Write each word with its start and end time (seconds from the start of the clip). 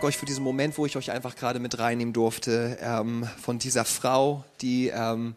danke 0.00 0.14
euch 0.14 0.16
für 0.16 0.24
diesen 0.24 0.44
Moment, 0.44 0.78
wo 0.78 0.86
ich 0.86 0.96
euch 0.96 1.10
einfach 1.10 1.36
gerade 1.36 1.58
mit 1.58 1.78
reinnehmen 1.78 2.14
durfte, 2.14 2.78
ähm, 2.80 3.28
von 3.38 3.58
dieser 3.58 3.84
Frau, 3.84 4.46
die 4.62 4.88
ähm, 4.88 5.34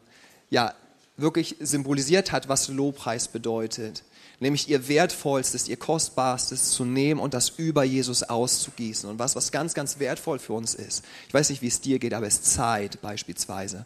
ja 0.50 0.74
wirklich 1.18 1.58
symbolisiert 1.60 2.32
hat, 2.32 2.48
was 2.48 2.70
Lobpreis 2.70 3.28
bedeutet. 3.28 4.04
Nämlich 4.40 4.70
ihr 4.70 4.88
Wertvollstes, 4.88 5.68
ihr 5.68 5.76
Kostbarstes 5.76 6.72
zu 6.72 6.86
nehmen 6.86 7.20
und 7.20 7.34
das 7.34 7.50
über 7.58 7.84
Jesus 7.84 8.24
auszugießen. 8.24 9.10
Und 9.10 9.20
was, 9.20 9.36
was 9.36 9.52
ganz, 9.52 9.74
ganz 9.74 10.00
wertvoll 10.00 10.40
für 10.40 10.54
uns 10.54 10.76
ist, 10.76 11.04
ich 11.28 11.34
weiß 11.34 11.50
nicht, 11.50 11.62
wie 11.62 11.68
es 11.68 11.82
dir 11.82 12.00
geht, 12.00 12.14
aber 12.14 12.28
es 12.28 12.36
ist 12.36 12.54
Zeit 12.54 13.02
beispielsweise. 13.02 13.86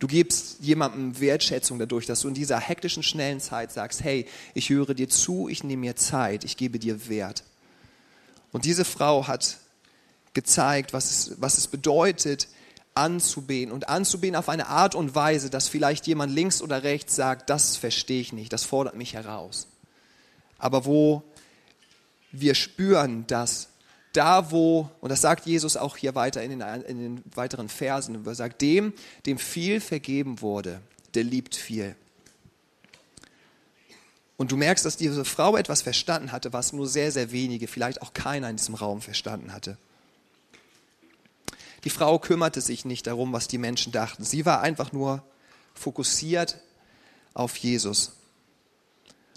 Du 0.00 0.06
gibst 0.06 0.58
jemandem 0.60 1.18
Wertschätzung 1.18 1.78
dadurch, 1.78 2.04
dass 2.04 2.20
du 2.20 2.28
in 2.28 2.34
dieser 2.34 2.60
hektischen, 2.60 3.02
schnellen 3.02 3.40
Zeit 3.40 3.72
sagst, 3.72 4.04
hey, 4.04 4.26
ich 4.52 4.68
höre 4.68 4.92
dir 4.92 5.08
zu, 5.08 5.48
ich 5.48 5.64
nehme 5.64 5.80
mir 5.80 5.96
Zeit, 5.96 6.44
ich 6.44 6.58
gebe 6.58 6.78
dir 6.78 7.08
Wert. 7.08 7.42
Und 8.52 8.66
diese 8.66 8.84
Frau 8.84 9.26
hat 9.26 9.56
gezeigt, 10.34 10.92
was 10.92 11.10
es, 11.10 11.40
was 11.40 11.58
es 11.58 11.66
bedeutet, 11.68 12.48
anzubeten 12.94 13.72
und 13.72 13.88
anzubeten 13.88 14.36
auf 14.36 14.48
eine 14.48 14.66
Art 14.66 14.94
und 14.94 15.14
Weise, 15.14 15.50
dass 15.50 15.68
vielleicht 15.68 16.06
jemand 16.06 16.32
links 16.32 16.60
oder 16.62 16.82
rechts 16.82 17.16
sagt, 17.16 17.50
das 17.50 17.76
verstehe 17.76 18.20
ich 18.20 18.32
nicht, 18.32 18.52
das 18.52 18.64
fordert 18.64 18.96
mich 18.96 19.14
heraus. 19.14 19.68
Aber 20.58 20.84
wo 20.84 21.22
wir 22.32 22.54
spüren, 22.54 23.26
dass 23.26 23.68
da 24.12 24.50
wo, 24.50 24.90
und 25.00 25.10
das 25.10 25.20
sagt 25.20 25.46
Jesus 25.46 25.76
auch 25.76 25.96
hier 25.96 26.14
weiter 26.14 26.42
in 26.42 26.58
den, 26.58 26.60
in 26.60 26.98
den 26.98 27.24
weiteren 27.34 27.68
Versen, 27.68 28.26
er 28.26 28.34
sagt, 28.34 28.60
dem, 28.60 28.92
dem 29.26 29.38
viel 29.38 29.80
vergeben 29.80 30.40
wurde, 30.40 30.80
der 31.14 31.24
liebt 31.24 31.54
viel. 31.54 31.94
Und 34.36 34.52
du 34.52 34.56
merkst, 34.56 34.84
dass 34.84 34.96
diese 34.96 35.24
Frau 35.24 35.56
etwas 35.56 35.82
verstanden 35.82 36.32
hatte, 36.32 36.52
was 36.52 36.72
nur 36.72 36.88
sehr, 36.88 37.12
sehr 37.12 37.30
wenige, 37.30 37.68
vielleicht 37.68 38.02
auch 38.02 38.14
keiner 38.14 38.48
in 38.48 38.56
diesem 38.56 38.74
Raum 38.74 39.00
verstanden 39.00 39.52
hatte. 39.52 39.76
Die 41.84 41.90
Frau 41.90 42.18
kümmerte 42.18 42.60
sich 42.60 42.84
nicht 42.84 43.06
darum, 43.06 43.32
was 43.32 43.48
die 43.48 43.58
Menschen 43.58 43.92
dachten. 43.92 44.24
Sie 44.24 44.44
war 44.44 44.60
einfach 44.60 44.92
nur 44.92 45.22
fokussiert 45.74 46.58
auf 47.34 47.56
Jesus. 47.56 48.12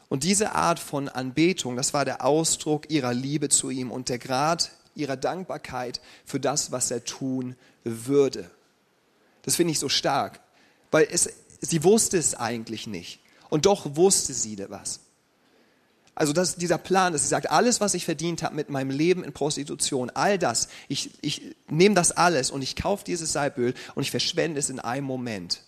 Und 0.10 0.24
diese 0.24 0.54
Art 0.54 0.80
von 0.80 1.10
Anbetung, 1.10 1.76
das 1.76 1.94
war 1.94 2.06
der 2.06 2.24
Ausdruck 2.24 2.92
ihrer 2.92 3.14
Liebe 3.14 3.50
zu 3.50 3.70
ihm 3.70 3.92
und 3.92 4.10
der 4.10 4.20
Grad 4.20 4.72
ihrer 4.96 5.18
Dankbarkeit 5.18 6.02
für 6.26 6.40
das, 6.40 6.72
was 6.72 6.92
er 6.92 7.04
tun 7.04 7.56
würde. 7.84 8.50
Das 9.42 9.56
finde 9.56 9.72
ich 9.72 9.80
so 9.80 9.90
stark, 9.90 10.40
weil 10.92 11.08
es, 11.10 11.30
sie 11.62 11.84
wusste 11.84 12.18
es 12.18 12.36
eigentlich 12.36 12.88
nicht. 12.88 13.20
Und 13.50 13.66
doch 13.66 13.96
wusste 13.96 14.34
sie 14.34 14.58
was. 14.70 15.00
Also 16.16 16.32
das, 16.32 16.56
dieser 16.56 16.78
Plan, 16.78 17.12
dass 17.12 17.24
sie 17.24 17.28
sagt, 17.28 17.50
alles, 17.50 17.82
was 17.82 17.96
ich 17.96 18.06
verdient 18.06 18.44
habe 18.44 18.56
mit 18.56 18.70
meinem 18.70 18.92
Leben 18.92 19.24
in 19.24 19.34
Prostitution, 19.34 20.12
all 20.12 20.38
das, 20.38 20.68
ich, 20.88 21.12
ich 21.22 21.56
nehme 21.70 21.96
das 21.96 22.12
alles 22.12 22.52
und 22.52 22.62
ich 22.62 22.76
kaufe 22.76 23.04
dieses 23.04 23.34
Salböl 23.34 23.74
und 23.96 24.04
ich 24.04 24.12
verschwende 24.12 24.60
es 24.60 24.70
in 24.70 24.80
einem 24.80 25.08
Moment. 25.08 25.62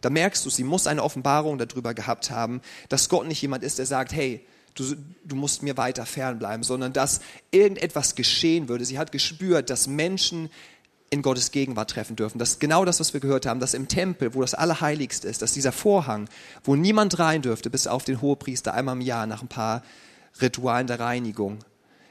Da 0.00 0.10
merkst 0.10 0.44
du, 0.44 0.50
sie 0.50 0.64
muss 0.64 0.86
eine 0.86 1.02
Offenbarung 1.02 1.58
darüber 1.58 1.94
gehabt 1.94 2.30
haben, 2.30 2.60
dass 2.88 3.08
Gott 3.08 3.26
nicht 3.26 3.42
jemand 3.42 3.62
ist, 3.62 3.78
der 3.78 3.86
sagt, 3.86 4.12
hey, 4.12 4.46
du, 4.74 4.96
du 5.24 5.36
musst 5.36 5.62
mir 5.62 5.76
weiter 5.76 6.06
fernbleiben, 6.06 6.62
sondern 6.62 6.92
dass 6.92 7.20
irgendetwas 7.50 8.14
geschehen 8.14 8.68
würde. 8.68 8.84
Sie 8.84 8.98
hat 8.98 9.12
gespürt, 9.12 9.70
dass 9.70 9.86
Menschen 9.86 10.50
in 11.14 11.22
Gottes 11.22 11.50
Gegenwart 11.50 11.90
treffen 11.90 12.16
dürfen. 12.16 12.38
Das 12.38 12.50
ist 12.50 12.60
genau 12.60 12.84
das, 12.84 13.00
was 13.00 13.14
wir 13.14 13.20
gehört 13.20 13.46
haben, 13.46 13.60
dass 13.60 13.72
im 13.72 13.88
Tempel, 13.88 14.34
wo 14.34 14.40
das 14.40 14.54
Allerheiligste 14.54 15.28
ist, 15.28 15.40
dass 15.40 15.52
dieser 15.52 15.72
Vorhang, 15.72 16.28
wo 16.62 16.76
niemand 16.76 17.18
rein 17.18 17.40
dürfte, 17.40 17.70
bis 17.70 17.86
auf 17.86 18.04
den 18.04 18.20
Hohepriester 18.20 18.74
einmal 18.74 18.96
im 18.96 19.00
Jahr 19.00 19.26
nach 19.26 19.40
ein 19.40 19.48
paar 19.48 19.82
Ritualen 20.40 20.86
der 20.86 21.00
Reinigung, 21.00 21.60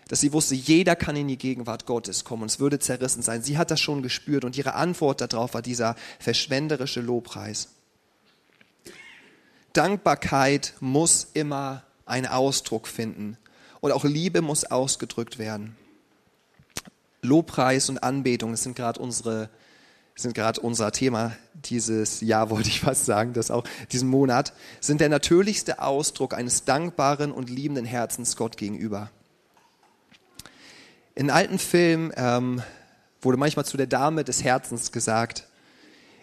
dass 0.08 0.22
sie 0.22 0.34
wusste, 0.34 0.56
jeder 0.56 0.96
kann 0.96 1.16
in 1.16 1.28
die 1.28 1.38
Gegenwart 1.38 1.86
Gottes 1.86 2.24
kommen 2.24 2.44
und 2.44 2.52
es 2.52 2.60
würde 2.60 2.80
zerrissen 2.80 3.22
sein. 3.22 3.44
Sie 3.44 3.58
hat 3.58 3.72
das 3.72 3.80
schon 3.80 4.02
gespürt 4.02 4.46
und 4.46 4.58
ihre 4.58 4.74
Antwort 4.74 5.22
darauf 5.22 5.54
war 5.54 5.62
dieser 5.62 5.96
verschwenderische 6.20 7.02
Lobpreis. 7.02 7.70
Dankbarkeit 9.74 10.74
muss 10.80 11.28
immer 11.34 11.84
einen 12.06 12.28
Ausdruck 12.28 12.88
finden 12.88 13.38
und 13.82 13.92
auch 13.92 14.04
Liebe 14.06 14.42
muss 14.42 14.66
ausgedrückt 14.66 15.40
werden. 15.40 15.76
Lobpreis 17.24 17.90
und 17.90 18.04
Anbetung, 18.04 18.52
das 18.52 18.64
sind 18.64 18.76
gerade 18.76 19.00
unsere 19.00 19.50
sind 20.16 20.36
gerade 20.36 20.62
unser 20.62 20.92
Thema 20.92 21.36
dieses 21.54 22.22
Jahr, 22.22 22.50
wollte 22.52 22.70
ich 22.70 22.82
fast 22.82 23.06
sagen, 23.06 23.34
das 23.34 23.52
auch 23.52 23.64
diesen 23.92 24.10
Monat, 24.10 24.54
sind 24.80 25.02
der 25.02 25.10
natürlichste 25.10 25.82
Ausdruck 25.82 26.34
eines 26.34 26.66
dankbaren 26.66 27.32
und 27.32 27.50
liebenden 27.50 27.86
Herzens 27.86 28.36
Gott 28.36 28.58
gegenüber. 28.58 29.10
In 31.16 31.30
alten 31.30 31.60
Filmen 31.60 32.12
ähm, 32.16 32.62
wurde 33.22 33.38
manchmal 33.38 33.66
zu 33.66 33.78
der 33.78 33.88
Dame 33.88 34.24
des 34.24 34.44
Herzens 34.44 34.92
gesagt, 34.92 35.48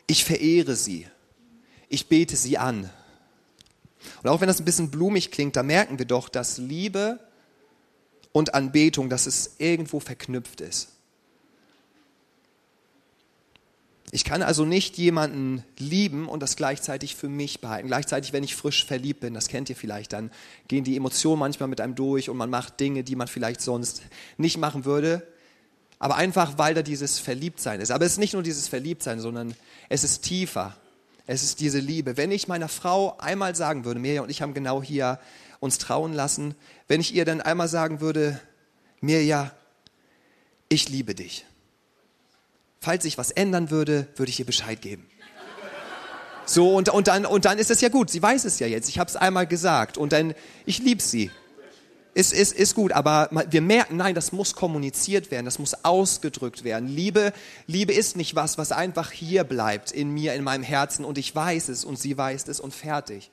ich 0.06 0.24
verehre 0.24 0.74
sie, 0.74 1.06
ich 1.88 2.08
bete 2.08 2.36
sie 2.36 2.58
an. 2.58 2.90
Und 4.22 4.30
auch 4.30 4.40
wenn 4.40 4.48
das 4.48 4.60
ein 4.60 4.64
bisschen 4.64 4.90
blumig 4.90 5.30
klingt, 5.30 5.56
da 5.56 5.62
merken 5.62 5.98
wir 5.98 6.06
doch, 6.06 6.28
dass 6.28 6.58
Liebe 6.58 7.20
und 8.32 8.54
Anbetung, 8.54 9.08
dass 9.08 9.26
es 9.26 9.56
irgendwo 9.58 10.00
verknüpft 10.00 10.60
ist. 10.60 10.88
Ich 14.12 14.24
kann 14.24 14.42
also 14.42 14.64
nicht 14.64 14.98
jemanden 14.98 15.62
lieben 15.78 16.28
und 16.28 16.42
das 16.42 16.56
gleichzeitig 16.56 17.14
für 17.14 17.28
mich 17.28 17.60
behalten. 17.60 17.86
Gleichzeitig, 17.86 18.32
wenn 18.32 18.42
ich 18.42 18.56
frisch 18.56 18.84
verliebt 18.84 19.20
bin, 19.20 19.34
das 19.34 19.46
kennt 19.46 19.70
ihr 19.70 19.76
vielleicht, 19.76 20.12
dann 20.12 20.32
gehen 20.66 20.82
die 20.82 20.96
Emotionen 20.96 21.38
manchmal 21.38 21.68
mit 21.68 21.80
einem 21.80 21.94
durch 21.94 22.28
und 22.28 22.36
man 22.36 22.50
macht 22.50 22.80
Dinge, 22.80 23.04
die 23.04 23.14
man 23.14 23.28
vielleicht 23.28 23.60
sonst 23.60 24.02
nicht 24.36 24.58
machen 24.58 24.84
würde. 24.84 25.26
Aber 26.00 26.16
einfach, 26.16 26.58
weil 26.58 26.74
da 26.74 26.82
dieses 26.82 27.20
Verliebtsein 27.20 27.80
ist. 27.80 27.92
Aber 27.92 28.04
es 28.04 28.12
ist 28.12 28.18
nicht 28.18 28.32
nur 28.32 28.42
dieses 28.42 28.66
Verliebtsein, 28.66 29.20
sondern 29.20 29.54
es 29.88 30.02
ist 30.02 30.22
tiefer. 30.22 30.76
Es 31.26 31.44
ist 31.44 31.60
diese 31.60 31.78
Liebe. 31.78 32.16
Wenn 32.16 32.32
ich 32.32 32.48
meiner 32.48 32.68
Frau 32.68 33.16
einmal 33.18 33.54
sagen 33.54 33.84
würde, 33.84 34.00
Mirja 34.00 34.22
und 34.22 34.30
ich 34.30 34.42
haben 34.42 34.54
genau 34.54 34.82
hier 34.82 35.20
uns 35.60 35.78
trauen 35.78 36.12
lassen, 36.12 36.54
wenn 36.88 37.00
ich 37.00 37.14
ihr 37.14 37.24
dann 37.24 37.40
einmal 37.40 37.68
sagen 37.68 38.00
würde, 38.00 38.40
Mirja, 39.00 39.52
ich 40.68 40.88
liebe 40.88 41.14
dich. 41.14 41.46
Falls 42.80 43.02
sich 43.02 43.18
was 43.18 43.30
ändern 43.30 43.70
würde, 43.70 44.08
würde 44.16 44.30
ich 44.30 44.38
ihr 44.40 44.46
Bescheid 44.46 44.80
geben. 44.80 45.06
So, 46.46 46.74
und, 46.74 46.88
und, 46.88 47.06
dann, 47.06 47.26
und 47.26 47.44
dann 47.44 47.58
ist 47.58 47.70
es 47.70 47.80
ja 47.80 47.90
gut. 47.90 48.10
Sie 48.10 48.20
weiß 48.20 48.44
es 48.44 48.58
ja 48.58 48.66
jetzt. 48.66 48.88
Ich 48.88 48.98
habe 48.98 49.08
es 49.08 49.14
einmal 49.14 49.46
gesagt. 49.46 49.98
Und 49.98 50.12
dann, 50.12 50.34
ich 50.66 50.78
liebe 50.78 51.00
sie. 51.00 51.30
Ist, 52.12 52.32
ist, 52.32 52.54
ist 52.54 52.74
gut, 52.74 52.90
aber 52.90 53.30
wir 53.50 53.60
merken, 53.60 53.96
nein, 53.96 54.16
das 54.16 54.32
muss 54.32 54.56
kommuniziert 54.56 55.30
werden, 55.30 55.44
das 55.44 55.60
muss 55.60 55.84
ausgedrückt 55.84 56.64
werden. 56.64 56.88
Liebe, 56.88 57.32
Liebe 57.68 57.92
ist 57.92 58.16
nicht 58.16 58.34
was, 58.34 58.58
was 58.58 58.72
einfach 58.72 59.12
hier 59.12 59.44
bleibt 59.44 59.92
in 59.92 60.10
mir, 60.10 60.34
in 60.34 60.42
meinem 60.42 60.64
Herzen 60.64 61.04
und 61.04 61.18
ich 61.18 61.32
weiß 61.32 61.68
es 61.68 61.84
und 61.84 62.00
sie 62.00 62.18
weiß 62.18 62.48
es 62.48 62.58
und 62.58 62.74
fertig. 62.74 63.30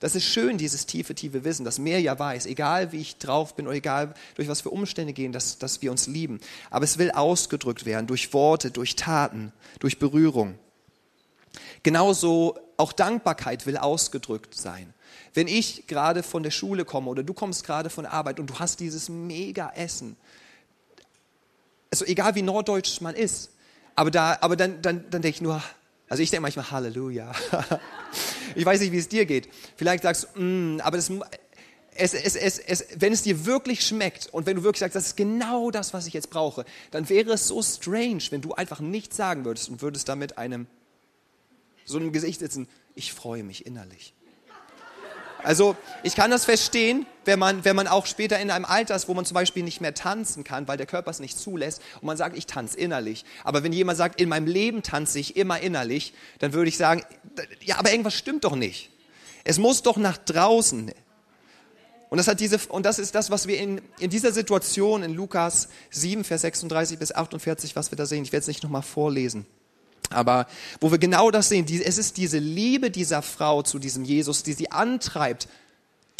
Das 0.00 0.14
ist 0.14 0.24
schön, 0.24 0.56
dieses 0.56 0.86
tiefe, 0.86 1.14
tiefe 1.14 1.44
Wissen, 1.44 1.64
dass 1.64 1.78
mehr 1.78 2.00
ja 2.00 2.18
weiß, 2.18 2.46
egal 2.46 2.90
wie 2.90 3.00
ich 3.00 3.18
drauf 3.18 3.54
bin 3.54 3.66
oder 3.66 3.76
egal 3.76 4.14
durch 4.34 4.48
was 4.48 4.62
für 4.62 4.70
Umstände 4.70 5.12
gehen, 5.12 5.30
dass, 5.30 5.58
dass 5.58 5.82
wir 5.82 5.90
uns 5.90 6.06
lieben. 6.06 6.40
Aber 6.70 6.84
es 6.84 6.96
will 6.96 7.10
ausgedrückt 7.10 7.84
werden 7.84 8.06
durch 8.06 8.32
Worte, 8.32 8.70
durch 8.70 8.96
Taten, 8.96 9.52
durch 9.78 9.98
Berührung. 9.98 10.58
Genauso 11.82 12.58
auch 12.78 12.92
Dankbarkeit 12.92 13.66
will 13.66 13.76
ausgedrückt 13.76 14.54
sein. 14.54 14.94
Wenn 15.34 15.46
ich 15.46 15.86
gerade 15.86 16.22
von 16.22 16.42
der 16.42 16.50
Schule 16.50 16.86
komme 16.86 17.10
oder 17.10 17.22
du 17.22 17.34
kommst 17.34 17.64
gerade 17.64 17.90
von 17.90 18.06
Arbeit 18.06 18.40
und 18.40 18.48
du 18.48 18.58
hast 18.58 18.80
dieses 18.80 19.10
mega 19.10 19.70
Essen, 19.76 20.16
also 21.90 22.06
egal 22.06 22.34
wie 22.36 22.42
norddeutsch 22.42 23.02
man 23.02 23.14
ist, 23.14 23.50
aber, 23.96 24.10
da, 24.10 24.38
aber 24.40 24.56
dann, 24.56 24.80
dann, 24.80 25.04
dann 25.10 25.20
denke 25.20 25.36
ich 25.36 25.40
nur, 25.42 25.62
also 26.10 26.24
ich 26.24 26.30
denke 26.30 26.42
manchmal 26.42 26.70
Halleluja. 26.72 27.32
ich 28.56 28.66
weiß 28.66 28.80
nicht, 28.80 28.90
wie 28.90 28.98
es 28.98 29.08
dir 29.08 29.26
geht. 29.26 29.48
Vielleicht 29.76 30.02
sagst 30.02 30.26
du, 30.34 30.42
mm, 30.42 30.80
aber 30.80 30.96
das, 30.96 31.08
es, 31.94 32.14
es, 32.14 32.58
es, 32.58 32.86
wenn 32.96 33.12
es 33.12 33.22
dir 33.22 33.46
wirklich 33.46 33.86
schmeckt 33.86 34.28
und 34.32 34.44
wenn 34.44 34.56
du 34.56 34.64
wirklich 34.64 34.80
sagst, 34.80 34.96
das 34.96 35.06
ist 35.06 35.16
genau 35.16 35.70
das, 35.70 35.94
was 35.94 36.08
ich 36.08 36.12
jetzt 36.12 36.28
brauche, 36.28 36.64
dann 36.90 37.08
wäre 37.08 37.32
es 37.32 37.46
so 37.46 37.62
strange, 37.62 38.22
wenn 38.30 38.40
du 38.40 38.54
einfach 38.54 38.80
nichts 38.80 39.16
sagen 39.16 39.44
würdest 39.44 39.68
und 39.68 39.82
würdest 39.82 40.08
damit 40.08 40.36
einem 40.36 40.66
so 41.84 41.98
einem 41.98 42.10
Gesicht 42.10 42.40
sitzen, 42.40 42.66
ich 42.96 43.12
freue 43.12 43.44
mich 43.44 43.64
innerlich. 43.64 44.12
Also 45.42 45.76
ich 46.02 46.14
kann 46.14 46.30
das 46.30 46.44
verstehen, 46.44 47.06
wenn 47.24 47.38
man, 47.38 47.64
wenn 47.64 47.76
man 47.76 47.86
auch 47.86 48.06
später 48.06 48.38
in 48.38 48.50
einem 48.50 48.64
Alter 48.64 48.94
ist, 48.94 49.08
wo 49.08 49.14
man 49.14 49.24
zum 49.24 49.34
Beispiel 49.34 49.62
nicht 49.62 49.80
mehr 49.80 49.94
tanzen 49.94 50.44
kann, 50.44 50.68
weil 50.68 50.76
der 50.76 50.86
Körper 50.86 51.10
es 51.10 51.20
nicht 51.20 51.38
zulässt 51.38 51.82
und 52.00 52.04
man 52.06 52.16
sagt, 52.16 52.36
ich 52.36 52.46
tanze 52.46 52.78
innerlich. 52.78 53.24
Aber 53.44 53.62
wenn 53.62 53.72
jemand 53.72 53.98
sagt, 53.98 54.20
in 54.20 54.28
meinem 54.28 54.46
Leben 54.46 54.82
tanze 54.82 55.18
ich 55.18 55.36
immer 55.36 55.60
innerlich, 55.60 56.14
dann 56.38 56.52
würde 56.52 56.68
ich 56.68 56.76
sagen, 56.76 57.02
ja, 57.62 57.78
aber 57.78 57.90
irgendwas 57.90 58.14
stimmt 58.14 58.44
doch 58.44 58.56
nicht. 58.56 58.90
Es 59.44 59.58
muss 59.58 59.82
doch 59.82 59.96
nach 59.96 60.18
draußen. 60.18 60.92
Und 62.10 62.18
das, 62.18 62.26
hat 62.26 62.40
diese, 62.40 62.58
und 62.68 62.84
das 62.84 62.98
ist 62.98 63.14
das, 63.14 63.30
was 63.30 63.46
wir 63.46 63.58
in, 63.58 63.80
in 64.00 64.10
dieser 64.10 64.32
Situation 64.32 65.02
in 65.02 65.14
Lukas 65.14 65.68
7, 65.90 66.24
Vers 66.24 66.40
36 66.42 66.98
bis 66.98 67.12
48, 67.12 67.76
was 67.76 67.92
wir 67.92 67.96
da 67.96 68.04
sehen. 68.04 68.24
Ich 68.24 68.32
werde 68.32 68.42
es 68.42 68.48
nicht 68.48 68.64
nochmal 68.64 68.82
vorlesen. 68.82 69.46
Aber 70.10 70.46
wo 70.80 70.90
wir 70.90 70.98
genau 70.98 71.30
das 71.30 71.48
sehen, 71.48 71.66
es 71.68 71.98
ist 71.98 72.16
diese 72.16 72.38
Liebe 72.38 72.90
dieser 72.90 73.22
Frau 73.22 73.62
zu 73.62 73.78
diesem 73.78 74.04
Jesus, 74.04 74.42
die 74.42 74.52
sie 74.52 74.70
antreibt, 74.70 75.48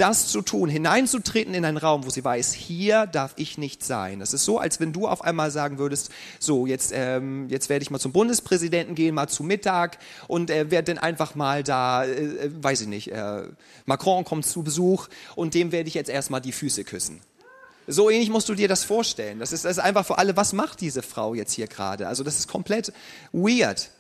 das 0.01 0.29
zu 0.29 0.41
tun, 0.41 0.71
hineinzutreten 0.71 1.53
in 1.53 1.65
einen 1.65 1.77
Raum, 1.77 2.07
wo 2.07 2.11
sie 2.11 2.25
weiß, 2.25 2.55
hier 2.55 3.07
darf 3.07 3.35
ich 3.37 3.59
nicht 3.59 3.85
sein. 3.85 4.19
Das 4.19 4.33
ist 4.33 4.47
so, 4.47 4.59
als 4.59 4.81
wenn 4.81 4.95
du 4.95 5.07
auf 5.07 5.23
einmal 5.23 5.51
sagen 5.51 5.77
würdest, 5.77 6.11
so, 6.39 6.67
jetzt, 6.67 6.93
ähm, 6.95 7.49
jetzt 7.51 7.69
werde 7.69 7.83
ich 7.83 7.91
mal 7.91 7.99
zum 7.99 8.13
Bundespräsidenten 8.13 8.95
gehen, 8.95 9.15
mal 9.15 9.29
zu 9.29 9.43
Mittag 9.43 9.99
und 10.27 10.51
äh, 10.51 10.71
werde 10.71 10.95
dann 10.95 11.03
einfach 11.03 11.35
mal 11.35 11.63
da, 11.63 12.05
äh, 12.05 12.13
äh, 12.13 12.51
weiß 12.63 12.81
ich 12.81 12.89
nicht, 12.89 13.13
äh, 13.13 13.43
Macron 13.85 14.25
kommt 14.25 14.47
zu 14.47 14.63
Besuch 14.63 15.09
und 15.37 15.53
dem 15.53 15.71
werde 15.71 15.89
ich 15.89 15.95
jetzt 15.95 16.09
erstmal 16.09 16.41
die 16.41 16.53
Füße 16.53 16.85
küssen. 16.85 17.21
So 17.93 18.09
ähnlich 18.09 18.31
musst 18.31 18.49
du 18.49 18.55
dir 18.55 18.69
das 18.69 18.85
vorstellen. 18.85 19.41
Das 19.41 19.53
ist, 19.53 19.65
das 19.65 19.73
ist 19.73 19.79
einfach 19.83 20.07
für 20.07 20.17
alle, 20.17 20.37
was 20.37 20.53
macht 20.53 20.81
diese 20.81 21.03
Frau 21.03 21.35
jetzt 21.35 21.55
hier 21.55 21.67
gerade? 21.67 22.07
Also 22.07 22.23
das 22.23 22.39
ist 22.39 22.47
komplett 22.47 22.93
weird. 23.33 23.91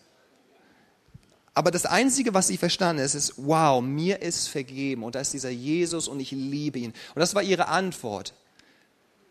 Aber 1.54 1.72
das 1.72 1.86
Einzige, 1.86 2.32
was 2.32 2.46
sie 2.46 2.56
verstanden 2.56 3.02
ist, 3.02 3.16
ist, 3.16 3.34
wow, 3.36 3.82
mir 3.82 4.22
ist 4.22 4.46
vergeben 4.46 5.02
und 5.02 5.16
da 5.16 5.20
ist 5.20 5.32
dieser 5.32 5.50
Jesus 5.50 6.06
und 6.06 6.20
ich 6.20 6.30
liebe 6.30 6.78
ihn. 6.78 6.92
Und 7.14 7.20
das 7.20 7.34
war 7.34 7.42
ihre 7.42 7.66
Antwort. 7.66 8.34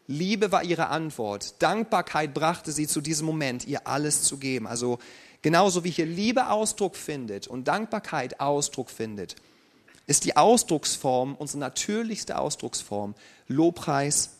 Liebe 0.07 0.51
war 0.51 0.63
ihre 0.63 0.88
Antwort. 0.88 1.61
Dankbarkeit 1.61 2.33
brachte 2.33 2.73
sie 2.73 2.88
zu 2.88 3.00
diesem 3.00 3.27
Moment, 3.27 3.65
ihr 3.65 3.88
alles 3.88 4.23
zu 4.23 4.38
geben. 4.38 4.67
Also 4.67 5.00
genauso 5.41 5.85
wie 5.85 5.91
hier 5.91 6.06
Liebe 6.06 6.50
Ausdruck 6.50 6.97
findet 6.97 7.47
und 7.47 7.69
Dankbarkeit 7.69 8.41
Ausdruck 8.41 8.89
findet, 8.89 9.38
ist 10.06 10.25
die 10.25 10.35
Ausdrucksform, 10.35 11.35
unsere 11.35 11.59
natürlichste 11.59 12.38
Ausdrucksform, 12.38 13.15
Lobpreis 13.47 14.31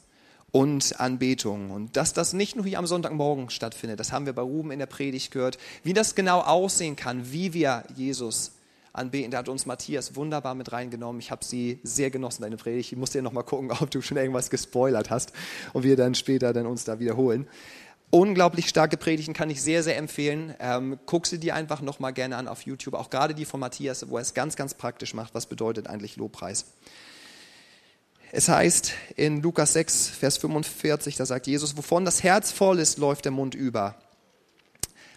und 0.51 1.00
Anbetung. 1.00 1.72
Und 1.72 1.96
dass 1.96 2.13
das 2.13 2.34
nicht 2.34 2.56
nur 2.56 2.66
hier 2.66 2.80
am 2.80 2.88
Sonntagmorgen 2.88 3.50
stattfindet, 3.50 4.00
das 4.00 4.12
haben 4.12 4.25
wir 4.25 4.34
bei 4.34 4.42
Ruben 4.42 4.72
in 4.72 4.80
der 4.80 4.86
Predigt 4.86 5.31
gehört, 5.31 5.57
wie 5.84 5.94
das 5.94 6.16
genau 6.16 6.42
aussehen 6.42 6.96
kann, 6.96 7.31
wie 7.31 7.54
wir 7.54 7.84
Jesus 7.96 8.51
anbeten. 8.94 9.31
Da 9.31 9.40
hat 9.40 9.50
uns 9.50 9.66
Matthias 9.66 10.16
wunderbar 10.16 10.56
mit 10.56 10.72
reingenommen. 10.72 11.19
Ich 11.19 11.31
habe 11.31 11.46
sie 11.46 11.80
sehr 11.84 12.10
genossen, 12.10 12.44
deine 12.44 12.57
Predigt. 12.57 12.92
Ich 12.92 12.98
musste 12.98 13.19
ja 13.19 13.22
noch 13.22 13.34
mal 13.34 13.44
gucken, 13.44 13.72
ob 13.80 13.92
du 13.92 14.01
schon 14.01 14.18
irgendwas 14.18 14.50
gespoilert 14.50 15.10
hast 15.10 15.34
und 15.74 15.84
wir 15.84 15.96
dann 15.96 16.16
später 16.16 16.54
dann 16.54 16.66
uns 16.66 16.84
da 16.84 17.00
wiederholen. 17.00 17.48
Unglaublich 18.12 18.68
starke 18.68 18.98
Predigten 18.98 19.36
kann 19.36 19.52
ich 19.52 19.62
sehr, 19.62 19.84
sehr 19.84 19.95
empfehlen. 19.95 20.56
Ähm, 20.60 20.98
guck 21.06 21.28
sie 21.28 21.40
dir 21.40 21.54
einfach 21.54 21.81
noch 21.81 22.00
mal 22.00 22.10
gerne 22.10 22.38
an 22.38 22.48
auf 22.48 22.63
YouTube. 22.63 22.95
Auch 22.95 23.12
gerade 23.12 23.36
die 23.36 23.45
von 23.45 23.60
Matthias, 23.60 24.10
wo 24.10 24.18
er 24.18 24.24
es 24.24 24.34
ganz, 24.34 24.56
ganz 24.56 24.74
praktisch 24.74 25.13
macht. 25.13 25.36
Was 25.36 25.45
bedeutet 25.45 25.86
eigentlich 25.86 26.18
Lobpreis? 26.18 26.66
Es 28.31 28.48
heißt 28.48 28.94
in 29.16 29.42
Lukas 29.42 29.74
6, 29.74 30.10
Vers 30.10 30.38
45, 30.38 31.16
da 31.16 31.26
sagt 31.26 31.48
Jesus, 31.48 31.76
wovon 31.78 32.06
das 32.06 32.22
Herz 32.22 32.52
voll 32.52 32.78
ist, 32.78 33.00
läuft 33.00 33.26
der 33.26 33.31
Mund 33.31 33.56
über. 33.56 33.96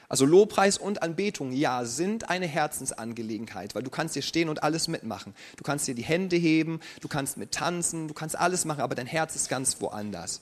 Also 0.08 0.24
Lobpreis 0.24 0.78
und 0.78 1.02
Anbetung, 1.02 1.52
ja, 1.52 1.84
sind 1.84 2.30
eine 2.30 2.46
Herzensangelegenheit, 2.46 3.74
weil 3.74 3.82
du 3.82 3.90
kannst 3.90 4.14
hier 4.14 4.22
stehen 4.22 4.48
und 4.48 4.62
alles 4.62 4.88
mitmachen. 4.88 5.34
Du 5.56 5.62
kannst 5.64 5.86
dir 5.88 5.94
die 5.94 6.02
Hände 6.02 6.36
heben, 6.36 6.80
du 7.00 7.08
kannst 7.08 7.36
mit 7.36 7.52
tanzen, 7.52 8.08
du 8.08 8.14
kannst 8.14 8.36
alles 8.36 8.64
machen, 8.64 8.80
aber 8.80 8.94
dein 8.94 9.06
Herz 9.06 9.36
ist 9.36 9.50
ganz 9.50 9.80
woanders. 9.80 10.40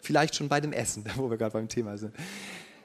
Vielleicht 0.00 0.36
schon 0.36 0.48
bei 0.48 0.60
dem 0.60 0.72
Essen, 0.72 1.04
wo 1.16 1.28
wir 1.28 1.36
gerade 1.36 1.52
beim 1.52 1.68
Thema 1.68 1.98
sind. 1.98 2.14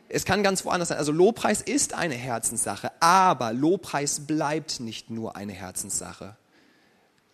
Es 0.09 0.25
kann 0.25 0.43
ganz 0.43 0.65
woanders 0.65 0.89
sein. 0.89 0.97
Also 0.97 1.13
Lobpreis 1.13 1.61
ist 1.61 1.93
eine 1.93 2.15
Herzenssache, 2.15 2.91
aber 2.99 3.53
Lobpreis 3.53 4.27
bleibt 4.27 4.81
nicht 4.81 5.09
nur 5.09 5.37
eine 5.37 5.53
Herzenssache 5.53 6.35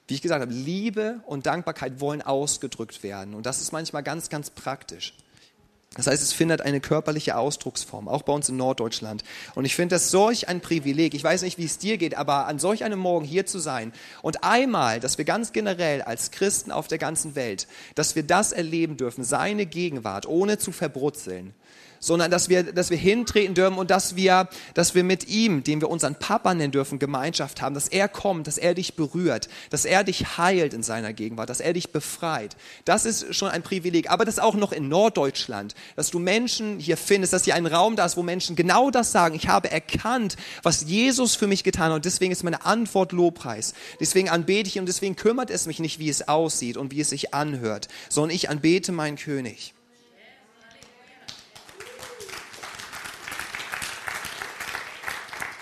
wie 0.07 0.13
ich 0.13 0.21
gesagt 0.21 0.41
habe, 0.41 0.53
Liebe 0.53 1.21
und 1.25 1.45
Dankbarkeit 1.45 1.99
wollen 1.99 2.21
ausgedrückt 2.21 3.03
werden. 3.03 3.33
Und 3.33 3.45
das 3.45 3.61
ist 3.61 3.71
manchmal 3.71 4.03
ganz, 4.03 4.29
ganz 4.29 4.49
praktisch. 4.49 5.13
Das 5.95 6.05
heißt, 6.05 6.21
es 6.21 6.33
findet 6.33 6.61
eine 6.61 6.79
körperliche 6.79 7.37
Ausdrucksform, 7.37 8.07
auch 8.07 8.21
bei 8.21 8.31
uns 8.31 8.49
in 8.49 8.57
Norddeutschland. 8.57 9.23
Und 9.55 9.65
ich 9.65 9.75
finde 9.75 9.95
das 9.95 10.11
solch 10.11 10.47
ein 10.47 10.61
Privileg. 10.61 11.13
Ich 11.13 11.23
weiß 11.23 11.41
nicht, 11.41 11.57
wie 11.57 11.65
es 11.65 11.79
dir 11.79 11.97
geht, 11.97 12.15
aber 12.15 12.45
an 12.45 12.59
solch 12.59 12.83
einem 12.83 12.99
Morgen 12.99 13.25
hier 13.25 13.45
zu 13.45 13.57
sein 13.57 13.91
und 14.21 14.43
einmal, 14.43 14.99
dass 14.99 15.17
wir 15.17 15.25
ganz 15.25 15.53
generell 15.53 16.01
als 16.03 16.31
Christen 16.31 16.71
auf 16.71 16.87
der 16.87 16.99
ganzen 16.99 17.35
Welt, 17.35 17.67
dass 17.95 18.15
wir 18.15 18.23
das 18.23 18.51
erleben 18.51 18.97
dürfen, 18.97 19.23
seine 19.23 19.65
Gegenwart, 19.65 20.27
ohne 20.27 20.57
zu 20.57 20.71
verbrutzeln, 20.71 21.53
sondern 21.99 22.31
dass 22.31 22.49
wir, 22.49 22.63
dass 22.63 22.89
wir 22.89 22.97
hintreten 22.97 23.53
dürfen 23.53 23.77
und 23.77 23.91
dass 23.91 24.15
wir, 24.15 24.47
dass 24.73 24.95
wir 24.95 25.03
mit 25.03 25.27
ihm, 25.27 25.63
den 25.63 25.81
wir 25.81 25.89
unseren 25.89 26.15
Papa 26.15 26.53
nennen 26.53 26.71
dürfen, 26.71 26.99
Gemeinschaft 26.99 27.61
haben, 27.61 27.75
dass 27.75 27.87
er 27.87 28.07
kommt, 28.07 28.47
dass 28.47 28.57
er 28.57 28.73
dich 28.73 28.95
berührt, 28.95 29.49
dass 29.69 29.85
er 29.85 30.03
dich 30.03 30.37
heilt 30.37 30.73
in 30.73 30.83
seiner 30.83 31.13
Gegenwart, 31.13 31.49
dass 31.49 31.59
er 31.59 31.73
dich 31.73 31.91
befreit. 31.91 32.55
Das 32.85 33.05
ist 33.05 33.33
schon 33.35 33.49
ein 33.49 33.63
Privileg. 33.63 34.09
Aber 34.09 34.25
das 34.25 34.39
auch 34.39 34.55
noch 34.55 34.71
in 34.71 34.89
Norddeutschland, 34.89 35.75
dass 35.95 36.11
du 36.11 36.19
Menschen 36.19 36.79
hier 36.79 36.97
findest, 36.97 37.33
dass 37.33 37.45
hier 37.45 37.55
ein 37.55 37.65
Raum 37.65 37.95
da 37.95 38.05
ist, 38.05 38.17
wo 38.17 38.23
Menschen 38.23 38.55
genau 38.55 38.91
das 38.91 39.11
sagen. 39.11 39.35
Ich 39.35 39.47
habe 39.47 39.71
erkannt, 39.71 40.35
was 40.63 40.83
Jesus 40.83 41.35
für 41.35 41.47
mich 41.47 41.63
getan 41.63 41.89
hat 41.89 41.95
und 41.95 42.05
deswegen 42.05 42.31
ist 42.31 42.43
meine 42.43 42.65
Antwort 42.65 43.11
Lobpreis. 43.11 43.73
Deswegen 43.99 44.29
anbete 44.29 44.67
ich 44.69 44.79
und 44.79 44.87
deswegen 44.87 45.15
kümmert 45.15 45.49
es 45.49 45.65
mich 45.65 45.79
nicht, 45.79 45.99
wie 45.99 46.09
es 46.09 46.27
aussieht 46.27 46.77
und 46.77 46.91
wie 46.91 47.01
es 47.01 47.09
sich 47.09 47.33
anhört, 47.33 47.87
sondern 48.09 48.35
ich 48.35 48.49
anbete 48.49 48.91
meinen 48.91 49.17
König. 49.17 49.73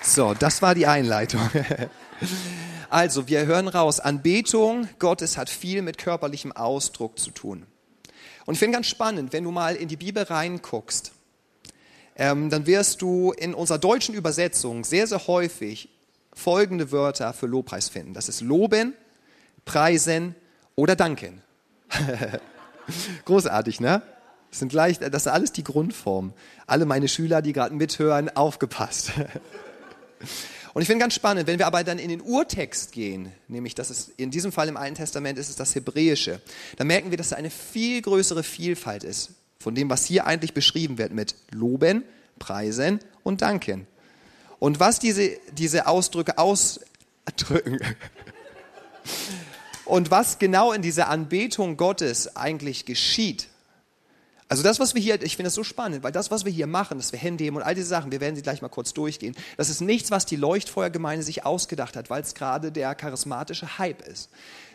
So, 0.06 0.36
das 0.36 0.62
war 0.62 0.75
die 0.75 0.88
Einleitung. 0.88 1.42
Also, 2.88 3.28
wir 3.28 3.46
hören 3.46 3.68
raus, 3.68 4.00
Anbetung 4.00 4.88
Gottes 5.00 5.38
hat 5.38 5.50
viel 5.50 5.81
mit 5.81 5.98
körperlichem 5.98 6.54
Ausdruck 6.54 7.19
zu 7.19 7.31
tun. 7.31 7.66
Und 8.46 8.54
ich 8.54 8.60
finde 8.60 8.78
ganz 8.78 8.88
spannend, 8.88 9.34
wenn 9.34 9.44
du 9.44 9.52
mal 9.52 9.75
in 9.75 9.90
die 9.90 9.98
Bibel 9.98 10.24
reinguckst, 10.24 11.12
ähm, 12.16 12.50
dann 12.50 12.68
wirst 12.68 13.02
du 13.02 13.34
in 13.34 13.54
unserer 13.54 13.80
deutschen 13.80 14.16
Übersetzung 14.16 14.86
sehr, 14.86 15.07
sehr 15.07 15.28
häufig 15.28 15.90
folgende 16.31 16.92
Wörter 16.92 17.34
für 17.34 17.48
Lobpreis 17.48 17.90
finden. 17.90 18.13
Das 18.13 18.30
ist 18.30 18.40
loben, 18.40 18.94
preisen 19.66 20.36
oder 20.75 20.96
danken. 20.96 21.42
Großartig, 23.25 23.81
ne? 23.81 24.04
Das 24.51 24.60
sind 24.60 24.69
gleich, 24.69 25.00
das 25.00 25.25
ist 25.25 25.28
alles 25.28 25.51
die 25.51 25.66
Grundform. 25.66 26.31
Alle 26.66 26.86
meine 26.86 27.10
Schüler, 27.10 27.42
die 27.42 27.51
gerade 27.51 27.75
mithören, 27.75 28.34
aufgepasst. 28.38 29.12
Und 30.74 30.81
ich 30.81 30.88
finde 30.88 31.04
ganz 31.04 31.13
spannend, 31.13 31.48
wenn 31.48 31.57
wir 31.57 31.68
aber 31.68 31.83
dann 31.83 32.00
in 32.00 32.10
den 32.10 32.22
Urtext 32.22 32.92
gehen, 32.92 33.31
nämlich 33.48 33.75
das 33.75 33.89
ist 33.89 34.12
in 34.18 34.31
diesem 34.31 34.51
Fall 34.51 34.68
im 34.68 34.77
Alten 34.77 34.95
Testament 34.95 35.39
ist 35.39 35.50
es 35.50 35.56
das 35.56 35.74
Hebräische, 35.74 36.42
dann 36.77 36.88
merken 36.88 37.12
wir, 37.12 37.18
dass 37.18 37.30
da 37.30 37.38
eine 37.38 37.50
viel 37.50 38.01
größere 38.01 38.44
Vielfalt 38.44 39.04
ist 39.04 39.31
von 39.60 39.74
dem, 39.74 39.89
was 39.89 40.06
hier 40.06 40.27
eigentlich 40.27 40.54
beschrieben 40.54 40.98
wird 40.98 41.13
mit 41.13 41.36
Loben, 41.51 42.04
Preisen 42.39 43.00
und 43.24 43.42
Danken. 43.42 43.88
Und 44.60 44.80
was 44.80 45.00
diese, 45.00 45.38
diese 45.54 45.88
Ausdrücke 45.88 46.38
ausdrücken 46.38 47.79
und 49.86 50.12
was 50.12 50.39
genau 50.39 50.72
in 50.72 50.82
dieser 50.82 51.08
Anbetung 51.08 51.77
Gottes 51.77 52.36
eigentlich 52.36 52.86
geschieht, 52.86 53.48
also 54.48 54.62
das, 54.62 54.80
was 54.80 54.94
wir 54.94 55.02
hier, 55.02 55.22
ich 55.24 55.36
finde 55.36 55.48
das 55.48 55.56
so 55.56 55.64
spannend, 55.64 56.04
weil 56.04 56.12
das, 56.12 56.30
was 56.30 56.46
wir 56.46 56.52
hier 56.52 56.68
machen, 56.68 57.00
dass 57.00 57.12
wir 57.12 57.20
Hände 57.20 57.44
heben 57.44 57.56
und 57.56 57.64
all 57.64 57.74
diese 57.74 57.88
Sachen, 57.88 58.12
wir 58.12 58.22
werden 58.22 58.36
sie 58.36 58.44
gleich 58.44 58.62
mal 58.62 58.70
kurz 58.70 58.94
durchgehen, 58.94 59.36
das 59.58 59.70
ist 59.70 59.82
nichts, 59.82 60.12
was 60.12 60.25
die 60.28 60.36
Leuchtfeuergemeinde 60.36 61.24
sich 61.24 61.46
ausgedacht 61.46 61.96
hat, 61.96 62.12
weil 62.12 62.22
es 62.22 62.36
gerade 62.36 62.72
der 62.72 62.94
charismatische 62.94 63.80
Hype 63.80 64.08
ist. 64.08 64.30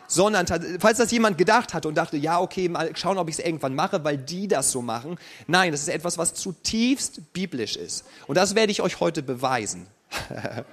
Sondern, 0.07 0.45
falls 0.79 0.97
das 0.97 1.09
jemand 1.11 1.37
gedacht 1.37 1.73
hat 1.73 1.85
und 1.85 1.95
dachte, 1.95 2.17
ja, 2.17 2.41
okay, 2.41 2.67
mal 2.67 2.93
schauen, 2.97 3.17
ob 3.17 3.29
ich 3.29 3.39
es 3.39 3.45
irgendwann 3.45 3.73
mache, 3.73 4.03
weil 4.03 4.17
die 4.17 4.49
das 4.49 4.69
so 4.69 4.81
machen. 4.81 5.17
Nein, 5.47 5.71
das 5.71 5.83
ist 5.83 5.87
etwas, 5.87 6.17
was 6.17 6.33
zutiefst 6.33 7.31
biblisch 7.31 7.77
ist. 7.77 8.03
Und 8.27 8.35
das 8.35 8.53
werde 8.55 8.73
ich 8.73 8.81
euch 8.81 8.99
heute 8.99 9.23
beweisen. 9.23 9.87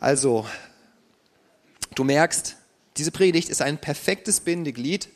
also, 0.00 0.46
du 1.96 2.04
merkst, 2.04 2.54
diese 2.98 3.10
Predigt 3.10 3.48
ist 3.48 3.62
ein 3.62 3.78
perfektes 3.78 4.38
Bindeglied 4.38 5.08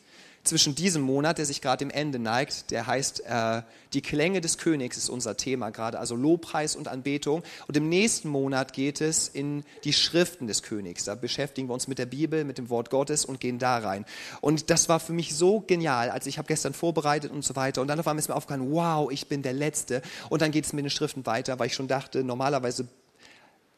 zwischen 0.47 0.75
diesem 0.75 1.01
Monat, 1.01 1.37
der 1.37 1.45
sich 1.45 1.61
gerade 1.61 1.85
dem 1.85 1.89
Ende 1.89 2.19
neigt, 2.19 2.71
der 2.71 2.87
heißt 2.87 3.23
äh, 3.25 3.61
Die 3.93 4.01
Klänge 4.01 4.41
des 4.41 4.57
Königs 4.57 4.97
ist 4.97 5.09
unser 5.09 5.37
Thema 5.37 5.69
gerade, 5.69 5.99
also 5.99 6.15
Lobpreis 6.15 6.75
und 6.75 6.87
Anbetung. 6.87 7.43
Und 7.67 7.77
im 7.77 7.89
nächsten 7.89 8.29
Monat 8.29 8.73
geht 8.73 9.01
es 9.01 9.27
in 9.27 9.63
die 9.83 9.93
Schriften 9.93 10.47
des 10.47 10.63
Königs. 10.63 11.03
Da 11.03 11.15
beschäftigen 11.15 11.69
wir 11.69 11.73
uns 11.73 11.87
mit 11.87 11.99
der 11.99 12.05
Bibel, 12.05 12.43
mit 12.43 12.57
dem 12.57 12.69
Wort 12.69 12.89
Gottes 12.89 13.25
und 13.25 13.39
gehen 13.39 13.59
da 13.59 13.77
rein. 13.77 14.05
Und 14.41 14.69
das 14.69 14.89
war 14.89 14.99
für 14.99 15.13
mich 15.13 15.35
so 15.35 15.61
genial, 15.61 16.09
als 16.09 16.25
ich 16.25 16.37
habe 16.37 16.47
gestern 16.47 16.73
vorbereitet 16.73 17.31
und 17.31 17.43
so 17.43 17.55
weiter. 17.55 17.81
Und 17.81 17.87
dann 17.87 17.99
auf 17.99 18.07
einmal 18.07 18.19
ist 18.19 18.29
mir 18.29 18.35
aufgefallen, 18.35 18.71
wow, 18.71 19.11
ich 19.11 19.27
bin 19.27 19.43
der 19.43 19.53
Letzte. 19.53 20.01
Und 20.29 20.41
dann 20.41 20.51
geht 20.51 20.65
es 20.65 20.73
mit 20.73 20.83
den 20.83 20.89
Schriften 20.89 21.25
weiter, 21.25 21.59
weil 21.59 21.67
ich 21.67 21.73
schon 21.73 21.87
dachte, 21.87 22.23
normalerweise 22.23 22.87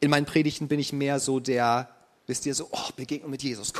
in 0.00 0.10
meinen 0.10 0.26
Predigten 0.26 0.68
bin 0.68 0.80
ich 0.80 0.92
mehr 0.92 1.20
so 1.20 1.40
der 1.40 1.88
wisst 2.30 2.46
ihr, 2.46 2.54
so, 2.54 2.68
oh, 2.70 2.88
Begegnung 2.96 3.30
mit 3.30 3.42
Jesus, 3.42 3.72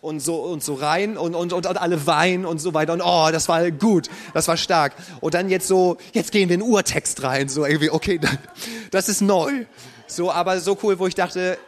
und 0.00 0.20
so, 0.20 0.36
und 0.36 0.64
so 0.64 0.74
rein 0.74 1.18
und, 1.18 1.34
und, 1.34 1.52
und, 1.52 1.66
alle 1.66 2.06
weinen 2.06 2.46
und 2.46 2.58
so 2.58 2.72
weiter 2.72 2.94
und 2.94 3.02
oh, 3.02 3.28
das 3.30 3.48
war 3.48 3.70
gut, 3.70 4.08
das 4.32 4.48
war 4.48 4.56
stark. 4.56 4.94
Und 5.20 5.34
dann 5.34 5.50
jetzt 5.50 5.66
so, 5.66 5.98
jetzt 6.12 6.32
gehen 6.32 6.48
wir 6.48 6.54
in 6.54 6.60
den 6.60 6.68
Urtext 6.70 7.22
rein, 7.22 7.48
so 7.48 7.66
irgendwie, 7.66 7.90
okay, 7.90 8.18
das 8.90 9.10
ist 9.10 9.20
neu. 9.20 9.66
So, 10.06 10.30
aber 10.30 10.60
so 10.60 10.78
cool, 10.82 10.98
wo 10.98 11.06
ich 11.06 11.14
dachte, 11.14 11.58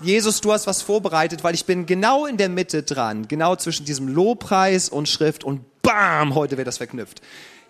Jesus, 0.00 0.40
du 0.40 0.52
hast 0.52 0.66
was 0.66 0.80
vorbereitet, 0.80 1.44
weil 1.44 1.54
ich 1.54 1.66
bin 1.66 1.84
genau 1.84 2.24
in 2.24 2.38
der 2.38 2.48
Mitte 2.48 2.82
dran, 2.82 3.28
genau 3.28 3.56
zwischen 3.56 3.84
diesem 3.84 4.08
Lobpreis 4.08 4.88
und 4.88 5.08
Schrift 5.08 5.44
und 5.44 5.60
bam, 5.82 6.34
heute 6.34 6.56
wird 6.56 6.68
das 6.68 6.78
verknüpft. 6.78 7.20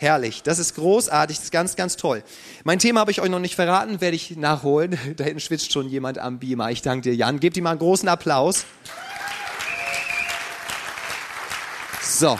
Herrlich, 0.01 0.43
das 0.43 0.59
ist 0.59 0.77
großartig, 0.77 1.37
das 1.37 1.45
ist 1.45 1.53
ganz, 1.53 1.77
ganz 1.77 1.99
toll. 1.99 2.23
Mein 2.65 2.79
Thema 2.79 3.01
habe 3.01 3.11
ich 3.11 3.21
euch 3.21 3.29
noch 3.29 3.39
nicht 3.39 3.55
verraten, 3.55 4.01
werde 4.01 4.17
ich 4.17 4.35
nachholen. 4.35 4.99
Da 5.17 5.25
hinten 5.25 5.41
schwitzt 5.41 5.73
schon 5.73 5.91
jemand 5.91 6.17
am 6.17 6.39
Beamer. 6.39 6.71
Ich 6.71 6.81
danke 6.81 7.11
dir, 7.11 7.15
Jan. 7.15 7.39
Gebt 7.39 7.59
ihm 7.59 7.65
mal 7.65 7.73
einen 7.73 7.81
großen 7.81 8.09
Applaus. 8.09 8.65
So. 12.03 12.39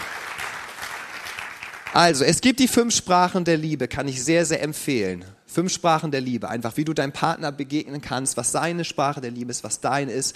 Also, 1.93 2.25
es 2.25 2.41
gibt 2.41 2.61
die 2.61 2.69
fünf 2.69 2.95
Sprachen 2.95 3.45
der 3.45 3.59
Liebe, 3.59 3.89
kann 3.89 4.09
ich 4.09 4.25
sehr, 4.25 4.47
sehr 4.47 4.63
empfehlen. 4.63 5.27
Fünf 5.45 5.71
Sprachen 5.71 6.11
der 6.11 6.23
Liebe, 6.23 6.49
einfach 6.49 6.79
wie 6.79 6.87
du 6.87 6.95
deinem 6.95 7.13
Partner 7.13 7.53
begegnen 7.53 8.01
kannst, 8.01 8.39
was 8.39 8.53
seine 8.53 8.87
Sprache 8.87 9.21
der 9.21 9.33
Liebe 9.33 9.51
ist, 9.51 9.65
was 9.65 9.81
dein 9.81 10.09
ist 10.09 10.35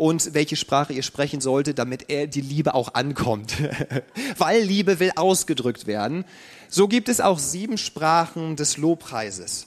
und 0.00 0.32
welche 0.32 0.56
Sprache 0.56 0.94
ihr 0.94 1.02
sprechen 1.02 1.42
solltet, 1.42 1.78
damit 1.78 2.08
er 2.08 2.26
die 2.26 2.40
Liebe 2.40 2.72
auch 2.72 2.94
ankommt. 2.94 3.54
Weil 4.38 4.62
Liebe 4.62 4.98
will 4.98 5.12
ausgedrückt 5.14 5.86
werden. 5.86 6.24
So 6.70 6.88
gibt 6.88 7.10
es 7.10 7.20
auch 7.20 7.38
sieben 7.38 7.76
Sprachen 7.76 8.56
des 8.56 8.78
Lobpreises. 8.78 9.66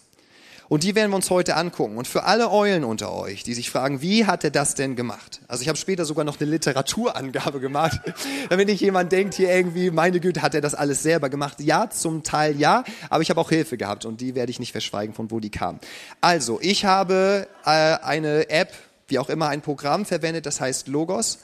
Und 0.69 0.81
die 0.81 0.95
werden 0.95 1.11
wir 1.11 1.17
uns 1.17 1.29
heute 1.29 1.55
angucken. 1.55 1.97
Und 1.97 2.07
für 2.07 2.23
alle 2.23 2.49
Eulen 2.49 2.83
unter 2.83 3.13
euch, 3.13 3.43
die 3.43 3.53
sich 3.53 3.69
fragen, 3.69 4.01
wie 4.01 4.25
hat 4.25 4.43
er 4.43 4.49
das 4.49 4.73
denn 4.73 4.95
gemacht? 4.95 5.39
Also 5.47 5.61
ich 5.61 5.67
habe 5.67 5.77
später 5.77 6.03
sogar 6.03 6.25
noch 6.25 6.39
eine 6.41 6.49
Literaturangabe 6.49 7.59
gemacht, 7.59 8.01
damit 8.49 8.69
nicht 8.69 8.81
jemand 8.81 9.11
denkt 9.11 9.35
hier 9.35 9.53
irgendwie, 9.53 9.91
meine 9.91 10.19
Güte, 10.19 10.41
hat 10.41 10.55
er 10.55 10.61
das 10.61 10.73
alles 10.73 11.03
selber 11.03 11.29
gemacht? 11.29 11.59
Ja, 11.59 11.91
zum 11.91 12.23
Teil 12.23 12.59
ja, 12.59 12.83
aber 13.11 13.21
ich 13.21 13.29
habe 13.29 13.39
auch 13.39 13.49
Hilfe 13.49 13.77
gehabt 13.77 14.03
und 14.03 14.19
die 14.19 14.33
werde 14.33 14.49
ich 14.49 14.59
nicht 14.59 14.71
verschweigen, 14.71 15.13
von 15.13 15.29
wo 15.29 15.39
die 15.39 15.51
kam. 15.51 15.79
Also, 16.21 16.57
ich 16.59 16.85
habe 16.85 17.47
äh, 17.65 17.69
eine 17.69 18.49
App, 18.49 18.73
wie 19.07 19.19
auch 19.19 19.29
immer, 19.29 19.50
ein 19.50 19.62
Programm 19.62 20.05
verwendet, 20.05 20.45
das 20.45 20.62
heißt 20.62 20.88
Logos. 20.88 21.39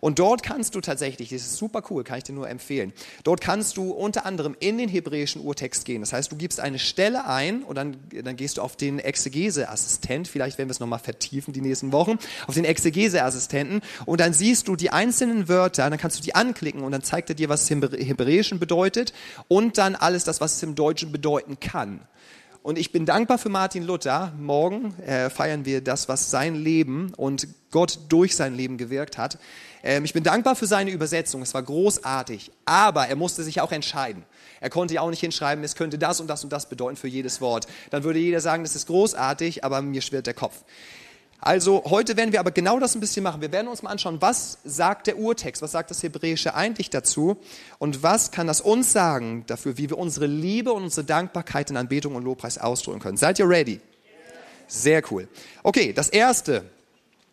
Und 0.00 0.18
dort 0.18 0.42
kannst 0.42 0.74
du 0.74 0.82
tatsächlich, 0.82 1.30
das 1.30 1.40
ist 1.40 1.56
super 1.56 1.82
cool, 1.88 2.04
kann 2.04 2.18
ich 2.18 2.24
dir 2.24 2.34
nur 2.34 2.46
empfehlen, 2.46 2.92
dort 3.22 3.40
kannst 3.40 3.78
du 3.78 3.90
unter 3.90 4.26
anderem 4.26 4.54
in 4.60 4.76
den 4.76 4.90
hebräischen 4.90 5.40
Urtext 5.40 5.86
gehen. 5.86 6.02
Das 6.02 6.12
heißt, 6.12 6.30
du 6.30 6.36
gibst 6.36 6.60
eine 6.60 6.78
Stelle 6.78 7.26
ein 7.26 7.62
und 7.62 7.76
dann, 7.76 7.96
dann 8.22 8.36
gehst 8.36 8.58
du 8.58 8.62
auf 8.62 8.76
den 8.76 8.98
Exegese-Assistent, 8.98 10.28
vielleicht 10.28 10.58
werden 10.58 10.68
wir 10.68 10.72
es 10.72 10.80
nochmal 10.80 10.98
vertiefen 10.98 11.54
die 11.54 11.62
nächsten 11.62 11.90
Wochen, 11.92 12.18
auf 12.46 12.52
den 12.52 12.66
Exegese-Assistenten 12.66 13.80
und 14.04 14.20
dann 14.20 14.34
siehst 14.34 14.68
du 14.68 14.76
die 14.76 14.90
einzelnen 14.90 15.48
Wörter, 15.48 15.88
dann 15.88 15.98
kannst 15.98 16.18
du 16.18 16.22
die 16.22 16.34
anklicken 16.34 16.82
und 16.82 16.92
dann 16.92 17.02
zeigt 17.02 17.30
er 17.30 17.34
dir, 17.34 17.48
was 17.48 17.62
es 17.62 17.70
im 17.70 17.80
Hebräischen 17.80 18.58
bedeutet 18.58 19.14
und 19.48 19.78
dann 19.78 19.94
alles 19.94 20.24
das, 20.24 20.42
was 20.42 20.56
es 20.56 20.62
im 20.62 20.74
Deutschen 20.74 21.12
bedeuten 21.12 21.60
kann. 21.60 22.06
Und 22.64 22.78
ich 22.78 22.92
bin 22.92 23.04
dankbar 23.04 23.36
für 23.36 23.50
Martin 23.50 23.82
Luther. 23.82 24.32
Morgen 24.38 24.98
äh, 25.00 25.28
feiern 25.28 25.66
wir 25.66 25.82
das, 25.82 26.08
was 26.08 26.30
sein 26.30 26.54
Leben 26.54 27.12
und 27.14 27.46
Gott 27.70 27.98
durch 28.08 28.34
sein 28.34 28.54
Leben 28.54 28.78
gewirkt 28.78 29.18
hat. 29.18 29.36
Ähm, 29.82 30.06
ich 30.06 30.14
bin 30.14 30.24
dankbar 30.24 30.56
für 30.56 30.64
seine 30.64 30.90
Übersetzung. 30.90 31.42
Es 31.42 31.52
war 31.52 31.62
großartig. 31.62 32.50
Aber 32.64 33.06
er 33.06 33.16
musste 33.16 33.42
sich 33.42 33.60
auch 33.60 33.70
entscheiden. 33.70 34.24
Er 34.62 34.70
konnte 34.70 34.94
ja 34.94 35.02
auch 35.02 35.10
nicht 35.10 35.20
hinschreiben, 35.20 35.62
es 35.62 35.74
könnte 35.74 35.98
das 35.98 36.20
und 36.20 36.26
das 36.26 36.42
und 36.42 36.54
das 36.54 36.66
bedeuten 36.70 36.96
für 36.96 37.06
jedes 37.06 37.42
Wort. 37.42 37.66
Dann 37.90 38.02
würde 38.02 38.18
jeder 38.18 38.40
sagen, 38.40 38.62
das 38.64 38.74
ist 38.74 38.86
großartig, 38.86 39.62
aber 39.62 39.82
mir 39.82 40.00
schwirrt 40.00 40.26
der 40.26 40.32
Kopf. 40.32 40.64
Also 41.44 41.82
heute 41.84 42.16
werden 42.16 42.32
wir 42.32 42.40
aber 42.40 42.52
genau 42.52 42.80
das 42.80 42.94
ein 42.94 43.00
bisschen 43.00 43.22
machen. 43.22 43.42
Wir 43.42 43.52
werden 43.52 43.68
uns 43.68 43.82
mal 43.82 43.90
anschauen, 43.90 44.16
was 44.22 44.56
sagt 44.64 45.06
der 45.06 45.18
Urtext, 45.18 45.60
was 45.60 45.72
sagt 45.72 45.90
das 45.90 46.02
Hebräische 46.02 46.54
eigentlich 46.54 46.88
dazu 46.88 47.36
und 47.78 48.02
was 48.02 48.30
kann 48.30 48.46
das 48.46 48.62
uns 48.62 48.94
sagen 48.94 49.44
dafür, 49.46 49.76
wie 49.76 49.90
wir 49.90 49.98
unsere 49.98 50.24
Liebe 50.24 50.72
und 50.72 50.84
unsere 50.84 51.04
Dankbarkeit 51.04 51.68
in 51.68 51.76
Anbetung 51.76 52.14
und 52.14 52.24
Lobpreis 52.24 52.56
ausdrücken 52.56 53.00
können. 53.00 53.18
Seid 53.18 53.38
ihr 53.40 53.46
ready? 53.46 53.82
Sehr 54.68 55.02
cool. 55.10 55.28
Okay, 55.62 55.92
das 55.92 56.08
erste 56.08 56.64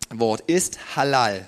Wort 0.09 0.41
ist 0.41 0.97
Halal. 0.97 1.47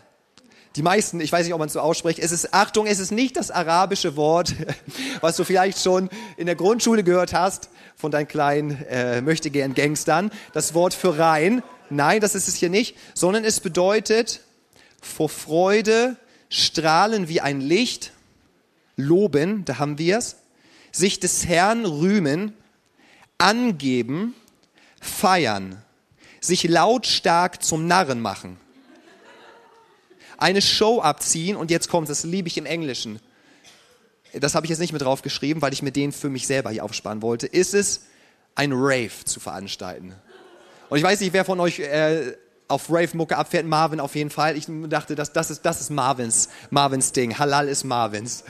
Die 0.77 0.83
meisten, 0.83 1.19
ich 1.19 1.33
weiß 1.33 1.43
nicht, 1.45 1.53
ob 1.53 1.59
man 1.59 1.67
es 1.67 1.73
so 1.73 1.81
ausspricht, 1.81 2.17
es 2.17 2.31
ist, 2.31 2.53
Achtung, 2.53 2.87
es 2.87 2.99
ist 2.99 3.11
nicht 3.11 3.35
das 3.35 3.51
arabische 3.51 4.15
Wort, 4.15 4.55
was 5.19 5.35
du 5.35 5.43
vielleicht 5.43 5.79
schon 5.79 6.09
in 6.37 6.45
der 6.45 6.55
Grundschule 6.55 7.03
gehört 7.03 7.33
hast 7.33 7.69
von 7.97 8.09
deinen 8.09 8.29
kleinen 8.29 8.81
äh, 8.85 9.21
möchtegern 9.21 9.73
Gangstern. 9.73 10.31
Das 10.53 10.73
Wort 10.73 10.93
für 10.93 11.19
rein, 11.19 11.61
Nein, 11.89 12.21
das 12.21 12.35
ist 12.35 12.47
es 12.47 12.55
hier 12.55 12.69
nicht, 12.69 12.95
sondern 13.13 13.43
es 13.43 13.59
bedeutet 13.59 14.41
vor 15.01 15.29
Freude 15.29 16.17
strahlen 16.49 17.27
wie 17.27 17.41
ein 17.41 17.61
Licht, 17.61 18.11
loben, 18.95 19.65
da 19.65 19.79
haben 19.79 19.97
wir 19.97 20.17
es, 20.17 20.37
sich 20.91 21.19
des 21.19 21.47
Herrn 21.47 21.85
rühmen, 21.85 22.53
angeben, 23.37 24.35
feiern, 25.01 25.81
sich 26.39 26.63
lautstark 26.63 27.63
zum 27.63 27.87
Narren 27.87 28.21
machen, 28.21 28.57
eine 30.37 30.61
Show 30.61 31.01
abziehen 31.01 31.55
und 31.55 31.71
jetzt 31.71 31.89
kommt, 31.89 32.09
das 32.09 32.23
liebe 32.23 32.47
ich 32.47 32.57
im 32.57 32.65
Englischen. 32.65 33.19
Das 34.33 34.55
habe 34.55 34.65
ich 34.65 34.71
jetzt 34.71 34.79
nicht 34.79 34.93
mit 34.93 35.01
drauf 35.01 35.21
geschrieben, 35.21 35.61
weil 35.61 35.73
ich 35.73 35.83
mir 35.83 35.91
den 35.91 36.11
für 36.11 36.29
mich 36.29 36.47
selber 36.47 36.71
hier 36.71 36.83
aufsparen 36.83 37.21
wollte. 37.21 37.45
Ist 37.45 37.73
es 37.73 38.07
ein 38.55 38.71
Rave 38.73 39.11
zu 39.25 39.39
veranstalten? 39.39 40.15
Und 40.93 40.99
ich 40.99 41.03
weiß 41.03 41.21
nicht, 41.21 41.33
wer 41.33 41.43
von 41.43 41.59
euch 41.59 41.79
äh, 41.79 42.35
auf 42.67 42.87
Rave-Mucke 42.87 43.35
abfährt. 43.35 43.65
Marvin 43.65 43.99
auf 43.99 44.13
jeden 44.13 44.29
Fall. 44.29 44.55
Ich 44.55 44.67
dachte, 44.69 45.15
das, 45.15 45.33
das, 45.33 45.49
ist, 45.49 45.63
das 45.63 45.81
ist 45.81 45.89
Marvins, 45.89 46.49
Marvins 46.69 47.13
Ding. 47.13 47.39
Halal 47.39 47.67
ist 47.67 47.83
Marvins. 47.83 48.43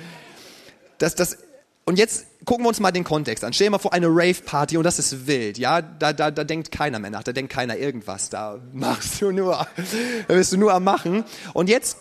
Das, 0.98 1.16
das, 1.16 1.38
und 1.86 1.98
jetzt 1.98 2.26
gucken 2.44 2.66
wir 2.66 2.68
uns 2.68 2.82
mal 2.82 2.92
den 2.92 3.06
Kontext 3.06 3.46
an. 3.46 3.54
Stell 3.54 3.68
dir 3.68 3.72
mal 3.72 3.78
vor, 3.78 3.94
eine 3.94 4.08
Rave-Party 4.10 4.76
und 4.76 4.84
das 4.84 5.00
ist 5.00 5.26
wild. 5.26 5.58
Ja, 5.58 5.82
da, 5.82 6.12
da, 6.12 6.32
da 6.32 6.44
denkt 6.44 6.70
keiner 6.70 7.00
mehr 7.00 7.12
nach. 7.12 7.24
Da 7.24 7.32
denkt 7.32 7.54
keiner 7.54 7.78
irgendwas. 7.78 8.30
Da 8.30 8.60
machst 8.74 9.22
du 9.22 9.32
nur, 9.32 9.66
da 10.28 10.34
bist 10.34 10.52
du 10.52 10.58
nur 10.58 10.74
am 10.74 10.84
Machen. 10.84 11.24
Und 11.54 11.70
jetzt 11.70 11.96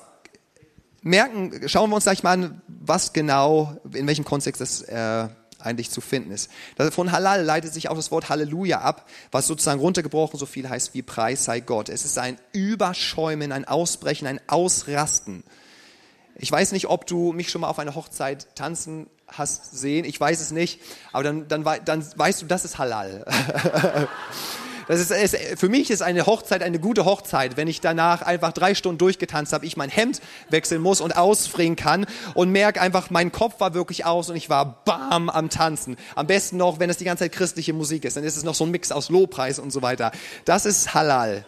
merken, 1.02 1.68
schauen 1.68 1.88
wir 1.88 1.94
uns 1.94 2.02
gleich 2.02 2.24
mal 2.24 2.32
an, 2.32 2.62
was 2.66 3.12
genau, 3.12 3.76
in 3.94 4.08
welchem 4.08 4.24
Kontext 4.24 4.60
das 4.60 4.82
äh, 4.82 5.28
eigentlich 5.64 5.90
zu 5.90 6.00
finden 6.00 6.30
ist. 6.30 6.50
Von 6.90 7.12
Halal 7.12 7.42
leitet 7.42 7.72
sich 7.72 7.88
auch 7.88 7.96
das 7.96 8.10
Wort 8.10 8.28
Halleluja 8.28 8.80
ab, 8.80 9.08
was 9.30 9.46
sozusagen 9.46 9.80
runtergebrochen 9.80 10.38
so 10.38 10.46
viel 10.46 10.68
heißt 10.68 10.94
wie 10.94 11.02
Preis 11.02 11.44
sei 11.44 11.60
Gott. 11.60 11.88
Es 11.88 12.04
ist 12.04 12.18
ein 12.18 12.38
Überschäumen, 12.52 13.52
ein 13.52 13.66
Ausbrechen, 13.66 14.26
ein 14.26 14.40
Ausrasten. 14.46 15.44
Ich 16.36 16.50
weiß 16.50 16.72
nicht, 16.72 16.88
ob 16.88 17.06
du 17.06 17.32
mich 17.32 17.50
schon 17.50 17.60
mal 17.60 17.68
auf 17.68 17.78
einer 17.78 17.94
Hochzeit 17.94 18.54
tanzen 18.56 19.06
hast 19.28 19.76
sehen. 19.76 20.04
Ich 20.04 20.18
weiß 20.18 20.40
es 20.40 20.50
nicht, 20.50 20.80
aber 21.12 21.24
dann, 21.24 21.48
dann, 21.48 21.64
dann 21.84 22.04
weißt 22.16 22.42
du, 22.42 22.46
das 22.46 22.64
ist 22.64 22.78
Halal. 22.78 23.24
Das 24.88 25.00
ist, 25.00 25.10
ist, 25.10 25.36
für 25.58 25.68
mich 25.68 25.90
ist 25.90 26.02
eine 26.02 26.26
Hochzeit 26.26 26.62
eine 26.62 26.78
gute 26.78 27.04
Hochzeit, 27.04 27.56
wenn 27.56 27.68
ich 27.68 27.80
danach 27.80 28.22
einfach 28.22 28.52
drei 28.52 28.74
Stunden 28.74 28.98
durchgetanzt 28.98 29.52
habe, 29.52 29.66
ich 29.66 29.76
mein 29.76 29.90
Hemd 29.90 30.20
wechseln 30.48 30.82
muss 30.82 31.00
und 31.00 31.16
ausfringen 31.16 31.76
kann 31.76 32.06
und 32.34 32.50
merke 32.50 32.80
einfach, 32.80 33.10
mein 33.10 33.32
Kopf 33.32 33.60
war 33.60 33.74
wirklich 33.74 34.04
aus 34.04 34.30
und 34.30 34.36
ich 34.36 34.50
war 34.50 34.82
bam 34.84 35.28
am 35.28 35.50
Tanzen. 35.50 35.96
Am 36.14 36.26
besten 36.26 36.56
noch, 36.56 36.80
wenn 36.80 36.90
es 36.90 36.96
die 36.96 37.04
ganze 37.04 37.24
Zeit 37.24 37.32
christliche 37.32 37.72
Musik 37.72 38.04
ist, 38.04 38.16
dann 38.16 38.24
ist 38.24 38.36
es 38.36 38.44
noch 38.44 38.54
so 38.54 38.64
ein 38.64 38.70
Mix 38.70 38.92
aus 38.92 39.08
Lobpreis 39.08 39.58
und 39.58 39.72
so 39.72 39.82
weiter. 39.82 40.12
Das 40.44 40.66
ist 40.66 40.94
Halal. 40.94 41.44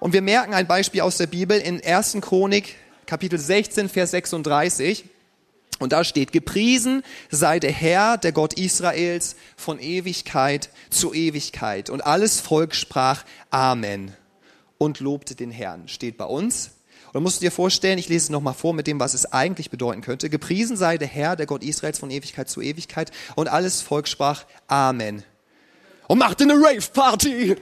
Und 0.00 0.12
wir 0.12 0.22
merken 0.22 0.54
ein 0.54 0.66
Beispiel 0.66 1.02
aus 1.02 1.16
der 1.16 1.28
Bibel 1.28 1.58
in 1.58 1.80
1. 1.84 2.18
Chronik, 2.20 2.76
Kapitel 3.06 3.38
16, 3.38 3.88
Vers 3.88 4.10
36. 4.10 5.04
Und 5.82 5.92
da 5.92 6.04
steht, 6.04 6.32
gepriesen 6.32 7.02
sei 7.30 7.58
der 7.58 7.72
Herr, 7.72 8.16
der 8.16 8.32
Gott 8.32 8.54
Israels, 8.54 9.36
von 9.56 9.78
Ewigkeit 9.80 10.70
zu 10.90 11.12
Ewigkeit. 11.12 11.90
Und 11.90 12.06
alles 12.06 12.40
Volk 12.40 12.74
sprach 12.74 13.24
Amen 13.50 14.16
und 14.78 15.00
lobte 15.00 15.34
den 15.34 15.50
Herrn. 15.50 15.88
Steht 15.88 16.16
bei 16.16 16.24
uns. 16.24 16.72
Und 17.06 17.14
dann 17.14 17.22
musst 17.24 17.40
du 17.40 17.44
dir 17.44 17.50
vorstellen, 17.50 17.98
ich 17.98 18.08
lese 18.08 18.24
es 18.24 18.30
nochmal 18.30 18.54
vor 18.54 18.72
mit 18.72 18.86
dem, 18.86 18.98
was 18.98 19.12
es 19.12 19.30
eigentlich 19.32 19.70
bedeuten 19.70 20.00
könnte. 20.00 20.30
Gepriesen 20.30 20.78
sei 20.78 20.96
der 20.96 21.08
Herr, 21.08 21.36
der 21.36 21.46
Gott 21.46 21.62
Israels, 21.62 21.98
von 21.98 22.10
Ewigkeit 22.10 22.48
zu 22.48 22.62
Ewigkeit. 22.62 23.10
Und 23.34 23.48
alles 23.48 23.82
Volk 23.82 24.08
sprach 24.08 24.44
Amen. 24.66 25.22
Und 26.08 26.18
machte 26.18 26.44
eine 26.44 26.54
Rave-Party 26.54 27.56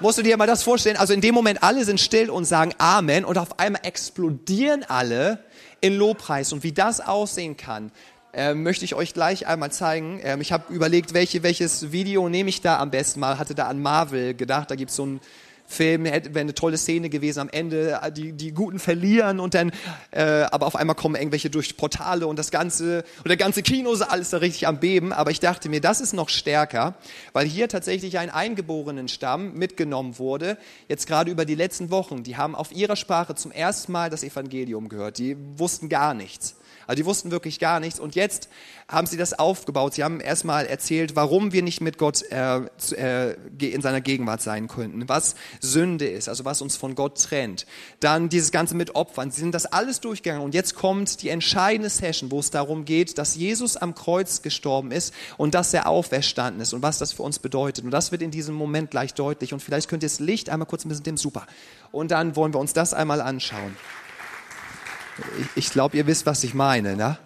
musst 0.00 0.18
du 0.18 0.22
dir 0.22 0.36
mal 0.36 0.46
das 0.46 0.62
vorstellen. 0.62 0.96
Also 0.96 1.12
in 1.12 1.20
dem 1.20 1.34
Moment, 1.34 1.62
alle 1.62 1.84
sind 1.84 2.00
still 2.00 2.30
und 2.30 2.44
sagen 2.44 2.72
Amen 2.78 3.24
und 3.24 3.38
auf 3.38 3.58
einmal 3.58 3.82
explodieren 3.84 4.84
alle 4.88 5.44
in 5.80 5.94
Lobpreis. 5.96 6.52
Und 6.52 6.62
wie 6.62 6.72
das 6.72 7.00
aussehen 7.00 7.56
kann, 7.56 7.92
äh, 8.32 8.54
möchte 8.54 8.84
ich 8.84 8.94
euch 8.94 9.14
gleich 9.14 9.46
einmal 9.46 9.72
zeigen. 9.72 10.20
Ähm, 10.22 10.40
ich 10.40 10.52
habe 10.52 10.72
überlegt, 10.72 11.14
welche, 11.14 11.42
welches 11.42 11.92
Video 11.92 12.28
nehme 12.28 12.48
ich 12.48 12.60
da 12.60 12.78
am 12.78 12.90
besten 12.90 13.20
mal. 13.20 13.38
Hatte 13.38 13.54
da 13.54 13.66
an 13.66 13.82
Marvel 13.82 14.34
gedacht. 14.34 14.70
Da 14.70 14.76
gibt 14.76 14.90
es 14.90 14.96
so 14.96 15.06
ein 15.06 15.20
Film, 15.70 16.04
wäre 16.04 16.40
eine 16.40 16.54
tolle 16.54 16.76
Szene 16.76 17.08
gewesen 17.10 17.40
am 17.40 17.48
Ende, 17.48 18.00
äh, 18.02 18.10
die, 18.12 18.32
die 18.32 18.52
Guten 18.52 18.78
verlieren 18.78 19.40
und 19.40 19.54
dann, 19.54 19.72
äh, 20.10 20.22
aber 20.22 20.66
auf 20.66 20.76
einmal 20.76 20.96
kommen 20.96 21.14
irgendwelche 21.14 21.48
durch 21.48 21.76
Portale 21.76 22.26
und 22.26 22.38
das 22.38 22.50
ganze, 22.50 23.04
und 23.18 23.28
der 23.28 23.36
ganze 23.36 23.62
Kino 23.62 23.92
ist 23.92 24.02
alles 24.02 24.30
da 24.30 24.38
richtig 24.38 24.66
am 24.66 24.80
Beben, 24.80 25.12
aber 25.12 25.30
ich 25.30 25.40
dachte 25.40 25.68
mir, 25.68 25.80
das 25.80 26.00
ist 26.00 26.12
noch 26.12 26.28
stärker, 26.28 26.94
weil 27.32 27.46
hier 27.46 27.68
tatsächlich 27.68 28.18
ein 28.18 28.30
eingeborenen 28.30 29.08
Stamm 29.08 29.54
mitgenommen 29.54 30.18
wurde, 30.18 30.58
jetzt 30.88 31.06
gerade 31.06 31.30
über 31.30 31.44
die 31.44 31.54
letzten 31.54 31.90
Wochen, 31.90 32.24
die 32.24 32.36
haben 32.36 32.54
auf 32.54 32.72
ihrer 32.72 32.96
Sprache 32.96 33.34
zum 33.34 33.52
ersten 33.52 33.92
Mal 33.92 34.10
das 34.10 34.24
Evangelium 34.24 34.88
gehört, 34.88 35.18
die 35.18 35.36
wussten 35.56 35.88
gar 35.88 36.14
nichts. 36.14 36.56
Also 36.90 37.04
die 37.04 37.06
wussten 37.06 37.30
wirklich 37.30 37.60
gar 37.60 37.78
nichts. 37.78 38.00
Und 38.00 38.16
jetzt 38.16 38.48
haben 38.88 39.06
sie 39.06 39.16
das 39.16 39.38
aufgebaut. 39.38 39.94
Sie 39.94 40.02
haben 40.02 40.18
erstmal 40.18 40.66
erzählt, 40.66 41.14
warum 41.14 41.52
wir 41.52 41.62
nicht 41.62 41.80
mit 41.80 41.98
Gott 41.98 42.24
äh, 42.32 42.62
äh, 42.96 43.36
in 43.60 43.80
seiner 43.80 44.00
Gegenwart 44.00 44.42
sein 44.42 44.66
könnten, 44.66 45.08
was 45.08 45.36
Sünde 45.60 46.08
ist, 46.08 46.28
also 46.28 46.44
was 46.44 46.60
uns 46.60 46.76
von 46.76 46.96
Gott 46.96 47.22
trennt. 47.22 47.64
Dann 48.00 48.28
dieses 48.28 48.50
Ganze 48.50 48.74
mit 48.74 48.96
Opfern. 48.96 49.30
Sie 49.30 49.40
sind 49.40 49.54
das 49.54 49.66
alles 49.66 50.00
durchgegangen. 50.00 50.42
Und 50.42 50.52
jetzt 50.52 50.74
kommt 50.74 51.22
die 51.22 51.28
entscheidende 51.28 51.90
Session, 51.90 52.32
wo 52.32 52.40
es 52.40 52.50
darum 52.50 52.84
geht, 52.84 53.18
dass 53.18 53.36
Jesus 53.36 53.76
am 53.76 53.94
Kreuz 53.94 54.42
gestorben 54.42 54.90
ist 54.90 55.14
und 55.36 55.54
dass 55.54 55.72
er 55.72 55.86
auferstanden 55.86 56.60
ist 56.60 56.72
und 56.72 56.82
was 56.82 56.98
das 56.98 57.12
für 57.12 57.22
uns 57.22 57.38
bedeutet. 57.38 57.84
Und 57.84 57.92
das 57.92 58.10
wird 58.10 58.20
in 58.20 58.32
diesem 58.32 58.56
Moment 58.56 58.90
gleich 58.90 59.14
deutlich. 59.14 59.52
Und 59.52 59.62
vielleicht 59.62 59.88
könnt 59.88 60.02
ihr 60.02 60.08
das 60.08 60.18
Licht 60.18 60.50
einmal 60.50 60.66
kurz 60.66 60.84
ein 60.84 60.88
bisschen 60.88 61.04
dem 61.04 61.16
super. 61.16 61.46
Und 61.92 62.10
dann 62.10 62.34
wollen 62.34 62.52
wir 62.52 62.58
uns 62.58 62.72
das 62.72 62.94
einmal 62.94 63.20
anschauen. 63.20 63.76
Ich, 65.38 65.46
ich 65.66 65.70
glaube, 65.70 65.96
ihr 65.96 66.06
wisst, 66.06 66.26
was 66.26 66.44
ich 66.44 66.54
meine, 66.54 66.96
ne? 66.96 67.18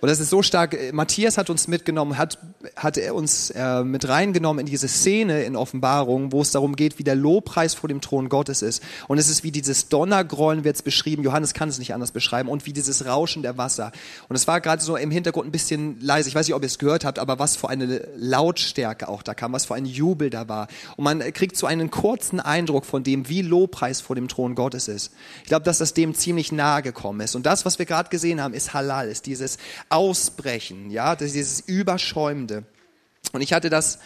Und 0.00 0.08
das 0.08 0.20
ist 0.20 0.30
so 0.30 0.42
stark. 0.42 0.76
Matthias 0.92 1.36
hat 1.36 1.50
uns 1.50 1.68
mitgenommen, 1.68 2.16
hat, 2.16 2.38
hat 2.76 2.96
er 2.96 3.14
uns 3.14 3.50
äh, 3.50 3.84
mit 3.84 4.08
reingenommen 4.08 4.60
in 4.60 4.66
diese 4.66 4.88
Szene 4.88 5.42
in 5.42 5.56
Offenbarung, 5.56 6.32
wo 6.32 6.40
es 6.40 6.50
darum 6.50 6.76
geht, 6.76 6.98
wie 6.98 7.04
der 7.04 7.14
Lobpreis 7.14 7.74
vor 7.74 7.88
dem 7.88 8.00
Thron 8.00 8.28
Gottes 8.28 8.62
ist. 8.62 8.82
Und 9.08 9.18
es 9.18 9.28
ist 9.28 9.44
wie 9.44 9.50
dieses 9.50 9.88
Donnergrollen 9.88 10.64
wird 10.64 10.76
es 10.76 10.82
beschrieben. 10.82 11.22
Johannes 11.22 11.52
kann 11.54 11.68
es 11.68 11.78
nicht 11.78 11.92
anders 11.92 12.12
beschreiben. 12.12 12.48
Und 12.48 12.66
wie 12.66 12.72
dieses 12.72 13.04
Rauschen 13.04 13.42
der 13.42 13.58
Wasser. 13.58 13.92
Und 14.28 14.36
es 14.36 14.46
war 14.46 14.60
gerade 14.60 14.82
so 14.82 14.96
im 14.96 15.10
Hintergrund 15.10 15.48
ein 15.48 15.52
bisschen 15.52 16.00
leise. 16.00 16.28
Ich 16.28 16.34
weiß 16.34 16.46
nicht, 16.46 16.54
ob 16.54 16.62
ihr 16.62 16.66
es 16.66 16.78
gehört 16.78 17.04
habt, 17.04 17.18
aber 17.18 17.38
was 17.38 17.56
für 17.56 17.68
eine 17.68 18.08
Lautstärke 18.16 19.08
auch 19.08 19.22
da 19.22 19.34
kam, 19.34 19.52
was 19.52 19.66
für 19.66 19.74
ein 19.74 19.84
Jubel 19.84 20.30
da 20.30 20.48
war. 20.48 20.68
Und 20.96 21.04
man 21.04 21.20
kriegt 21.32 21.56
so 21.56 21.66
einen 21.66 21.90
kurzen 21.90 22.40
Eindruck 22.40 22.86
von 22.86 23.02
dem, 23.02 23.28
wie 23.28 23.42
Lobpreis 23.42 24.00
vor 24.00 24.16
dem 24.16 24.28
Thron 24.28 24.54
Gottes 24.54 24.88
ist. 24.88 25.12
Ich 25.42 25.48
glaube, 25.48 25.64
dass 25.64 25.78
das 25.78 25.94
dem 25.94 26.14
ziemlich 26.14 26.52
nahe 26.52 26.82
gekommen 26.82 27.20
ist. 27.20 27.34
Und 27.34 27.44
das, 27.44 27.66
was 27.66 27.78
wir 27.78 27.86
gerade 27.86 28.08
gesehen 28.08 28.40
haben, 28.40 28.54
ist 28.54 28.72
Halal, 28.72 29.08
ist 29.08 29.26
dieses 29.26 29.58
Ausbrechen, 29.90 30.90
ja, 30.90 31.16
dieses 31.16 31.60
Überschäumende. 31.60 32.64
Und 33.32 33.42
ich 33.42 33.52
hatte 33.52 33.70
das 33.70 33.98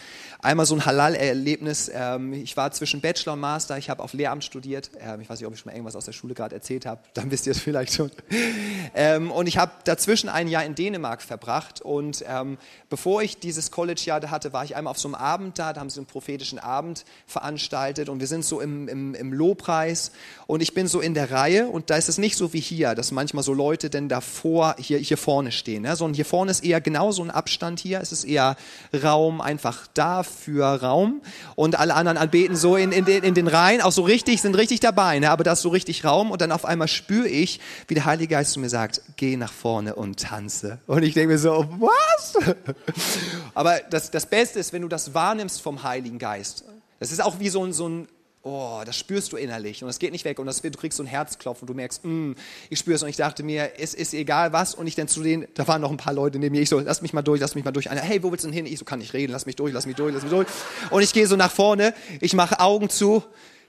einmal 0.45 0.65
so 0.65 0.75
ein 0.75 0.85
Halal-Erlebnis. 0.85 1.91
Ähm, 1.93 2.33
ich 2.33 2.55
war 2.55 2.71
zwischen 2.71 3.01
Bachelor 3.01 3.33
und 3.33 3.39
Master, 3.39 3.77
ich 3.77 3.89
habe 3.89 4.01
auf 4.01 4.13
Lehramt 4.13 4.43
studiert. 4.43 4.91
Ähm, 4.99 5.19
ich 5.21 5.29
weiß 5.29 5.39
nicht, 5.39 5.47
ob 5.47 5.53
ich 5.53 5.59
schon 5.59 5.71
mal 5.71 5.75
irgendwas 5.75 5.95
aus 5.95 6.05
der 6.05 6.13
Schule 6.13 6.33
gerade 6.33 6.55
erzählt 6.55 6.85
habe, 6.85 7.01
dann 7.13 7.31
wisst 7.31 7.47
ihr 7.47 7.51
es 7.51 7.59
vielleicht 7.59 7.93
schon. 7.93 8.11
Ähm, 8.93 9.31
und 9.31 9.47
ich 9.47 9.57
habe 9.57 9.71
dazwischen 9.83 10.29
ein 10.29 10.47
Jahr 10.47 10.63
in 10.63 10.75
Dänemark 10.75 11.21
verbracht. 11.21 11.81
Und 11.81 12.23
bevor 12.89 13.21
ich 13.21 13.39
dieses 13.39 13.71
College-Jahr 13.71 14.29
hatte, 14.29 14.53
war 14.53 14.63
ich 14.63 14.75
einmal 14.75 14.91
auf 14.91 14.99
so 14.99 15.07
einem 15.07 15.15
Abend 15.15 15.57
da, 15.59 15.73
da 15.73 15.81
haben 15.81 15.89
sie 15.89 15.99
einen 15.99 16.05
prophetischen 16.05 16.59
Abend 16.59 17.05
veranstaltet 17.25 18.09
und 18.09 18.19
wir 18.19 18.27
sind 18.27 18.45
so 18.45 18.61
im, 18.61 18.87
im, 18.87 19.15
im 19.15 19.33
Lobpreis 19.33 20.11
und 20.47 20.61
ich 20.61 20.73
bin 20.73 20.87
so 20.87 21.01
in 21.01 21.13
der 21.13 21.31
Reihe 21.31 21.67
und 21.67 21.89
da 21.89 21.95
ist 21.95 22.09
es 22.09 22.17
nicht 22.17 22.37
so 22.37 22.53
wie 22.53 22.59
hier, 22.59 22.95
dass 22.95 23.11
manchmal 23.11 23.43
so 23.43 23.53
Leute 23.53 23.89
denn 23.89 24.09
davor, 24.09 24.75
hier, 24.77 24.99
hier 24.99 25.17
vorne 25.17 25.51
stehen, 25.51 25.83
ne? 25.83 25.95
sondern 25.95 26.15
hier 26.15 26.25
vorne 26.25 26.51
ist 26.51 26.63
eher 26.63 26.81
genau 26.81 27.11
so 27.11 27.23
ein 27.23 27.31
Abstand 27.31 27.79
hier, 27.79 27.99
es 28.01 28.11
ist 28.11 28.23
eher 28.23 28.55
Raum 28.93 29.41
einfach 29.41 29.87
da 29.93 30.23
für 30.35 30.63
Raum 30.81 31.21
und 31.55 31.79
alle 31.79 31.95
anderen 31.95 32.17
anbeten 32.17 32.55
so 32.55 32.75
in, 32.75 32.91
in, 32.91 33.05
den, 33.05 33.23
in 33.23 33.33
den 33.33 33.47
Reihen, 33.47 33.81
auch 33.81 33.91
so 33.91 34.03
richtig, 34.03 34.41
sind 34.41 34.55
richtig 34.55 34.79
dabei, 34.79 35.19
ne? 35.19 35.31
aber 35.31 35.43
da 35.43 35.53
ist 35.53 35.61
so 35.61 35.69
richtig 35.69 36.03
Raum 36.03 36.31
und 36.31 36.41
dann 36.41 36.51
auf 36.51 36.65
einmal 36.65 36.87
spüre 36.87 37.27
ich, 37.27 37.59
wie 37.87 37.93
der 37.93 38.05
Heilige 38.05 38.35
Geist 38.35 38.51
zu 38.51 38.59
mir 38.59 38.69
sagt, 38.69 39.01
geh 39.15 39.37
nach 39.37 39.53
vorne 39.53 39.95
und 39.95 40.19
tanze. 40.19 40.79
Und 40.87 41.03
ich 41.03 41.13
denke 41.13 41.33
mir 41.33 41.39
so, 41.39 41.67
was? 41.79 42.35
aber 43.53 43.79
das, 43.89 44.11
das 44.11 44.25
Beste 44.25 44.59
ist, 44.59 44.73
wenn 44.73 44.81
du 44.81 44.87
das 44.87 45.13
wahrnimmst 45.13 45.61
vom 45.61 45.83
Heiligen 45.83 46.19
Geist. 46.19 46.65
Das 46.99 47.11
ist 47.11 47.23
auch 47.23 47.39
wie 47.39 47.49
so 47.49 47.63
ein, 47.63 47.73
so 47.73 47.87
ein 47.89 48.07
oh, 48.45 48.83
das 48.85 48.95
spürst 48.95 49.33
du 49.33 49.37
innerlich. 49.37 49.83
Und 49.83 49.89
es 49.89 49.99
geht 49.99 50.11
nicht 50.11 50.23
weg. 50.23 50.37
Und 50.39 50.45
das, 50.45 50.61
du 50.61 50.69
kriegst 50.71 50.97
so 50.97 51.03
ein 51.03 51.07
Herzklopfen 51.07 51.63
und 51.63 51.69
du 51.69 51.73
merkst, 51.73 52.05
mm, 52.05 52.33
ich 52.69 52.79
spüre 52.79 52.95
es 52.95 53.03
und 53.03 53.09
ich 53.09 53.17
dachte 53.17 53.43
mir, 53.43 53.71
es 53.79 53.93
ist 53.93 54.13
egal 54.13 54.53
was. 54.53 54.75
Und 54.75 54.85
ich 54.87 54.95
dann 54.95 55.07
zu 55.07 55.23
denen, 55.23 55.47
da 55.55 55.67
waren 55.67 55.81
noch 55.81 55.91
ein 55.91 55.97
paar 55.97 56.13
Leute 56.13 56.37
neben 56.37 56.53
mir, 56.55 56.61
ich 56.61 56.69
so, 56.69 56.79
lass 56.79 57.01
mich 57.01 57.11
mal 57.11 57.23
durch, 57.23 57.41
lass 57.41 57.55
mich 57.55 57.65
mal 57.65 57.71
durch. 57.71 57.89
Einer, 57.89 58.01
hey, 58.01 58.21
wo 58.21 58.31
willst 58.31 58.45
du 58.45 58.47
denn 58.47 58.53
hin? 58.53 58.65
Ich 58.67 58.77
so, 58.79 58.85
kann 58.85 58.99
nicht 58.99 59.13
reden, 59.13 59.31
lass 59.31 59.47
mich 59.47 59.55
durch, 59.55 59.73
lass 59.73 59.87
mich 59.87 59.95
durch, 59.95 60.13
lass 60.13 60.23
mich 60.23 60.31
durch. 60.31 60.47
Und 60.91 61.01
ich 61.01 61.11
gehe 61.11 61.25
so 61.27 61.35
nach 61.35 61.51
vorne, 61.51 61.95
ich 62.21 62.33
mache 62.33 62.59
Augen 62.59 62.89
zu, 62.89 63.23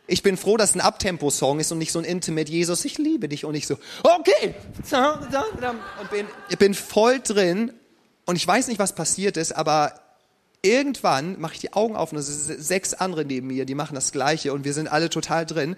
ich 0.07 0.23
bin 0.23 0.37
froh, 0.37 0.57
dass 0.57 0.71
es 0.71 0.77
ein 0.77 0.83
Abtempo-Song 0.83 1.59
ist 1.59 1.73
und 1.73 1.79
nicht 1.79 1.91
so 1.91 1.99
ein 1.99 2.05
Intimate 2.05 2.51
Jesus, 2.51 2.85
ich 2.85 2.99
liebe 2.99 3.29
dich. 3.29 3.45
Und 3.45 3.55
ich 3.55 3.67
so, 3.67 3.79
okay, 4.03 4.55
und 6.01 6.11
bin, 6.11 6.27
bin 6.59 6.75
voll 6.75 7.21
drin. 7.21 7.73
Und 8.27 8.37
ich 8.37 8.47
weiß 8.47 8.69
nicht, 8.69 8.79
was 8.79 8.95
passiert 8.95 9.37
ist, 9.37 9.53
aber 9.53 9.95
irgendwann 10.67 11.41
mache 11.41 11.55
ich 11.55 11.61
die 11.61 11.73
Augen 11.73 11.97
auf 11.97 12.13
und 12.13 12.19
es 12.19 12.27
sind 12.27 12.63
sechs 12.63 12.93
andere 12.93 13.25
neben 13.25 13.47
mir, 13.47 13.65
die 13.65 13.75
machen 13.75 13.95
das 13.95 14.13
Gleiche 14.13 14.53
und 14.53 14.65
wir 14.65 14.75
sind 14.75 14.89
alle 14.89 15.09
total 15.09 15.47
drin. 15.47 15.77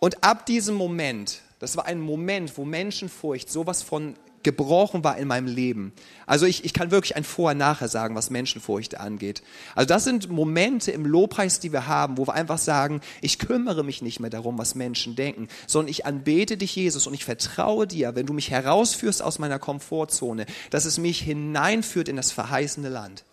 Und 0.00 0.22
ab 0.24 0.44
diesem 0.46 0.74
Moment, 0.74 1.40
das 1.60 1.76
war 1.76 1.86
ein 1.86 2.00
Moment, 2.00 2.58
wo 2.58 2.64
Menschenfurcht 2.64 3.50
sowas 3.50 3.82
von 3.82 4.14
gebrochen 4.42 5.02
war 5.02 5.18
in 5.18 5.26
meinem 5.26 5.48
Leben. 5.48 5.92
Also 6.24 6.46
ich, 6.46 6.64
ich 6.64 6.72
kann 6.72 6.92
wirklich 6.92 7.16
ein 7.16 7.24
Vorher-Nachher 7.24 7.88
sagen, 7.88 8.14
was 8.14 8.30
Menschenfurcht 8.30 8.96
angeht. 8.96 9.42
Also 9.74 9.88
das 9.88 10.04
sind 10.04 10.30
Momente 10.30 10.92
im 10.92 11.04
Lobpreis, 11.04 11.58
die 11.58 11.72
wir 11.72 11.88
haben, 11.88 12.16
wo 12.16 12.28
wir 12.28 12.34
einfach 12.34 12.58
sagen, 12.58 13.00
ich 13.22 13.40
kümmere 13.40 13.82
mich 13.82 14.02
nicht 14.02 14.20
mehr 14.20 14.30
darum, 14.30 14.56
was 14.56 14.76
Menschen 14.76 15.16
denken, 15.16 15.48
sondern 15.66 15.90
ich 15.90 16.06
anbete 16.06 16.56
dich, 16.56 16.76
Jesus, 16.76 17.08
und 17.08 17.14
ich 17.14 17.24
vertraue 17.24 17.88
dir, 17.88 18.14
wenn 18.14 18.26
du 18.26 18.34
mich 18.34 18.50
herausführst 18.50 19.20
aus 19.20 19.40
meiner 19.40 19.58
Komfortzone, 19.58 20.46
dass 20.70 20.84
es 20.84 20.96
mich 20.96 21.18
hineinführt 21.20 22.08
in 22.08 22.14
das 22.14 22.30
verheißene 22.30 22.88
Land. 22.88 23.24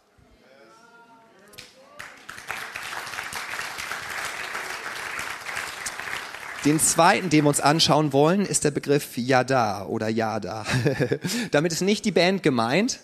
Den 6.66 6.80
zweiten, 6.80 7.30
den 7.30 7.44
wir 7.44 7.50
uns 7.50 7.60
anschauen 7.60 8.14
wollen, 8.14 8.46
ist 8.46 8.64
der 8.64 8.72
Begriff 8.72 9.18
Yada 9.18 9.86
oder 9.86 10.08
Yada. 10.08 10.66
Damit 11.52 11.74
ist 11.74 11.82
nicht 11.82 12.06
die 12.06 12.12
Band 12.12 12.42
gemeint, 12.42 13.02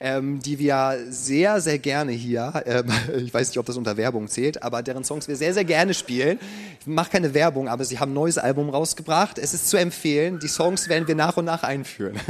ähm, 0.00 0.40
die 0.40 0.58
wir 0.58 0.98
sehr, 1.08 1.60
sehr 1.60 1.78
gerne 1.78 2.10
hier, 2.10 2.60
ähm, 2.66 2.86
ich 3.24 3.32
weiß 3.32 3.50
nicht, 3.50 3.58
ob 3.58 3.66
das 3.66 3.76
unter 3.76 3.96
Werbung 3.96 4.26
zählt, 4.26 4.64
aber 4.64 4.82
deren 4.82 5.04
Songs 5.04 5.28
wir 5.28 5.36
sehr, 5.36 5.54
sehr 5.54 5.64
gerne 5.64 5.94
spielen. 5.94 6.40
Ich 6.80 6.88
mache 6.88 7.10
keine 7.10 7.34
Werbung, 7.34 7.68
aber 7.68 7.84
sie 7.84 8.00
haben 8.00 8.10
ein 8.10 8.14
neues 8.14 8.36
Album 8.36 8.68
rausgebracht. 8.68 9.38
Es 9.38 9.54
ist 9.54 9.70
zu 9.70 9.76
empfehlen. 9.76 10.40
Die 10.40 10.48
Songs 10.48 10.88
werden 10.88 11.06
wir 11.06 11.14
nach 11.14 11.36
und 11.36 11.44
nach 11.44 11.62
einführen. 11.62 12.18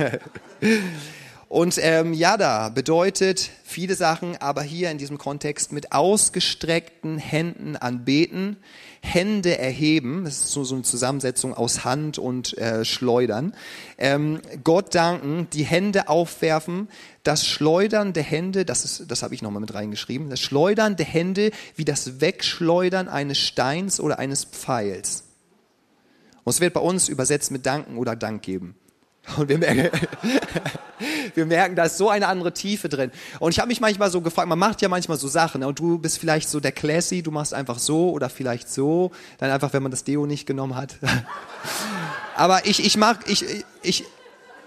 Und 1.48 1.78
ähm, 1.80 2.12
Yada 2.12 2.68
bedeutet 2.68 3.48
viele 3.64 3.94
Sachen, 3.94 4.36
aber 4.36 4.60
hier 4.60 4.90
in 4.90 4.98
diesem 4.98 5.16
Kontext 5.16 5.72
mit 5.72 5.92
ausgestreckten 5.92 7.16
Händen 7.16 7.74
anbeten, 7.74 8.58
Hände 9.00 9.58
erheben, 9.58 10.24
das 10.24 10.38
ist 10.38 10.52
so, 10.52 10.64
so 10.64 10.74
eine 10.74 10.84
Zusammensetzung 10.84 11.54
aus 11.54 11.84
Hand 11.84 12.18
und 12.18 12.56
äh, 12.58 12.84
Schleudern, 12.84 13.54
ähm, 13.96 14.40
Gott 14.64 14.94
danken, 14.94 15.48
die 15.52 15.64
Hände 15.64 16.08
aufwerfen, 16.08 16.88
das 17.22 17.46
Schleudern 17.46 18.12
der 18.12 18.22
Hände, 18.22 18.64
das, 18.64 19.04
das 19.06 19.22
habe 19.22 19.34
ich 19.34 19.42
nochmal 19.42 19.60
mit 19.60 19.74
reingeschrieben, 19.74 20.30
das 20.30 20.40
Schleudern 20.40 20.96
der 20.96 21.06
Hände 21.06 21.50
wie 21.76 21.84
das 21.84 22.20
Wegschleudern 22.20 23.08
eines 23.08 23.38
Steins 23.38 24.00
oder 24.00 24.18
eines 24.18 24.44
Pfeils. 24.44 25.24
Und 26.44 26.52
es 26.52 26.60
wird 26.60 26.74
bei 26.74 26.80
uns 26.80 27.08
übersetzt 27.08 27.50
mit 27.50 27.66
Danken 27.66 27.98
oder 27.98 28.16
Dank 28.16 28.42
geben. 28.42 28.74
Und 29.36 29.48
wir 29.48 29.58
merken, 29.58 29.90
wir 31.34 31.46
merken, 31.46 31.76
da 31.76 31.84
ist 31.84 31.98
so 31.98 32.08
eine 32.08 32.28
andere 32.28 32.52
Tiefe 32.52 32.88
drin. 32.88 33.10
Und 33.38 33.52
ich 33.52 33.58
habe 33.58 33.68
mich 33.68 33.80
manchmal 33.80 34.10
so 34.10 34.20
gefragt, 34.20 34.48
man 34.48 34.58
macht 34.58 34.82
ja 34.82 34.88
manchmal 34.88 35.18
so 35.18 35.28
Sachen 35.28 35.62
und 35.64 35.78
du 35.78 35.98
bist 35.98 36.18
vielleicht 36.18 36.48
so 36.48 36.60
der 36.60 36.72
Classy, 36.72 37.22
du 37.22 37.30
machst 37.30 37.54
einfach 37.54 37.78
so 37.78 38.10
oder 38.10 38.28
vielleicht 38.28 38.70
so, 38.70 39.10
dann 39.38 39.50
einfach, 39.50 39.72
wenn 39.72 39.82
man 39.82 39.90
das 39.90 40.04
Deo 40.04 40.26
nicht 40.26 40.46
genommen 40.46 40.74
hat. 40.74 40.96
Aber 42.36 42.66
ich, 42.66 42.84
ich 42.84 42.96
mag, 42.96 43.28
ich, 43.28 43.44
ich, 43.82 44.04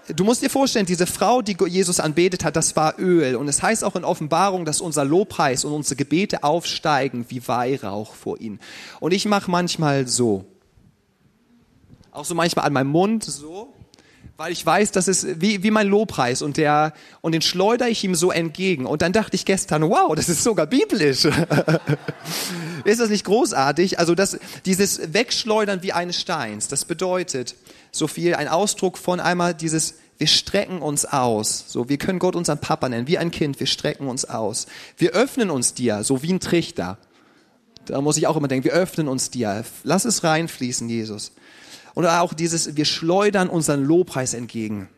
du 0.08 0.24
musst 0.24 0.42
dir 0.42 0.50
vorstellen, 0.50 0.86
diese 0.86 1.06
Frau, 1.06 1.42
die 1.42 1.56
Jesus 1.66 2.00
anbetet 2.00 2.44
hat, 2.44 2.56
das 2.56 2.76
war 2.76 2.98
Öl. 2.98 3.36
Und 3.36 3.48
es 3.48 3.62
heißt 3.62 3.84
auch 3.84 3.96
in 3.96 4.04
Offenbarung, 4.04 4.64
dass 4.64 4.80
unser 4.80 5.04
Lobpreis 5.04 5.64
und 5.64 5.72
unsere 5.72 5.96
Gebete 5.96 6.44
aufsteigen 6.44 7.26
wie 7.28 7.46
Weihrauch 7.48 8.14
vor 8.14 8.40
ihn. 8.40 8.60
Und 9.00 9.12
ich 9.12 9.26
mache 9.26 9.50
manchmal 9.50 10.06
so. 10.06 10.44
Auch 12.10 12.26
so 12.26 12.34
manchmal 12.34 12.66
an 12.66 12.74
meinem 12.74 12.90
Mund, 12.90 13.24
so 13.24 13.72
weil 14.42 14.50
ich 14.50 14.66
weiß, 14.66 14.90
das 14.90 15.06
ist 15.06 15.40
wie, 15.40 15.62
wie 15.62 15.70
mein 15.70 15.86
Lobpreis 15.86 16.42
und 16.42 16.56
der, 16.56 16.94
und 17.20 17.30
den 17.30 17.42
schleudere 17.42 17.88
ich 17.88 18.02
ihm 18.02 18.16
so 18.16 18.32
entgegen. 18.32 18.86
Und 18.86 19.00
dann 19.00 19.12
dachte 19.12 19.36
ich 19.36 19.44
gestern, 19.44 19.88
wow, 19.88 20.16
das 20.16 20.28
ist 20.28 20.42
sogar 20.42 20.66
biblisch. 20.66 21.24
ist 22.84 23.00
das 23.00 23.08
nicht 23.08 23.24
großartig? 23.24 24.00
Also 24.00 24.16
das, 24.16 24.40
dieses 24.66 25.14
Wegschleudern 25.14 25.84
wie 25.84 25.92
eines 25.92 26.20
Steins, 26.20 26.66
das 26.66 26.84
bedeutet 26.84 27.54
so 27.92 28.08
viel, 28.08 28.34
ein 28.34 28.48
Ausdruck 28.48 28.98
von 28.98 29.20
einmal 29.20 29.54
dieses, 29.54 29.94
wir 30.18 30.26
strecken 30.26 30.82
uns 30.82 31.04
aus. 31.04 31.66
So, 31.68 31.88
wir 31.88 31.98
können 31.98 32.18
Gott 32.18 32.34
unseren 32.34 32.58
Papa 32.58 32.88
nennen, 32.88 33.06
wie 33.06 33.18
ein 33.18 33.30
Kind, 33.30 33.60
wir 33.60 33.68
strecken 33.68 34.08
uns 34.08 34.24
aus. 34.24 34.66
Wir 34.96 35.12
öffnen 35.12 35.50
uns 35.50 35.74
dir, 35.74 36.02
so 36.02 36.24
wie 36.24 36.32
ein 36.32 36.40
Trichter. 36.40 36.98
Da 37.84 38.00
muss 38.00 38.16
ich 38.16 38.26
auch 38.26 38.36
immer 38.36 38.48
denken, 38.48 38.64
wir 38.64 38.72
öffnen 38.72 39.06
uns 39.06 39.30
dir. 39.30 39.64
Lass 39.84 40.04
es 40.04 40.24
reinfließen, 40.24 40.88
Jesus. 40.88 41.30
Und 41.94 42.06
auch 42.06 42.32
dieses, 42.32 42.76
wir 42.76 42.84
schleudern 42.84 43.48
unseren 43.48 43.84
Lobpreis 43.84 44.34
entgegen. 44.34 44.88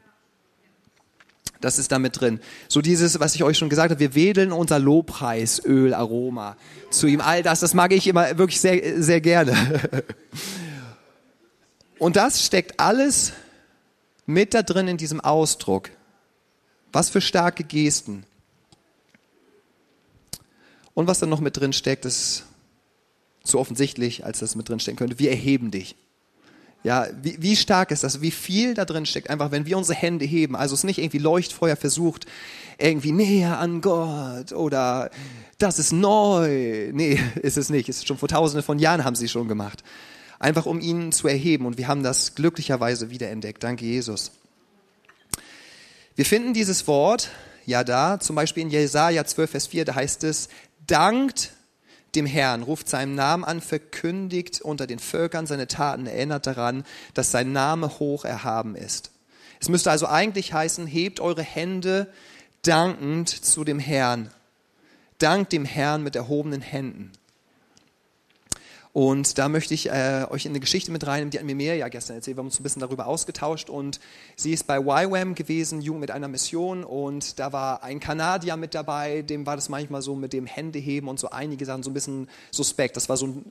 Das 1.61 1.79
ist 1.79 1.93
damit 1.93 2.21
drin. 2.21 2.41
So 2.69 2.83
dieses, 2.83 3.21
was 3.21 3.35
ich 3.35 3.43
euch 3.43 3.57
schon 3.57 3.71
gesagt 3.71 3.91
habe, 3.91 3.99
wir 3.99 4.15
wedeln 4.15 4.53
unser 4.53 4.79
Lobpreisöl, 4.79 5.95
Aroma 5.95 6.57
zu 6.91 7.07
ihm. 7.07 7.21
All 7.23 7.43
das, 7.43 7.61
das 7.61 7.73
mag 7.73 7.93
ich 7.93 8.07
immer 8.07 8.37
wirklich 8.37 8.61
sehr, 8.61 9.03
sehr 9.03 9.21
gerne. 9.23 9.55
Und 11.99 12.17
das 12.17 12.45
steckt 12.45 12.79
alles 12.79 13.33
mit 14.27 14.53
da 14.53 14.63
drin 14.63 14.89
in 14.89 14.99
diesem 14.99 15.21
Ausdruck. 15.21 15.91
Was 16.93 17.09
für 17.09 17.21
starke 17.21 17.65
Gesten. 17.65 18.27
Und 20.93 21.09
was 21.09 21.19
dann 21.19 21.31
noch 21.31 21.41
mit 21.41 21.57
drin 21.57 21.73
steckt, 21.73 22.05
ist 22.05 22.45
zu 23.43 23.59
offensichtlich, 23.59 24.25
als 24.25 24.41
das 24.41 24.55
mit 24.55 24.69
drin 24.69 24.81
stecken 24.81 24.99
könnte. 24.99 25.19
Wir 25.19 25.31
erheben 25.31 25.71
dich. 25.71 25.97
Ja, 26.85 27.09
wie, 27.23 27.37
wie 27.41 27.57
stark 27.57 27.91
ist 27.91 28.05
das? 28.05 28.21
Wie 28.21 28.31
viel 28.31 28.75
da 28.75 28.85
drin 28.85 29.07
steckt? 29.07 29.31
Einfach, 29.31 29.51
wenn 29.51 29.65
wir 29.65 29.79
unsere 29.79 29.99
Hände 29.99 30.27
heben, 30.27 30.55
also 30.55 30.75
es 30.75 30.85
nicht 30.85 30.99
irgendwie 30.99 31.19
Leuchtfeuer 31.19 31.77
versucht, 31.77 32.27
irgendwie 32.77 33.13
näher 33.13 33.59
an 33.59 33.81
Gott 33.81 34.53
oder 34.53 35.11
das 35.57 35.79
ist 35.79 35.93
neu. 35.93 36.91
Nee, 36.93 37.19
ist 37.43 37.57
es 37.57 37.71
nicht. 37.71 37.89
Ist 37.89 38.07
schon 38.07 38.19
vor 38.19 38.29
tausenden 38.29 38.63
von 38.63 38.79
Jahren 38.79 39.03
haben 39.03 39.17
sie 39.17 39.29
schon 39.29 39.49
gemacht. 39.49 39.83
einfach 40.39 40.67
um 40.67 40.79
ihn 40.79 41.11
zu 41.11 41.27
erheben. 41.27 41.65
Und 41.65 41.79
wir 41.79 41.89
haben 41.89 42.03
das 42.03 42.35
glücklicherweise 42.35 43.09
wiederentdeckt. 43.09 43.63
Danke, 43.63 43.87
Jesus. 43.87 44.33
Wir 46.17 46.27
finden 46.27 46.53
dieses 46.53 46.87
Wort 46.87 47.31
ja 47.65 47.83
da, 47.83 48.21
zum 48.21 48.37
Beispiel 48.37 48.63
in 48.63 48.69
Jesaja 48.71 49.25
12, 49.25 49.51
Vers 49.51 49.67
4, 49.69 49.87
da 49.87 49.95
heißt 49.95 50.23
es, 50.25 50.51
dankt 50.87 51.54
dem 52.17 52.27
Herrn, 52.27 52.63
ruft 52.63 52.89
seinen 52.89 53.15
Namen 53.15 53.45
an, 53.45 53.61
verkündigt 53.61 54.61
unter 54.61 54.87
den 54.87 54.99
Völkern 54.99 55.47
seine 55.47 55.67
Taten, 55.67 56.07
erinnert 56.07 56.47
daran, 56.47 56.85
dass 57.15 57.31
sein 57.31 57.53
Name 57.53 57.99
hoch 57.99 58.25
erhaben 58.25 58.77
ist. 58.77 59.11
Es 59.61 59.69
müsste 59.69 59.91
also 59.91 60.07
eigentlich 60.07 60.53
heißen, 60.53 60.87
hebt 60.87 61.21
eure 61.21 61.43
Hände 61.43 62.09
dankend 62.63 63.29
zu 63.29 63.65
dem 63.65 63.79
Herrn. 63.79 64.31
Dankt 65.19 65.53
dem 65.53 65.65
Herrn 65.65 66.03
mit 66.03 66.17
erhobenen 66.17 66.61
Händen. 66.61 67.13
Und 68.95 69.39
da 69.39 69.49
möchte 69.49 69.75
ich 69.75 69.91
äh, 69.91 70.25
euch 70.31 70.47
in 70.47 70.53
eine 70.53 70.61
Geschichte 70.61 70.93
mit 70.93 71.05
reinnehmen, 71.05 71.33
die 71.33 71.41
hat 71.41 71.45
mir 71.45 71.57
mehr 71.57 71.75
ja 71.75 71.89
gestern 71.89 72.15
erzählt. 72.15 72.37
Wir 72.37 72.43
haben 72.43 72.47
uns 72.47 72.61
ein 72.61 72.63
bisschen 72.63 72.79
darüber 72.79 73.09
ausgetauscht 73.09 73.69
und 73.69 73.99
sie 74.37 74.53
ist 74.53 74.69
bei 74.69 74.79
YWAM 74.79 75.35
gewesen, 75.35 75.81
Jugend 75.81 76.03
mit 76.03 76.13
einer 76.13 76.29
Mission 76.29 76.85
und 76.85 77.41
da 77.41 77.53
war 77.53 77.83
ein 77.83 77.99
Kanadier 77.99 78.57
mit 78.57 78.73
dabei, 78.73 79.23
dem 79.23 79.47
war 79.47 79.57
das 79.57 79.69
manchmal 79.69 80.01
so 80.01 80.15
mit 80.15 80.33
dem 80.33 80.47
Händeheben 80.47 81.09
und 81.09 81.19
so 81.19 81.29
einige 81.31 81.67
Sachen 81.67 81.83
so 81.83 81.91
ein 81.91 81.95
bisschen 81.95 82.29
suspekt. 82.53 82.97
Das 82.97 83.09
war 83.09 83.17
so 83.17 83.27
ein, 83.27 83.45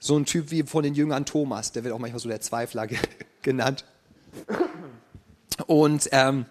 so 0.00 0.16
ein 0.16 0.24
Typ 0.24 0.50
wie 0.50 0.62
von 0.62 0.82
den 0.82 0.94
Jüngern 0.94 1.26
Thomas, 1.26 1.72
der 1.72 1.84
wird 1.84 1.92
auch 1.92 1.98
manchmal 1.98 2.20
so 2.20 2.30
der 2.30 2.40
Zweifler 2.40 2.86
genannt. 3.42 3.84
Und 5.66 6.08
ähm, 6.12 6.46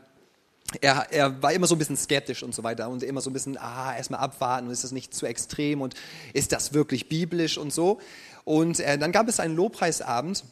er, 0.81 1.07
er, 1.11 1.41
war 1.41 1.53
immer 1.53 1.67
so 1.67 1.75
ein 1.75 1.77
bisschen 1.77 1.97
skeptisch 1.97 2.43
und 2.43 2.55
so 2.55 2.63
weiter 2.63 2.89
und 2.89 3.03
immer 3.03 3.21
so 3.21 3.29
ein 3.29 3.33
bisschen, 3.33 3.57
ah, 3.57 3.95
erstmal 3.95 4.19
abwarten, 4.19 4.69
ist 4.69 4.83
das 4.83 4.91
nicht 4.91 5.13
zu 5.13 5.25
extrem 5.25 5.81
und 5.81 5.95
ist 6.33 6.51
das 6.51 6.73
wirklich 6.73 7.07
biblisch 7.07 7.57
und 7.57 7.71
so. 7.71 7.99
Und 8.43 8.79
äh, 8.79 8.97
dann 8.97 9.11
gab 9.11 9.27
es 9.27 9.39
einen 9.39 9.55
Lobpreisabend 9.55 10.43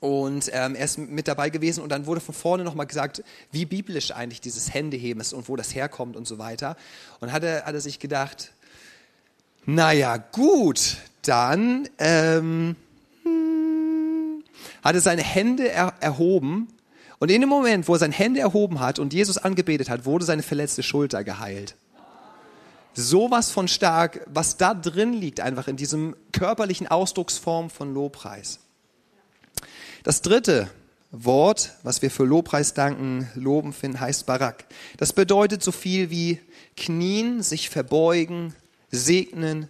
und 0.00 0.50
ähm, 0.52 0.74
er 0.74 0.84
ist 0.84 0.98
mit 0.98 1.28
dabei 1.28 1.50
gewesen 1.50 1.82
und 1.82 1.90
dann 1.90 2.06
wurde 2.06 2.20
von 2.20 2.34
vorne 2.34 2.64
nochmal 2.64 2.86
gesagt, 2.86 3.22
wie 3.52 3.66
biblisch 3.66 4.12
eigentlich 4.12 4.40
dieses 4.40 4.72
Händeheben 4.72 5.20
ist 5.20 5.32
und 5.32 5.48
wo 5.48 5.56
das 5.56 5.74
herkommt 5.74 6.16
und 6.16 6.26
so 6.26 6.38
weiter. 6.38 6.76
Und 7.20 7.32
hat 7.32 7.44
er, 7.44 7.64
hat 7.64 7.74
er 7.74 7.80
sich 7.80 7.98
gedacht, 7.98 8.52
naja, 9.66 10.16
gut, 10.16 10.96
dann 11.22 11.88
ähm, 11.98 12.76
hm, 13.22 14.42
hat 14.82 14.94
er 14.94 15.00
seine 15.00 15.22
Hände 15.22 15.68
er, 15.68 15.92
erhoben 16.00 16.68
und 17.20 17.30
in 17.30 17.42
dem 17.42 17.50
Moment, 17.50 17.86
wo 17.86 17.92
er 17.92 17.98
seine 17.98 18.14
Hände 18.14 18.40
erhoben 18.40 18.80
hat 18.80 18.98
und 18.98 19.12
Jesus 19.12 19.38
angebetet 19.38 19.90
hat, 19.90 20.06
wurde 20.06 20.24
seine 20.24 20.42
verletzte 20.42 20.82
Schulter 20.82 21.22
geheilt. 21.22 21.76
Sowas 22.94 23.50
von 23.50 23.68
stark, 23.68 24.26
was 24.26 24.56
da 24.56 24.74
drin 24.74 25.12
liegt, 25.12 25.38
einfach 25.40 25.68
in 25.68 25.76
diesem 25.76 26.16
körperlichen 26.32 26.88
Ausdrucksform 26.88 27.70
von 27.70 27.94
Lobpreis. 27.94 28.58
Das 30.02 30.22
dritte 30.22 30.68
Wort, 31.12 31.72
was 31.82 32.02
wir 32.02 32.10
für 32.10 32.24
Lobpreis 32.24 32.72
danken, 32.72 33.28
loben 33.34 33.74
finden, 33.74 34.00
heißt 34.00 34.26
Barak. 34.26 34.64
Das 34.96 35.12
bedeutet 35.12 35.62
so 35.62 35.72
viel 35.72 36.08
wie 36.10 36.40
knien, 36.76 37.42
sich 37.42 37.68
verbeugen, 37.68 38.54
segnen, 38.90 39.68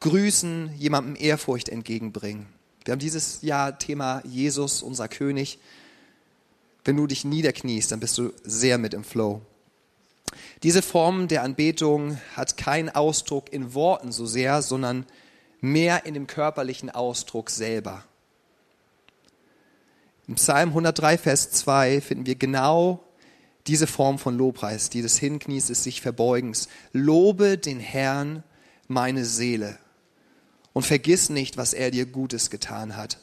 grüßen, 0.00 0.72
jemandem 0.76 1.16
Ehrfurcht 1.16 1.68
entgegenbringen. 1.68 2.46
Wir 2.84 2.92
haben 2.92 2.98
dieses 2.98 3.42
Jahr 3.42 3.78
Thema 3.78 4.22
Jesus, 4.24 4.82
unser 4.82 5.08
König. 5.08 5.58
Wenn 6.84 6.96
du 6.96 7.06
dich 7.06 7.24
niederkniest, 7.24 7.92
dann 7.92 8.00
bist 8.00 8.18
du 8.18 8.32
sehr 8.42 8.78
mit 8.78 8.94
im 8.94 9.04
Flow. 9.04 9.42
Diese 10.62 10.82
Form 10.82 11.28
der 11.28 11.42
Anbetung 11.42 12.18
hat 12.36 12.56
keinen 12.56 12.88
Ausdruck 12.88 13.52
in 13.52 13.74
Worten 13.74 14.12
so 14.12 14.26
sehr, 14.26 14.62
sondern 14.62 15.06
mehr 15.60 16.06
in 16.06 16.14
dem 16.14 16.26
körperlichen 16.26 16.90
Ausdruck 16.90 17.50
selber. 17.50 18.04
Im 20.28 20.36
Psalm 20.36 20.70
103, 20.70 21.18
Vers 21.18 21.50
2 21.50 22.00
finden 22.00 22.26
wir 22.26 22.36
genau 22.36 23.04
diese 23.66 23.86
Form 23.86 24.18
von 24.18 24.36
Lobpreis, 24.36 24.90
die 24.90 25.02
des 25.02 25.18
Hinknies, 25.18 25.66
des 25.66 25.84
sich 25.84 26.00
Verbeugens. 26.00 26.68
Lobe 26.92 27.58
den 27.58 27.80
Herrn, 27.80 28.42
meine 28.88 29.24
Seele, 29.24 29.78
und 30.72 30.86
vergiss 30.86 31.28
nicht, 31.28 31.56
was 31.56 31.72
er 31.74 31.90
dir 31.90 32.06
Gutes 32.06 32.50
getan 32.50 32.96
hat. 32.96 33.18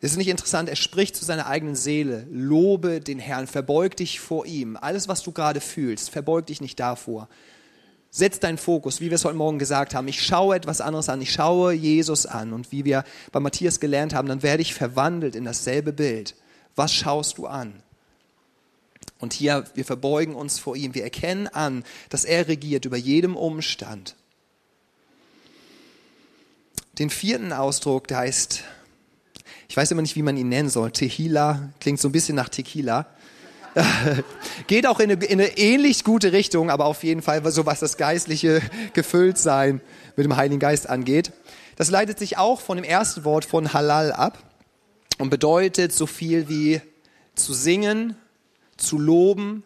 Ist 0.00 0.12
es 0.12 0.16
nicht 0.16 0.28
interessant? 0.28 0.68
Er 0.68 0.76
spricht 0.76 1.14
zu 1.14 1.26
seiner 1.26 1.46
eigenen 1.46 1.76
Seele. 1.76 2.26
Lobe 2.30 3.00
den 3.00 3.18
Herrn, 3.18 3.46
verbeug 3.46 3.96
dich 3.96 4.18
vor 4.18 4.46
ihm. 4.46 4.78
Alles, 4.80 5.08
was 5.08 5.22
du 5.22 5.32
gerade 5.32 5.60
fühlst, 5.60 6.08
verbeug 6.08 6.46
dich 6.46 6.62
nicht 6.62 6.80
davor. 6.80 7.28
Setz 8.10 8.40
deinen 8.40 8.56
Fokus, 8.56 9.00
wie 9.00 9.10
wir 9.10 9.16
es 9.16 9.24
heute 9.26 9.36
Morgen 9.36 9.58
gesagt 9.58 9.94
haben. 9.94 10.08
Ich 10.08 10.22
schaue 10.24 10.56
etwas 10.56 10.80
anderes 10.80 11.10
an. 11.10 11.20
Ich 11.20 11.32
schaue 11.32 11.74
Jesus 11.74 12.24
an. 12.24 12.54
Und 12.54 12.72
wie 12.72 12.86
wir 12.86 13.04
bei 13.30 13.40
Matthias 13.40 13.78
gelernt 13.78 14.14
haben, 14.14 14.26
dann 14.26 14.42
werde 14.42 14.62
ich 14.62 14.74
verwandelt 14.74 15.36
in 15.36 15.44
dasselbe 15.44 15.92
Bild. 15.92 16.34
Was 16.74 16.94
schaust 16.94 17.36
du 17.36 17.46
an? 17.46 17.82
Und 19.18 19.34
hier, 19.34 19.64
wir 19.74 19.84
verbeugen 19.84 20.34
uns 20.34 20.58
vor 20.58 20.76
ihm. 20.76 20.94
Wir 20.94 21.04
erkennen 21.04 21.46
an, 21.46 21.84
dass 22.08 22.24
er 22.24 22.48
regiert 22.48 22.86
über 22.86 22.96
jedem 22.96 23.36
Umstand. 23.36 24.16
Den 26.98 27.10
vierten 27.10 27.52
Ausdruck, 27.52 28.08
der 28.08 28.18
heißt 28.18 28.64
ich 29.70 29.76
weiß 29.76 29.92
immer 29.92 30.02
nicht, 30.02 30.16
wie 30.16 30.22
man 30.22 30.36
ihn 30.36 30.48
nennen 30.48 30.68
soll. 30.68 30.90
Tequila 30.90 31.70
klingt 31.78 32.00
so 32.00 32.08
ein 32.08 32.12
bisschen 32.12 32.34
nach 32.34 32.48
Tequila. 32.48 33.06
Geht 34.66 34.84
auch 34.84 34.98
in 34.98 35.12
eine, 35.12 35.24
in 35.24 35.40
eine, 35.40 35.58
ähnlich 35.58 36.02
gute 36.02 36.32
Richtung, 36.32 36.70
aber 36.70 36.86
auf 36.86 37.04
jeden 37.04 37.22
Fall 37.22 37.48
so 37.52 37.66
was 37.66 37.78
das 37.78 37.96
geistliche 37.96 38.62
Gefülltsein 38.94 39.80
mit 40.16 40.24
dem 40.24 40.34
Heiligen 40.34 40.58
Geist 40.58 40.90
angeht. 40.90 41.30
Das 41.76 41.88
leitet 41.88 42.18
sich 42.18 42.36
auch 42.36 42.60
von 42.60 42.78
dem 42.78 42.84
ersten 42.84 43.22
Wort 43.22 43.44
von 43.44 43.72
Halal 43.72 44.10
ab 44.12 44.42
und 45.18 45.30
bedeutet 45.30 45.92
so 45.92 46.08
viel 46.08 46.48
wie 46.48 46.80
zu 47.36 47.54
singen, 47.54 48.16
zu 48.76 48.98
loben, 48.98 49.62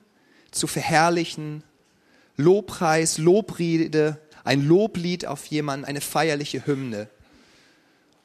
zu 0.50 0.66
verherrlichen, 0.66 1.64
Lobpreis, 2.36 3.16
Lobrede, 3.16 4.20
ein 4.44 4.68
Loblied 4.68 5.24
auf 5.24 5.46
jemanden, 5.46 5.86
eine 5.86 6.02
feierliche 6.02 6.66
Hymne 6.66 7.08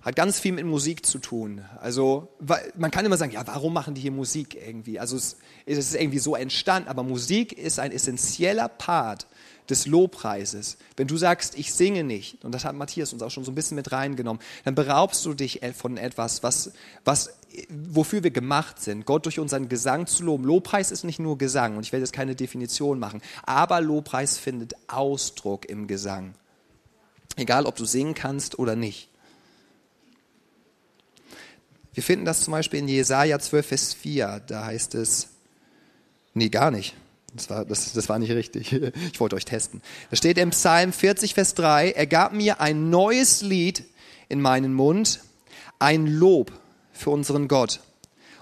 hat 0.10 0.16
ganz 0.16 0.40
viel 0.40 0.54
mit 0.54 0.66
Musik 0.66 1.06
zu 1.06 1.20
tun. 1.20 1.64
Also 1.80 2.30
man 2.76 2.92
kann 2.92 3.06
immer 3.06 3.18
sagen, 3.18 3.32
ja, 3.32 3.46
warum 3.46 3.74
machen 3.74 3.94
die 3.94 4.02
hier 4.02 4.12
Musik 4.12 4.56
irgendwie? 4.56 5.00
Also 5.00 5.16
es, 5.16 5.38
ist 5.66 5.96
irgendwie 5.96 6.20
so 6.20 6.36
entstanden, 6.36 6.90
aber 6.90 7.04
Musik 7.04 7.54
ist 7.54 7.80
ein 7.80 7.92
essentieller 7.92 8.70
Part 8.70 9.28
des 9.70 9.86
Lobpreises. 9.86 10.78
Wenn 10.98 11.08
du 11.08 11.16
sagst, 11.16 11.58
ich 11.58 11.74
singe 11.74 12.04
nicht, 12.04 12.44
und 12.44 12.54
das 12.54 12.66
hat 12.66 12.76
Matthias 12.76 13.14
uns 13.14 13.22
auch 13.22 13.30
schon 13.30 13.44
so 13.44 13.52
ein 13.52 13.56
bisschen 13.56 13.76
mit 13.76 13.92
reingenommen, 13.92 14.42
dann 14.66 14.74
beraubst 14.74 15.24
du 15.26 15.36
dich 15.36 15.62
von 15.78 15.98
etwas, 15.98 16.42
was, 16.42 16.72
was, 17.06 17.38
wofür 17.70 18.24
wir 18.24 18.32
gemacht 18.32 18.82
sind, 18.82 19.06
Gott 19.06 19.26
durch 19.26 19.38
unseren 19.38 19.70
Gesang 19.70 20.08
zu 20.08 20.24
loben. 20.24 20.44
Lobpreis 20.44 20.90
ist 20.90 21.04
nicht 21.04 21.20
nur 21.20 21.38
Gesang, 21.38 21.78
und 21.78 21.86
ich 21.86 21.92
werde 21.92 22.04
jetzt 22.04 22.14
keine 22.14 22.36
Definition 22.36 22.98
machen, 22.98 23.22
aber 23.44 23.80
Lobpreis 23.80 24.40
findet 24.40 24.74
Ausdruck 24.88 25.70
im 25.70 25.86
Gesang. 25.86 26.34
Egal, 27.36 27.68
ob 27.68 27.76
du 27.76 27.86
singen 27.86 28.16
kannst 28.16 28.58
oder 28.58 28.76
nicht. 28.76 29.09
Wir 32.00 32.04
finden 32.04 32.24
das 32.24 32.40
zum 32.40 32.54
Beispiel 32.54 32.80
in 32.80 32.88
Jesaja 32.88 33.40
12, 33.40 33.68
Vers 33.68 33.94
4. 33.94 34.44
Da 34.48 34.64
heißt 34.68 34.96
es, 34.96 35.28
nee, 36.34 36.48
gar 36.48 36.72
nicht. 36.72 36.96
Das 37.36 37.50
war, 37.50 37.66
das, 37.66 37.92
das 37.92 38.08
war 38.08 38.18
nicht 38.20 38.32
richtig. 38.32 38.72
Ich 39.12 39.20
wollte 39.20 39.36
euch 39.36 39.44
testen. 39.44 39.82
Da 40.10 40.16
steht 40.16 40.38
im 40.38 40.52
Psalm 40.52 40.94
40, 40.94 41.34
Vers 41.34 41.56
3, 41.56 41.92
er 41.92 42.08
gab 42.08 42.32
mir 42.32 42.62
ein 42.62 42.90
neues 42.90 43.42
Lied 43.42 43.84
in 44.30 44.40
meinen 44.40 44.74
Mund, 44.74 45.20
ein 45.78 46.08
Lob 46.08 46.54
für 46.94 47.10
unseren 47.10 47.50
Gott. 47.50 47.82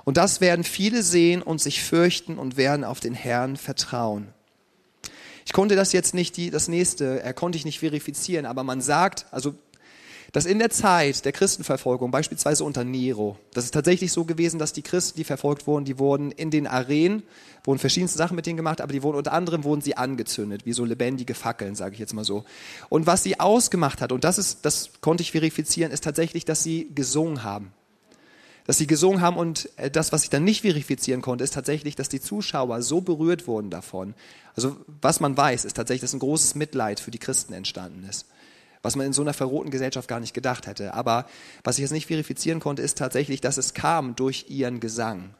Und 0.05 0.17
das 0.17 0.39
werden 0.39 0.63
viele 0.63 1.01
sehen 1.01 1.41
und 1.41 1.59
sich 1.59 1.81
fürchten 1.81 2.37
und 2.37 2.57
werden 2.57 2.83
auf 2.83 2.99
den 2.99 3.15
Herrn 3.15 3.57
vertrauen. 3.57 4.27
Ich 5.47 5.53
konnte 5.53 5.75
das 5.75 5.93
jetzt 5.93 6.13
nicht, 6.13 6.37
die, 6.37 6.51
das 6.51 6.67
nächste, 6.67 7.23
er 7.23 7.33
konnte 7.33 7.57
ich 7.57 7.65
nicht 7.65 7.79
verifizieren, 7.79 8.45
aber 8.45 8.63
man 8.63 8.81
sagt, 8.81 9.25
also 9.31 9.55
dass 10.31 10.45
in 10.45 10.59
der 10.59 10.69
Zeit 10.69 11.23
der 11.25 11.31
Christenverfolgung, 11.31 12.11
beispielsweise 12.11 12.63
unter 12.63 12.83
Nero, 12.83 13.37
das 13.53 13.65
ist 13.65 13.73
tatsächlich 13.73 14.11
so 14.11 14.25
gewesen, 14.25 14.59
dass 14.59 14.73
die 14.73 14.81
Christen, 14.81 15.17
die 15.17 15.23
verfolgt 15.23 15.67
wurden, 15.67 15.85
die 15.85 15.99
wurden 15.99 16.31
in 16.31 16.51
den 16.51 16.67
Arenen, 16.67 17.23
wurden 17.63 17.79
verschiedenste 17.79 18.17
Sachen 18.17 18.35
mit 18.35 18.45
denen 18.45 18.57
gemacht, 18.57 18.81
aber 18.81 18.93
die 18.93 19.03
wurden 19.03 19.17
unter 19.17 19.33
anderem 19.33 19.63
wurden 19.63 19.81
sie 19.81 19.95
angezündet, 19.95 20.65
wie 20.65 20.73
so 20.73 20.85
lebendige 20.85 21.33
Fackeln, 21.33 21.75
sage 21.75 21.93
ich 21.93 21.99
jetzt 21.99 22.13
mal 22.13 22.25
so. 22.25 22.43
Und 22.89 23.07
was 23.07 23.23
sie 23.23 23.39
ausgemacht 23.39 24.01
hat, 24.01 24.11
und 24.11 24.23
das 24.23 24.37
ist, 24.37 24.65
das 24.65 24.91
konnte 25.01 25.21
ich 25.21 25.31
verifizieren, 25.31 25.91
ist 25.91 26.03
tatsächlich, 26.03 26.45
dass 26.45 26.63
sie 26.63 26.91
gesungen 26.93 27.43
haben 27.43 27.71
dass 28.65 28.77
sie 28.77 28.85
gesungen 28.85 29.21
haben 29.21 29.37
und 29.37 29.69
äh, 29.77 29.89
das, 29.89 30.11
was 30.11 30.23
ich 30.23 30.29
dann 30.29 30.43
nicht 30.43 30.61
verifizieren 30.61 31.21
konnte, 31.21 31.41
ist 31.45 31.53
tatsächlich, 31.53 31.95
dass 31.95 32.09
die 32.09 32.19
Zuschauer 32.19 32.81
so 32.81 32.99
berührt 32.99 33.47
wurden 33.47 33.69
davon. 33.69 34.13
Also 34.57 34.75
was 35.01 35.21
man 35.21 35.37
weiß, 35.37 35.63
ist 35.63 35.77
tatsächlich, 35.77 36.01
dass 36.01 36.13
ein 36.13 36.19
großes 36.19 36.55
Mitleid 36.55 36.99
für 36.99 37.09
die 37.09 37.17
Christen 37.17 37.53
entstanden 37.53 38.05
ist 38.07 38.25
was 38.87 38.95
man 38.95 39.05
in 39.05 39.11
so 39.11 39.21
einer 39.21 39.33
verrohten 39.33 39.69
Gesellschaft 39.69 40.07
gar 40.07 40.21
nicht 40.21 40.33
gedacht 40.33 40.65
hätte. 40.65 40.93
Aber 40.93 41.25
was 41.61 41.77
ich 41.77 41.81
jetzt 41.81 41.91
nicht 41.91 42.07
verifizieren 42.07 42.61
konnte, 42.61 42.81
ist 42.81 42.97
tatsächlich, 42.97 43.41
dass 43.41 43.57
es 43.57 43.73
kam 43.73 44.15
durch 44.15 44.45
ihren 44.47 44.79
Gesang. 44.79 45.35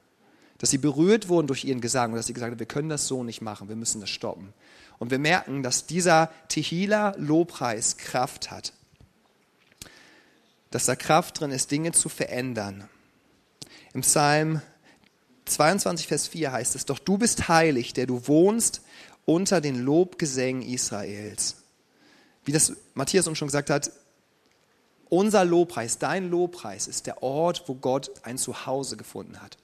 Dass 0.58 0.70
sie 0.70 0.78
berührt 0.78 1.30
wurden 1.30 1.48
durch 1.48 1.64
ihren 1.64 1.80
Gesang 1.80 2.12
und 2.12 2.18
dass 2.18 2.26
sie 2.26 2.34
gesagt 2.34 2.52
haben, 2.52 2.60
wir 2.60 2.66
können 2.66 2.90
das 2.90 3.08
so 3.08 3.24
nicht 3.24 3.42
machen, 3.42 3.70
wir 3.70 3.78
müssen 3.78 4.02
das 4.02 4.10
stoppen. 4.10 4.52
Und 5.00 5.12
wir 5.12 5.18
merken, 5.20 5.64
dass 5.64 5.86
dieser 5.86 6.30
Tehila-Lobpreis 6.50 7.96
Kraft 7.96 8.52
hat. 8.52 8.74
dass 10.72 10.84
da 10.84 10.98
Kraft 10.98 11.40
drin 11.40 11.52
ist, 11.52 11.72
Dinge 11.72 11.94
zu 11.94 12.10
verändern. 12.10 12.90
Im 13.94 14.02
Psalm 14.02 14.62
22, 15.46 16.06
Vers 16.06 16.28
4 16.28 16.52
heißt 16.52 16.76
es, 16.76 16.84
doch 16.84 17.00
du 17.00 17.18
bist 17.18 17.48
heilig, 17.48 17.94
der 17.94 18.08
du 18.08 18.28
wohnst 18.28 18.82
unter 19.24 19.62
den 19.62 19.82
Lobgesängen 19.82 20.64
Israels. 20.64 21.64
Wie 22.48 22.54
das 22.54 22.72
Matthias 22.94 23.28
uns 23.28 23.38
schon 23.38 23.50
gesagt 23.50 23.70
hat, 23.70 23.92
unser 25.10 25.44
Lobpreis, 25.44 25.98
dein 25.98 26.30
Lobpreis 26.30 26.88
ist 26.88 27.06
der 27.06 27.22
Ort, 27.22 27.64
wo 27.68 27.76
Gott 27.76 28.10
ein 28.24 28.38
Zuhause 28.38 28.96
gefunden 28.96 29.42
hat. 29.42 29.58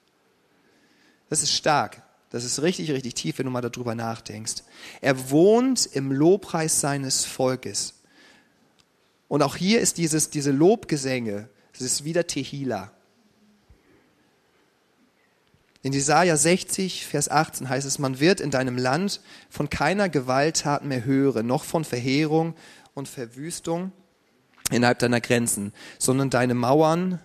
Das 1.30 1.42
ist 1.42 1.52
stark. 1.52 2.02
Das 2.28 2.44
ist 2.44 2.60
richtig, 2.60 2.90
richtig 2.90 3.14
tief, 3.14 3.38
wenn 3.38 3.46
du 3.46 3.52
mal 3.52 3.62
darüber 3.62 3.94
nachdenkst. 3.94 4.64
Er 5.00 5.30
wohnt 5.30 5.86
im 5.86 6.12
Lobpreis 6.12 6.82
seines 6.82 7.24
Volkes. 7.24 7.94
Und 9.28 9.42
auch 9.42 9.56
hier 9.56 9.80
ist 9.80 9.96
dieses, 9.96 10.28
diese 10.28 10.50
Lobgesänge, 10.50 11.48
das 11.72 11.80
ist 11.80 12.04
wieder 12.04 12.26
Tehila. 12.26 12.90
In 15.84 15.92
Jesaja 15.92 16.34
60, 16.34 17.04
Vers 17.04 17.30
18 17.30 17.68
heißt 17.68 17.86
es, 17.86 17.98
man 17.98 18.18
wird 18.18 18.40
in 18.40 18.50
deinem 18.50 18.78
Land 18.78 19.20
von 19.50 19.68
keiner 19.68 20.08
Gewalttat 20.08 20.82
mehr 20.82 21.04
hören, 21.04 21.46
noch 21.46 21.62
von 21.62 21.84
Verheerung 21.84 22.54
und 22.94 23.06
Verwüstung 23.06 23.92
innerhalb 24.70 24.98
deiner 25.00 25.20
Grenzen, 25.20 25.74
sondern 25.98 26.30
deine 26.30 26.54
Mauern 26.54 27.20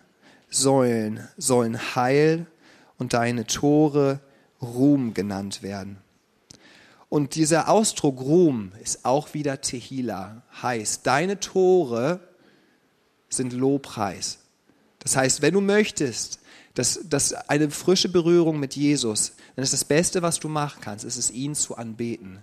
sollen, 0.50 1.26
sollen 1.38 1.96
Heil 1.96 2.48
und 2.98 3.14
deine 3.14 3.48
Tore 3.48 4.20
Ruhm 4.62 5.14
genannt 5.14 5.64
werden. 5.64 5.96
Und 7.08 7.36
dieser 7.36 7.70
Ausdruck 7.70 8.20
Ruhm 8.20 8.74
ist 8.84 9.06
auch 9.06 9.34
wieder 9.34 9.62
Tehila, 9.62 10.44
heißt, 10.62 11.08
deine 11.08 11.40
Tore 11.40 12.20
sind 13.30 13.54
Lobpreis. 13.54 14.40
Das 15.00 15.16
heißt, 15.16 15.42
wenn 15.42 15.54
du 15.54 15.62
möchtest, 15.62 16.42
dass, 16.74 17.00
dass 17.10 17.34
eine 17.34 17.70
frische 17.72 18.10
Berührung 18.10 18.60
mit 18.60 18.76
Jesus, 18.76 19.34
dann 19.56 19.64
ist 19.64 19.74
das 19.74 19.86
Beste, 19.86 20.22
was 20.22 20.40
du 20.40 20.48
machen 20.50 20.82
kannst, 20.82 21.06
ist 21.06 21.18
es, 21.18 21.32
ihn 21.32 21.56
zu 21.56 21.76
anbeten. 21.76 22.40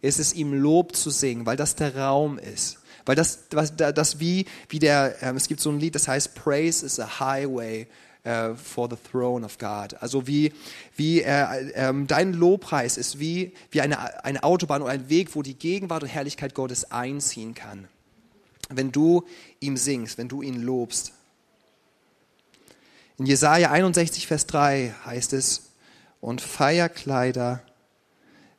Ist 0.00 0.18
es, 0.18 0.34
ihm 0.34 0.52
Lob 0.52 0.94
zu 0.94 1.10
singen, 1.10 1.46
weil 1.46 1.56
das 1.56 1.74
der 1.74 1.96
Raum 1.96 2.38
ist. 2.38 2.78
Weil 3.04 3.16
das, 3.16 3.48
das, 3.48 3.74
das 3.74 4.20
wie, 4.20 4.44
wie 4.68 4.78
der, 4.78 5.16
ähm, 5.22 5.36
es 5.36 5.48
gibt 5.48 5.60
so 5.60 5.70
ein 5.70 5.80
Lied, 5.80 5.94
das 5.94 6.06
heißt, 6.06 6.34
Praise 6.34 6.84
is 6.84 7.00
a 7.00 7.18
highway 7.18 7.86
uh, 8.26 8.54
for 8.54 8.88
the 8.90 8.96
throne 9.10 9.44
of 9.44 9.58
God. 9.58 9.94
Also 10.00 10.26
wie, 10.26 10.52
wie 10.96 11.22
äh, 11.22 11.70
ähm, 11.74 12.06
dein 12.06 12.32
Lobpreis 12.34 12.96
ist 12.96 13.18
wie, 13.18 13.52
wie 13.70 13.80
eine, 13.80 14.24
eine 14.24 14.42
Autobahn 14.42 14.82
oder 14.82 14.92
ein 14.92 15.08
Weg, 15.08 15.34
wo 15.34 15.42
die 15.42 15.54
Gegenwart 15.54 16.02
und 16.02 16.08
Herrlichkeit 16.08 16.54
Gottes 16.54 16.90
einziehen 16.90 17.54
kann. 17.54 17.88
Wenn 18.68 18.92
du 18.92 19.24
ihm 19.60 19.76
singst, 19.76 20.18
wenn 20.18 20.28
du 20.28 20.42
ihn 20.42 20.60
lobst. 20.60 21.12
In 23.18 23.26
Jesaja 23.26 23.72
61, 23.72 24.28
Vers 24.28 24.46
3 24.46 24.94
heißt 25.04 25.32
es, 25.32 25.72
und 26.20 26.40
Feierkleider 26.40 27.62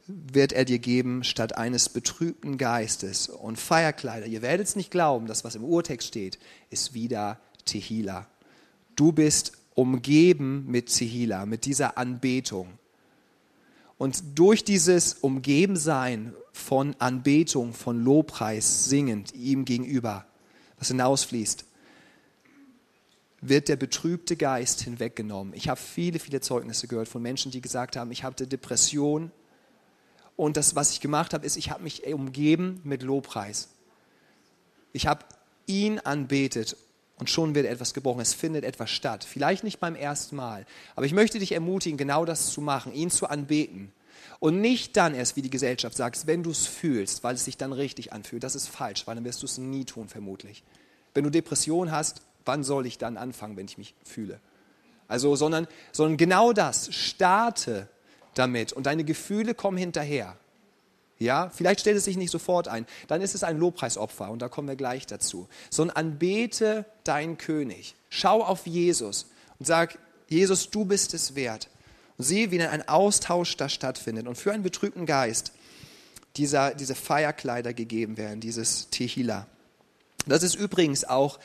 wird 0.05 0.51
er 0.51 0.65
dir 0.65 0.79
geben 0.79 1.23
statt 1.23 1.57
eines 1.57 1.87
betrübten 1.87 2.57
Geistes. 2.57 3.29
Und 3.29 3.57
Feierkleider, 3.57 4.25
ihr 4.25 4.41
werdet 4.41 4.67
es 4.67 4.75
nicht 4.75 4.91
glauben, 4.91 5.27
das, 5.27 5.45
was 5.45 5.55
im 5.55 5.63
Urtext 5.63 6.09
steht, 6.09 6.39
ist 6.69 6.93
wieder 6.93 7.39
Tehila. 7.63 8.27
Du 8.97 9.13
bist 9.13 9.53
umgeben 9.75 10.65
mit 10.67 10.93
Tehila, 10.93 11.45
mit 11.45 11.63
dieser 11.63 11.97
Anbetung. 11.97 12.67
Und 13.97 14.23
durch 14.35 14.65
dieses 14.65 15.13
Umgebensein 15.13 16.33
von 16.51 16.95
Anbetung, 16.99 17.73
von 17.73 18.03
Lobpreis, 18.03 18.85
singend 18.85 19.33
ihm 19.33 19.63
gegenüber, 19.63 20.25
was 20.77 20.89
hinausfließt, 20.89 21.63
wird 23.41 23.69
der 23.69 23.75
betrübte 23.75 24.35
Geist 24.35 24.81
hinweggenommen. 24.81 25.53
Ich 25.53 25.69
habe 25.69 25.79
viele, 25.79 26.19
viele 26.19 26.41
Zeugnisse 26.41 26.87
gehört 26.87 27.07
von 27.07 27.21
Menschen, 27.21 27.51
die 27.51 27.61
gesagt 27.61 27.95
haben, 27.95 28.11
ich 28.11 28.23
hatte 28.23 28.47
Depression 28.47 29.31
und 30.35 30.55
das, 30.55 30.75
was 30.75 30.91
ich 30.91 31.01
gemacht 31.01 31.33
habe, 31.33 31.45
ist, 31.45 31.57
ich 31.57 31.69
habe 31.69 31.83
mich 31.83 32.05
umgeben 32.05 32.79
mit 32.83 33.03
Lobpreis. 33.03 33.69
Ich 34.93 35.05
habe 35.05 35.25
ihn 35.67 35.99
anbetet 35.99 36.77
und 37.17 37.29
schon 37.29 37.55
wird 37.55 37.65
etwas 37.65 37.93
gebrochen. 37.93 38.21
Es 38.21 38.33
findet 38.33 38.63
etwas 38.63 38.89
statt. 38.89 39.25
Vielleicht 39.25 39.63
nicht 39.63 39.79
beim 39.79 39.95
ersten 39.95 40.37
Mal, 40.37 40.65
aber 40.95 41.05
ich 41.05 41.13
möchte 41.13 41.39
dich 41.39 41.51
ermutigen, 41.51 41.97
genau 41.97 42.23
das 42.23 42.51
zu 42.51 42.61
machen, 42.61 42.93
ihn 42.93 43.11
zu 43.11 43.27
anbeten. 43.27 43.91
Und 44.39 44.61
nicht 44.61 44.95
dann 44.95 45.13
erst, 45.13 45.35
wie 45.35 45.41
die 45.41 45.49
Gesellschaft 45.49 45.97
sagt, 45.97 46.25
wenn 46.25 46.43
du 46.43 46.51
es 46.51 46.65
fühlst, 46.65 47.23
weil 47.25 47.35
es 47.35 47.43
sich 47.43 47.57
dann 47.57 47.73
richtig 47.73 48.13
anfühlt. 48.13 48.43
Das 48.43 48.55
ist 48.55 48.67
falsch, 48.69 49.05
weil 49.05 49.15
dann 49.15 49.25
wirst 49.25 49.41
du 49.41 49.45
es 49.45 49.57
nie 49.57 49.83
tun, 49.83 50.07
vermutlich. 50.07 50.63
Wenn 51.13 51.25
du 51.25 51.29
Depression 51.29 51.91
hast, 51.91 52.21
wann 52.49 52.63
soll 52.63 52.87
ich 52.87 52.97
dann 52.97 53.15
anfangen, 53.15 53.57
wenn 53.57 53.67
ich 53.67 53.77
mich 53.77 53.93
fühle? 54.03 54.39
Also, 55.07 55.35
sondern, 55.35 55.67
sondern 55.91 56.17
genau 56.17 56.51
das, 56.51 56.91
starte 56.91 57.87
damit 58.33 58.73
und 58.73 58.87
deine 58.87 59.03
Gefühle 59.03 59.53
kommen 59.53 59.77
hinterher. 59.77 60.35
Ja, 61.19 61.51
vielleicht 61.53 61.81
stellt 61.81 61.95
es 61.95 62.05
sich 62.05 62.17
nicht 62.17 62.31
sofort 62.31 62.67
ein, 62.67 62.87
dann 63.07 63.21
ist 63.21 63.35
es 63.35 63.43
ein 63.43 63.59
Lobpreisopfer 63.59 64.31
und 64.31 64.41
da 64.41 64.49
kommen 64.49 64.67
wir 64.67 64.75
gleich 64.75 65.05
dazu. 65.05 65.47
Sondern 65.69 65.95
anbete 65.95 66.85
deinen 67.03 67.37
König. 67.37 67.93
Schau 68.09 68.43
auf 68.43 68.65
Jesus 68.65 69.27
und 69.59 69.67
sag, 69.67 69.99
Jesus, 70.27 70.71
du 70.71 70.85
bist 70.85 71.13
es 71.13 71.35
wert. 71.35 71.69
Und 72.17 72.25
sieh, 72.25 72.49
wie 72.49 72.57
dann 72.57 72.69
ein 72.69 72.87
Austausch 72.87 73.57
da 73.57 73.69
stattfindet 73.69 74.27
und 74.27 74.39
für 74.39 74.53
einen 74.53 74.63
betrübten 74.63 75.05
Geist 75.05 75.51
dieser, 76.35 76.73
diese 76.73 76.95
Feierkleider 76.95 77.73
gegeben 77.75 78.17
werden, 78.17 78.39
dieses 78.39 78.89
Tehila. 78.89 79.45
Das 80.25 80.41
ist 80.41 80.55
übrigens 80.55 81.05
auch 81.05 81.39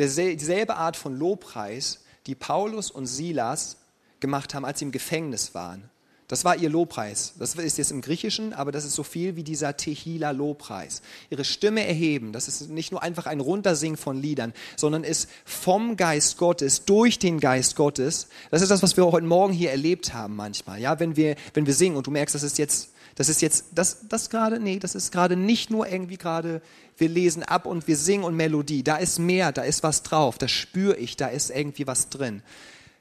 dieselbe 0.00 0.76
Art 0.76 0.96
von 0.96 1.16
Lobpreis, 1.16 2.00
die 2.26 2.34
Paulus 2.34 2.90
und 2.90 3.06
Silas 3.06 3.78
gemacht 4.20 4.54
haben, 4.54 4.64
als 4.64 4.78
sie 4.78 4.84
im 4.84 4.92
Gefängnis 4.92 5.54
waren. 5.54 5.90
Das 6.30 6.44
war 6.44 6.54
ihr 6.54 6.70
Lobpreis. 6.70 7.34
Das 7.40 7.56
ist 7.56 7.76
jetzt 7.76 7.90
im 7.90 8.02
Griechischen, 8.02 8.52
aber 8.52 8.70
das 8.70 8.84
ist 8.84 8.94
so 8.94 9.02
viel 9.02 9.34
wie 9.34 9.42
dieser 9.42 9.76
Tehila-Lobpreis. 9.76 11.02
Ihre 11.28 11.44
Stimme 11.44 11.84
erheben, 11.84 12.32
das 12.32 12.46
ist 12.46 12.70
nicht 12.70 12.92
nur 12.92 13.02
einfach 13.02 13.26
ein 13.26 13.40
Runtersingen 13.40 13.96
von 13.96 14.22
Liedern, 14.22 14.52
sondern 14.76 15.02
ist 15.02 15.28
vom 15.44 15.96
Geist 15.96 16.38
Gottes, 16.38 16.84
durch 16.84 17.18
den 17.18 17.40
Geist 17.40 17.74
Gottes. 17.74 18.28
Das 18.52 18.62
ist 18.62 18.70
das, 18.70 18.80
was 18.80 18.96
wir 18.96 19.10
heute 19.10 19.26
Morgen 19.26 19.52
hier 19.52 19.72
erlebt 19.72 20.14
haben 20.14 20.36
manchmal. 20.36 20.80
Ja, 20.80 21.00
wenn 21.00 21.16
wir, 21.16 21.34
wenn 21.54 21.66
wir 21.66 21.74
singen 21.74 21.96
und 21.96 22.06
du 22.06 22.12
merkst, 22.12 22.36
das 22.36 22.44
ist 22.44 22.58
jetzt, 22.58 22.92
das 23.20 23.28
ist 23.28 23.42
jetzt, 23.42 23.66
das, 23.74 24.08
das 24.08 24.30
gerade, 24.30 24.58
nee, 24.58 24.78
das 24.78 24.94
ist 24.94 25.12
gerade 25.12 25.36
nicht 25.36 25.68
nur 25.68 25.86
irgendwie 25.86 26.16
gerade 26.16 26.62
wir 26.96 27.10
lesen 27.10 27.42
ab 27.42 27.66
und 27.66 27.86
wir 27.86 27.98
singen 27.98 28.24
und 28.24 28.34
Melodie. 28.34 28.82
Da 28.82 28.96
ist 28.96 29.18
mehr, 29.18 29.52
da 29.52 29.60
ist 29.60 29.82
was 29.82 30.02
drauf, 30.02 30.38
das 30.38 30.50
spüre 30.50 30.96
ich, 30.96 31.18
da 31.18 31.26
ist 31.26 31.50
irgendwie 31.50 31.86
was 31.86 32.08
drin. 32.08 32.42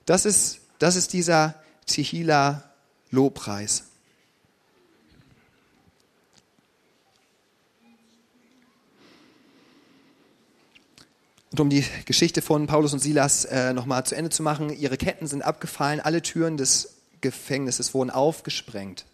Das 0.05 0.25
ist, 0.25 0.59
das 0.77 0.97
ist 0.97 1.13
dieser 1.13 1.55
Tehila 1.85 2.69
Lobpreis. 3.11 3.85
Und 11.51 11.61
um 11.61 11.69
die 11.69 11.85
Geschichte 12.03 12.41
von 12.41 12.67
Paulus 12.67 12.91
und 12.91 12.99
Silas 12.99 13.45
äh, 13.45 13.71
nochmal 13.71 14.05
zu 14.05 14.17
Ende 14.17 14.31
zu 14.31 14.43
machen, 14.43 14.69
ihre 14.69 14.97
Ketten 14.97 15.27
sind 15.27 15.43
abgefallen, 15.43 16.01
alle 16.01 16.21
Türen 16.21 16.57
des 16.57 16.95
Gefängnisses 17.21 17.93
wurden 17.93 18.09
aufgesprengt 18.09 19.05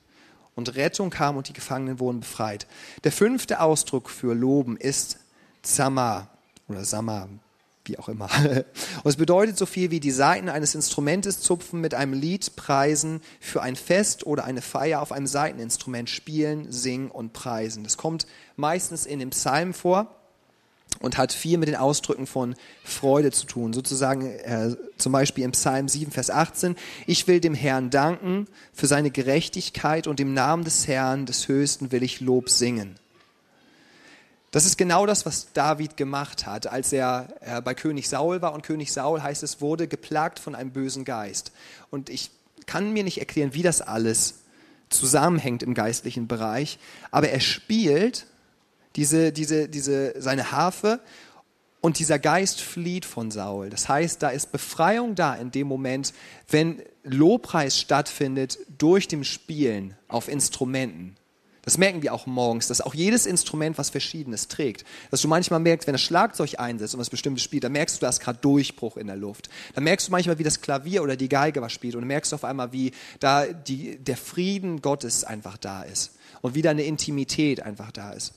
und 0.56 0.76
Rettung 0.76 1.10
kam 1.10 1.38
und 1.38 1.50
die 1.50 1.54
Gefangenen 1.54 2.00
wurden 2.00 2.22
befreit. 2.22 2.68
Der 3.04 3.12
fünfte 3.12 3.60
Ausdruck 3.60 4.10
für 4.10 4.34
Loben 4.34 4.78
ist 4.78 5.20
Zama 5.62 6.30
oder 6.68 6.86
Sama, 6.86 7.28
wie 7.84 8.00
auch 8.00 8.10
immer. 8.10 8.30
Und 9.04 9.10
es 9.10 9.18
bedeutet 9.18 9.58
so 9.58 9.66
viel 9.68 9.92
wie 9.92 10.00
die 10.00 10.12
Saiten 10.12 10.50
eines 10.50 10.74
Instrumentes 10.74 11.42
zupfen, 11.42 11.82
mit 11.82 11.94
einem 11.94 12.14
Lied 12.14 12.56
preisen, 12.56 13.22
für 13.40 13.62
ein 13.62 13.76
Fest 13.76 14.26
oder 14.26 14.46
eine 14.46 14.62
Feier 14.62 15.02
auf 15.02 15.12
einem 15.12 15.28
Saiteninstrument 15.28 16.10
spielen, 16.10 16.72
singen 16.72 17.12
und 17.12 17.34
preisen. 17.34 17.84
Das 17.84 17.98
kommt 17.98 18.26
meistens 18.56 19.06
in 19.06 19.20
dem 19.20 19.30
Psalm 19.30 19.74
vor 19.74 20.25
und 21.00 21.18
hat 21.18 21.34
viel 21.34 21.58
mit 21.58 21.68
den 21.68 21.76
Ausdrücken 21.76 22.28
von 22.28 22.56
Freude 22.84 23.32
zu 23.32 23.46
tun. 23.46 23.74
Sozusagen 23.74 24.26
äh, 24.26 24.76
zum 24.98 25.12
Beispiel 25.12 25.44
im 25.44 25.52
Psalm 25.52 25.88
7, 25.88 26.12
Vers 26.12 26.30
18, 26.30 26.76
ich 27.08 27.28
will 27.28 27.40
dem 27.40 27.54
Herrn 27.54 27.90
danken 27.90 28.48
für 28.74 28.88
seine 28.88 29.12
Gerechtigkeit 29.12 30.08
und 30.08 30.20
im 30.20 30.34
Namen 30.34 30.64
des 30.64 30.88
Herrn, 30.88 31.26
des 31.26 31.48
Höchsten, 31.48 31.92
will 31.92 32.04
ich 32.04 32.22
Lob 32.22 32.50
singen. 32.50 32.96
Das 34.52 34.66
ist 34.66 34.78
genau 34.78 35.06
das, 35.06 35.26
was 35.26 35.52
David 35.52 35.98
gemacht 35.98 36.46
hat, 36.46 36.68
als 36.68 36.94
er 36.94 37.28
äh, 37.42 37.62
bei 37.62 37.74
König 37.74 38.08
Saul 38.08 38.42
war. 38.42 38.54
Und 38.54 38.64
König 38.64 38.94
Saul, 38.94 39.22
heißt 39.22 39.44
es, 39.44 39.60
wurde 39.60 39.88
geplagt 39.88 40.40
von 40.40 40.56
einem 40.56 40.72
bösen 40.72 41.04
Geist. 41.04 41.52
Und 41.92 42.10
ich 42.10 42.32
kann 42.66 42.94
mir 42.94 43.04
nicht 43.04 43.20
erklären, 43.20 43.54
wie 43.54 43.64
das 43.64 43.82
alles 43.82 44.36
zusammenhängt 44.90 45.64
im 45.64 45.74
geistlichen 45.74 46.28
Bereich, 46.28 46.80
aber 47.12 47.30
er 47.30 47.40
spielt 47.40 48.28
diese, 48.96 49.32
diese, 49.32 49.68
diese, 49.70 50.20
seine 50.22 50.52
Harfe 50.52 51.00
und 51.82 52.00
dieser 52.00 52.18
Geist 52.18 52.62
flieht 52.62 53.06
von 53.06 53.30
Saul. 53.30 53.70
Das 53.70 53.88
heißt, 53.88 54.24
da 54.24 54.30
ist 54.30 54.52
Befreiung 54.52 55.16
da 55.16 55.36
in 55.36 55.52
dem 55.52 55.68
Moment, 55.68 56.14
wenn 56.50 56.82
Lobpreis 57.04 57.80
stattfindet 57.80 58.58
durch 58.78 59.08
dem 59.08 59.24
Spielen 59.24 59.96
auf 60.08 60.28
Instrumenten. 60.28 61.16
Das 61.66 61.80
merken 61.80 62.04
wir 62.04 62.14
auch 62.14 62.28
morgens, 62.28 62.68
dass 62.68 62.80
auch 62.80 62.94
jedes 62.94 63.26
Instrument 63.26 63.78
was 63.80 63.90
Verschiedenes 63.90 64.48
trägt. 64.48 64.86
Dass 65.10 65.22
du 65.22 65.28
manchmal 65.28 65.60
merkst, 65.60 65.88
wenn 65.88 65.96
das 65.96 66.02
Schlagzeug 66.02 66.60
einsetzt 66.60 66.94
und 66.94 67.00
was 67.00 67.10
Bestimmtes 67.10 67.44
spielt, 67.44 67.64
dann 67.64 67.72
merkst 67.72 67.98
du, 67.98 68.02
da 68.02 68.10
ist 68.10 68.20
gerade 68.20 68.38
Durchbruch 68.40 68.98
in 68.98 69.08
der 69.08 69.16
Luft. 69.16 69.50
Dann 69.74 69.84
merkst 69.84 70.08
du 70.08 70.12
manchmal, 70.12 70.38
wie 70.38 70.44
das 70.44 70.62
Klavier 70.62 71.02
oder 71.02 71.16
die 71.16 71.28
Geige 71.28 71.62
was 71.62 71.72
spielt 71.72 71.96
und 71.96 72.02
dann 72.02 72.08
merkst 72.08 72.32
du 72.32 72.36
auf 72.36 72.46
einmal, 72.46 72.72
wie 72.72 72.92
da 73.20 73.48
die, 73.48 73.98
der 73.98 74.16
Frieden 74.16 74.82
Gottes 74.82 75.24
einfach 75.24 75.58
da 75.58 75.82
ist 75.82 76.12
und 76.42 76.54
wie 76.54 76.62
da 76.62 76.70
eine 76.70 76.84
Intimität 76.84 77.62
einfach 77.62 77.92
da 77.92 78.12
ist. 78.12 78.34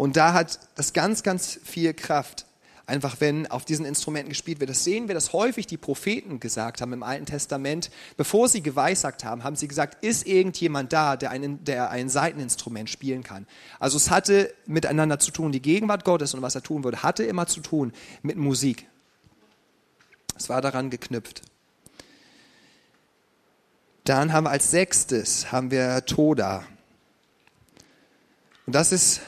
Und 0.00 0.16
da 0.16 0.32
hat 0.32 0.60
das 0.76 0.94
ganz, 0.94 1.22
ganz 1.22 1.60
viel 1.62 1.92
Kraft 1.92 2.46
einfach 2.86 3.16
wenn 3.20 3.46
auf 3.48 3.66
diesen 3.66 3.84
Instrumenten 3.84 4.30
gespielt 4.30 4.58
wird. 4.58 4.70
Das 4.70 4.82
sehen 4.82 5.08
wir, 5.08 5.14
dass 5.14 5.34
häufig 5.34 5.66
die 5.66 5.76
Propheten 5.76 6.40
gesagt 6.40 6.80
haben 6.80 6.94
im 6.94 7.02
Alten 7.02 7.26
Testament, 7.26 7.90
bevor 8.16 8.48
sie 8.48 8.62
geweissagt 8.62 9.24
haben, 9.24 9.44
haben 9.44 9.56
sie 9.56 9.68
gesagt, 9.68 10.02
ist 10.02 10.26
irgendjemand 10.26 10.94
da, 10.94 11.16
der 11.16 11.30
ein, 11.30 11.62
der 11.64 11.90
ein 11.90 12.08
Seiteninstrument 12.08 12.88
spielen 12.88 13.22
kann. 13.22 13.46
Also 13.78 13.98
es 13.98 14.08
hatte 14.08 14.54
miteinander 14.64 15.18
zu 15.18 15.32
tun. 15.32 15.52
Die 15.52 15.60
Gegenwart 15.60 16.06
Gottes 16.06 16.32
und 16.32 16.40
was 16.40 16.54
er 16.54 16.62
tun 16.62 16.82
würde, 16.82 17.02
hatte 17.02 17.24
immer 17.24 17.46
zu 17.46 17.60
tun 17.60 17.92
mit 18.22 18.38
Musik. 18.38 18.86
Es 20.34 20.48
war 20.48 20.62
daran 20.62 20.88
geknüpft. 20.88 21.42
Dann 24.04 24.32
haben 24.32 24.44
wir 24.44 24.50
als 24.50 24.70
sechstes 24.70 25.52
haben 25.52 25.70
wir 25.70 26.06
Toda. 26.06 26.64
Und 28.64 28.74
das 28.74 28.92
ist 28.92 29.20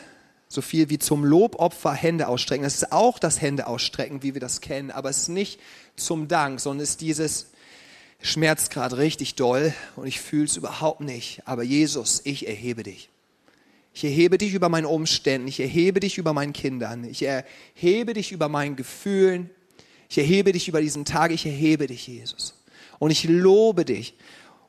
so 0.53 0.61
viel 0.61 0.91
wie 0.91 0.99
zum 0.99 1.25
Lobopfer 1.25 1.93
Hände 1.93 2.29
ausstrecken. 2.29 2.65
Das 2.65 2.75
ist 2.75 2.93
auch 2.93 3.19
das 3.19 3.41
Hände 3.41 3.67
ausstrecken, 3.67 4.23
wie 4.23 4.35
wir 4.35 4.41
das 4.41 4.61
kennen, 4.61 4.91
aber 4.91 5.09
es 5.09 5.23
ist 5.23 5.29
nicht 5.29 5.61
zum 5.97 6.29
Dank, 6.29 6.61
sondern 6.61 6.83
es 6.83 6.91
ist 6.91 7.01
dieses 7.01 7.47
schmerzt 8.21 8.71
gerade 8.71 8.99
richtig 8.99 9.35
doll 9.35 9.75
und 9.97 10.07
ich 10.07 10.21
fühle 10.21 10.45
es 10.45 10.57
überhaupt 10.57 11.01
nicht. 11.01 11.43
Aber 11.47 11.62
Jesus, 11.62 12.21
ich 12.25 12.47
erhebe 12.47 12.83
dich. 12.83 13.09
Ich 13.95 14.05
erhebe 14.05 14.38
dich 14.38 14.55
über 14.55 14.69
meinen 14.69 14.87
Umständen, 14.87 15.49
ich 15.49 15.61
erhebe 15.61 16.01
dich 16.01 16.17
über 16.17 16.33
meinen 16.33 16.53
Kindern, 16.53 17.05
ich 17.05 17.23
erhebe 17.25 18.15
dich 18.15 18.33
über 18.33 18.49
meinen 18.49 18.77
Gefühlen, 18.77 19.51
ich 20.09 20.19
erhebe 20.19 20.53
dich 20.53 20.69
über 20.69 20.81
diesen 20.81 21.05
Tag, 21.05 21.31
ich 21.31 21.45
erhebe 21.45 21.87
dich, 21.87 22.07
Jesus. 22.07 22.62
Und 22.99 23.11
ich 23.11 23.25
lobe 23.25 23.85
dich. 23.85 24.15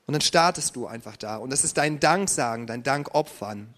Und 0.06 0.14
dann 0.14 0.22
startest 0.22 0.76
du 0.76 0.88
einfach 0.88 1.16
da. 1.16 1.38
Und 1.38 1.52
das 1.52 1.64
ist 1.64 1.78
dein 1.78 2.00
Danksagen, 2.00 2.68
dein 2.68 2.84
Dankopfern. 2.84 3.74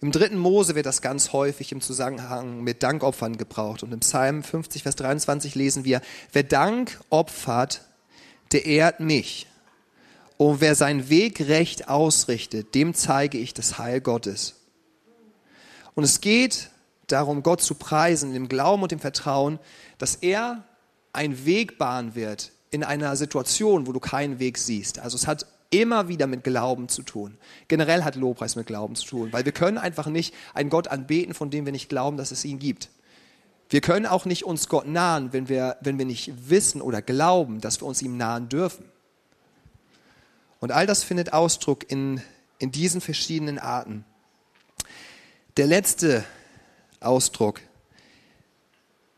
Im 0.00 0.12
dritten 0.12 0.38
Mose 0.38 0.74
wird 0.74 0.86
das 0.86 1.00
ganz 1.00 1.32
häufig 1.32 1.72
im 1.72 1.80
Zusammenhang 1.80 2.62
mit 2.62 2.82
Dankopfern 2.82 3.38
gebraucht. 3.38 3.82
Und 3.82 3.92
im 3.92 4.00
Psalm 4.00 4.42
50, 4.42 4.82
Vers 4.82 4.96
23 4.96 5.54
lesen 5.54 5.84
wir, 5.84 6.02
wer 6.32 6.42
Dank 6.42 7.00
opfert, 7.08 7.82
der 8.52 8.66
ehrt 8.66 9.00
mich. 9.00 9.46
Und 10.36 10.60
wer 10.60 10.74
seinen 10.74 11.08
Weg 11.08 11.40
recht 11.48 11.88
ausrichtet, 11.88 12.74
dem 12.74 12.92
zeige 12.92 13.38
ich 13.38 13.54
das 13.54 13.78
Heil 13.78 14.02
Gottes. 14.02 14.56
Und 15.94 16.04
es 16.04 16.20
geht 16.20 16.70
darum, 17.06 17.42
Gott 17.42 17.62
zu 17.62 17.74
preisen, 17.74 18.34
im 18.34 18.48
Glauben 18.48 18.82
und 18.82 18.92
im 18.92 18.98
Vertrauen, 18.98 19.58
dass 19.96 20.16
er 20.16 20.64
einen 21.14 21.46
Weg 21.46 21.78
bahnen 21.78 22.14
wird 22.14 22.52
in 22.70 22.84
einer 22.84 23.16
Situation, 23.16 23.86
wo 23.86 23.92
du 23.92 24.00
keinen 24.00 24.38
Weg 24.38 24.58
siehst. 24.58 24.98
Also 24.98 25.16
es 25.16 25.26
hat 25.26 25.46
immer 25.70 26.08
wieder 26.08 26.26
mit 26.26 26.44
Glauben 26.44 26.88
zu 26.88 27.02
tun. 27.02 27.38
Generell 27.68 28.04
hat 28.04 28.16
Lobpreis 28.16 28.56
mit 28.56 28.66
Glauben 28.66 28.94
zu 28.94 29.06
tun, 29.06 29.32
weil 29.32 29.44
wir 29.44 29.52
können 29.52 29.78
einfach 29.78 30.06
nicht 30.06 30.34
einen 30.54 30.70
Gott 30.70 30.88
anbeten, 30.88 31.34
von 31.34 31.50
dem 31.50 31.64
wir 31.64 31.72
nicht 31.72 31.88
glauben, 31.88 32.16
dass 32.16 32.30
es 32.30 32.44
ihn 32.44 32.58
gibt. 32.58 32.90
Wir 33.68 33.80
können 33.80 34.06
auch 34.06 34.24
nicht 34.24 34.44
uns 34.44 34.68
Gott 34.68 34.86
nahen, 34.86 35.32
wenn 35.32 35.48
wir, 35.48 35.76
wenn 35.80 35.98
wir 35.98 36.04
nicht 36.04 36.48
wissen 36.48 36.80
oder 36.80 37.02
glauben, 37.02 37.60
dass 37.60 37.80
wir 37.80 37.86
uns 37.86 38.00
ihm 38.00 38.16
nahen 38.16 38.48
dürfen. 38.48 38.84
Und 40.60 40.72
all 40.72 40.86
das 40.86 41.02
findet 41.02 41.32
Ausdruck 41.32 41.90
in, 41.90 42.22
in 42.58 42.70
diesen 42.70 43.00
verschiedenen 43.00 43.58
Arten. 43.58 44.04
Der 45.56 45.66
letzte 45.66 46.24
Ausdruck 47.00 47.60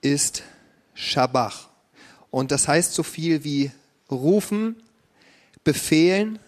ist 0.01 0.43
Shabach. 0.95 1.69
Und 2.31 2.51
das 2.51 2.69
heißt 2.69 2.95
so 2.95 3.03
viel 3.03 3.45
wie 3.45 3.71
rufen, 4.11 4.83
befehlen, 5.69 6.39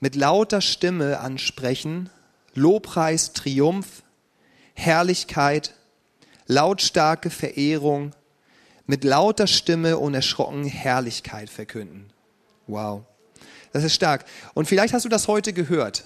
mit 0.00 0.16
lauter 0.16 0.62
Stimme 0.62 1.20
ansprechen, 1.20 2.08
Lobpreis, 2.54 3.34
Triumph, 3.34 4.02
Herrlichkeit, 4.72 5.74
lautstarke 6.46 7.28
Verehrung, 7.28 8.12
mit 8.86 9.04
lauter 9.04 9.46
Stimme 9.46 9.98
unerschrocken 9.98 10.64
Herrlichkeit 10.64 11.50
verkünden. 11.50 12.14
Wow, 12.66 13.02
das 13.74 13.84
ist 13.84 13.94
stark. 13.94 14.24
Und 14.54 14.64
vielleicht 14.64 14.94
hast 14.94 15.04
du 15.04 15.10
das 15.10 15.28
heute 15.28 15.52
gehört, 15.52 16.04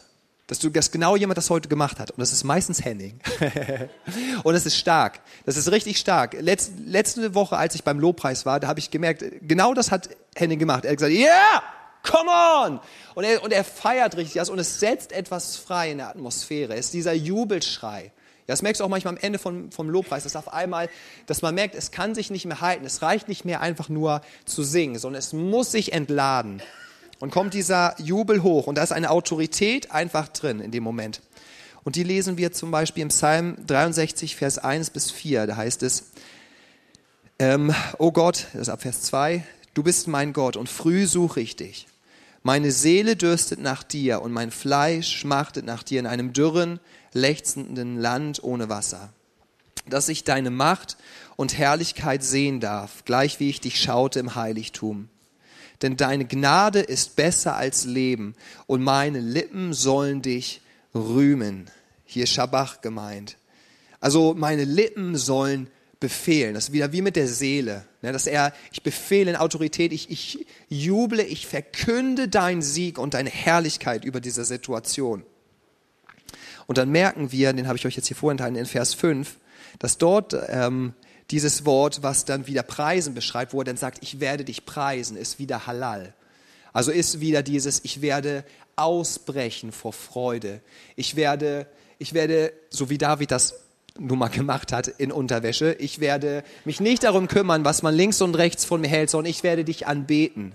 dass 0.48 0.58
du 0.58 0.70
dass 0.70 0.90
genau 0.90 1.14
jemand 1.14 1.38
das 1.38 1.50
heute 1.50 1.68
gemacht 1.68 2.00
hat. 2.00 2.10
Und 2.10 2.18
das 2.18 2.32
ist 2.32 2.42
meistens 2.42 2.84
Henning. 2.84 3.20
und 4.42 4.56
es 4.56 4.66
ist 4.66 4.76
stark. 4.76 5.20
Das 5.46 5.56
ist 5.56 5.70
richtig 5.70 5.98
stark. 5.98 6.36
Letz, 6.40 6.72
letzte 6.84 7.36
Woche, 7.36 7.56
als 7.56 7.76
ich 7.76 7.84
beim 7.84 8.00
Lobpreis 8.00 8.44
war, 8.44 8.58
da 8.58 8.66
habe 8.66 8.80
ich 8.80 8.90
gemerkt, 8.90 9.24
genau 9.42 9.72
das 9.72 9.92
hat 9.92 10.08
Henning 10.34 10.58
gemacht. 10.58 10.84
Er 10.84 10.90
hat 10.90 10.98
gesagt, 10.98 11.14
ja! 11.14 11.28
Yeah! 11.28 11.62
Come 12.04 12.30
on! 12.30 12.80
Und 13.14 13.24
er, 13.24 13.42
und 13.42 13.52
er 13.52 13.64
feiert 13.64 14.16
richtig 14.16 14.34
das 14.34 14.50
und 14.50 14.58
es 14.58 14.78
setzt 14.78 15.10
etwas 15.10 15.56
frei 15.56 15.90
in 15.90 15.98
der 15.98 16.08
Atmosphäre. 16.08 16.74
Es 16.74 16.86
ist 16.86 16.94
dieser 16.94 17.12
Jubelschrei. 17.12 18.12
Das 18.46 18.60
merkst 18.60 18.80
du 18.80 18.84
auch 18.84 18.88
manchmal 18.88 19.14
am 19.14 19.20
Ende 19.20 19.38
vom, 19.38 19.72
vom 19.72 19.88
Lobpreis, 19.88 20.24
dass 20.24 20.36
auf 20.36 20.52
einmal, 20.52 20.90
dass 21.26 21.40
man 21.40 21.54
merkt, 21.54 21.74
es 21.74 21.90
kann 21.90 22.14
sich 22.14 22.30
nicht 22.30 22.44
mehr 22.44 22.60
halten. 22.60 22.84
Es 22.84 23.00
reicht 23.00 23.28
nicht 23.28 23.44
mehr 23.44 23.60
einfach 23.60 23.88
nur 23.88 24.20
zu 24.44 24.62
singen, 24.62 24.98
sondern 24.98 25.18
es 25.18 25.32
muss 25.32 25.72
sich 25.72 25.92
entladen. 25.92 26.62
Und 27.20 27.30
kommt 27.30 27.54
dieser 27.54 27.94
Jubel 27.98 28.42
hoch 28.42 28.66
und 28.66 28.76
da 28.76 28.82
ist 28.82 28.92
eine 28.92 29.10
Autorität 29.10 29.92
einfach 29.92 30.28
drin 30.28 30.60
in 30.60 30.72
dem 30.72 30.82
Moment. 30.82 31.22
Und 31.84 31.96
die 31.96 32.02
lesen 32.02 32.36
wir 32.36 32.52
zum 32.52 32.70
Beispiel 32.70 33.02
im 33.02 33.08
Psalm 33.08 33.56
63, 33.66 34.36
Vers 34.36 34.58
1 34.58 34.90
bis 34.90 35.10
4. 35.10 35.46
Da 35.46 35.56
heißt 35.56 35.82
es, 35.82 36.10
ähm, 37.38 37.74
oh 37.98 38.12
Gott, 38.12 38.46
das 38.52 38.62
ist 38.62 38.68
ab 38.68 38.82
Vers 38.82 39.02
2, 39.02 39.44
du 39.74 39.82
bist 39.82 40.08
mein 40.08 40.32
Gott 40.32 40.56
und 40.56 40.68
früh 40.68 41.06
suche 41.06 41.40
ich 41.40 41.56
dich. 41.56 41.86
Meine 42.46 42.72
Seele 42.72 43.16
dürstet 43.16 43.58
nach 43.58 43.82
dir 43.82 44.20
und 44.20 44.30
mein 44.30 44.50
Fleisch 44.50 45.16
schmachtet 45.16 45.64
nach 45.64 45.82
dir 45.82 45.98
in 45.98 46.06
einem 46.06 46.34
dürren, 46.34 46.78
lechzenden 47.14 47.98
Land 47.98 48.44
ohne 48.44 48.68
Wasser. 48.68 49.14
Dass 49.86 50.10
ich 50.10 50.24
deine 50.24 50.50
Macht 50.50 50.98
und 51.36 51.56
Herrlichkeit 51.56 52.22
sehen 52.22 52.60
darf, 52.60 53.06
gleich 53.06 53.40
wie 53.40 53.48
ich 53.48 53.62
dich 53.62 53.80
schaute 53.80 54.20
im 54.20 54.34
Heiligtum. 54.34 55.08
Denn 55.80 55.96
deine 55.96 56.26
Gnade 56.26 56.80
ist 56.80 57.16
besser 57.16 57.56
als 57.56 57.86
Leben 57.86 58.34
und 58.66 58.82
meine 58.82 59.20
Lippen 59.20 59.72
sollen 59.72 60.20
dich 60.20 60.60
rühmen. 60.94 61.70
Hier 62.04 62.26
Schabach 62.26 62.82
gemeint. 62.82 63.38
Also 64.00 64.34
meine 64.36 64.64
Lippen 64.64 65.16
sollen 65.16 65.70
befehlen. 66.00 66.54
Das 66.54 66.64
ist 66.64 66.72
wieder 66.72 66.92
wie 66.92 67.02
mit 67.02 67.16
der 67.16 67.28
Seele. 67.28 67.84
Ne, 68.02 68.12
dass 68.12 68.26
er, 68.26 68.52
ich 68.72 68.82
befehle 68.82 69.30
in 69.30 69.36
Autorität, 69.36 69.92
ich, 69.92 70.10
ich 70.10 70.46
juble, 70.68 71.22
ich 71.22 71.46
verkünde 71.46 72.28
deinen 72.28 72.62
Sieg 72.62 72.98
und 72.98 73.14
deine 73.14 73.30
Herrlichkeit 73.30 74.04
über 74.04 74.20
diese 74.20 74.44
Situation. 74.44 75.24
Und 76.66 76.78
dann 76.78 76.90
merken 76.90 77.32
wir, 77.32 77.52
den 77.52 77.66
habe 77.66 77.78
ich 77.78 77.86
euch 77.86 77.96
jetzt 77.96 78.08
hier 78.08 78.16
vorenthalten 78.16 78.56
in 78.56 78.66
Vers 78.66 78.94
5, 78.94 79.36
dass 79.78 79.98
dort 79.98 80.36
ähm, 80.48 80.94
dieses 81.30 81.64
Wort, 81.64 82.02
was 82.02 82.24
dann 82.24 82.46
wieder 82.46 82.62
Preisen 82.62 83.14
beschreibt, 83.14 83.52
wo 83.52 83.60
er 83.60 83.64
dann 83.64 83.76
sagt, 83.76 83.98
ich 84.02 84.20
werde 84.20 84.44
dich 84.44 84.66
preisen, 84.66 85.16
ist 85.16 85.38
wieder 85.38 85.66
Halal. 85.66 86.14
Also 86.72 86.90
ist 86.90 87.20
wieder 87.20 87.42
dieses, 87.42 87.84
ich 87.84 88.02
werde 88.02 88.44
ausbrechen 88.76 89.72
vor 89.72 89.92
Freude. 89.92 90.60
Ich 90.96 91.16
werde, 91.16 91.66
ich 91.98 92.14
werde, 92.14 92.52
so 92.70 92.90
wie 92.90 92.98
David 92.98 93.30
das 93.30 93.63
nun 93.98 94.18
mal 94.18 94.28
gemacht 94.28 94.72
hat 94.72 94.88
in 94.88 95.12
Unterwäsche. 95.12 95.76
Ich 95.78 96.00
werde 96.00 96.42
mich 96.64 96.80
nicht 96.80 97.04
darum 97.04 97.28
kümmern, 97.28 97.64
was 97.64 97.82
man 97.82 97.94
links 97.94 98.20
und 98.20 98.34
rechts 98.34 98.64
von 98.64 98.80
mir 98.80 98.88
hält, 98.88 99.10
sondern 99.10 99.30
ich 99.30 99.42
werde 99.42 99.64
dich 99.64 99.86
anbeten. 99.86 100.52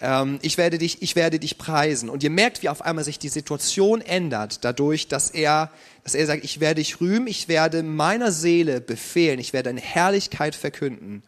Ähm, 0.00 0.38
ich, 0.40 0.56
werde 0.56 0.78
dich, 0.78 1.02
ich 1.02 1.16
werde 1.16 1.38
dich 1.38 1.58
preisen. 1.58 2.08
Und 2.08 2.22
ihr 2.22 2.30
merkt, 2.30 2.62
wie 2.62 2.70
auf 2.70 2.82
einmal 2.82 3.04
sich 3.04 3.18
die 3.18 3.28
Situation 3.28 4.00
ändert, 4.00 4.64
dadurch, 4.64 5.08
dass 5.08 5.30
er, 5.30 5.70
dass 6.02 6.14
er 6.14 6.26
sagt, 6.26 6.44
ich 6.44 6.60
werde 6.60 6.76
dich 6.76 7.00
rühmen, 7.00 7.26
ich 7.26 7.48
werde 7.48 7.82
meiner 7.82 8.32
Seele 8.32 8.80
befehlen, 8.80 9.38
ich 9.38 9.52
werde 9.52 9.68
deine 9.68 9.80
Herrlichkeit 9.80 10.54
verkünden. 10.54 11.22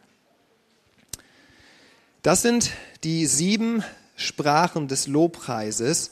Das 2.23 2.41
sind 2.41 2.71
die 3.03 3.27
sieben 3.27 3.83
Sprachen 4.15 4.87
des 4.87 5.07
Lobpreises. 5.07 6.11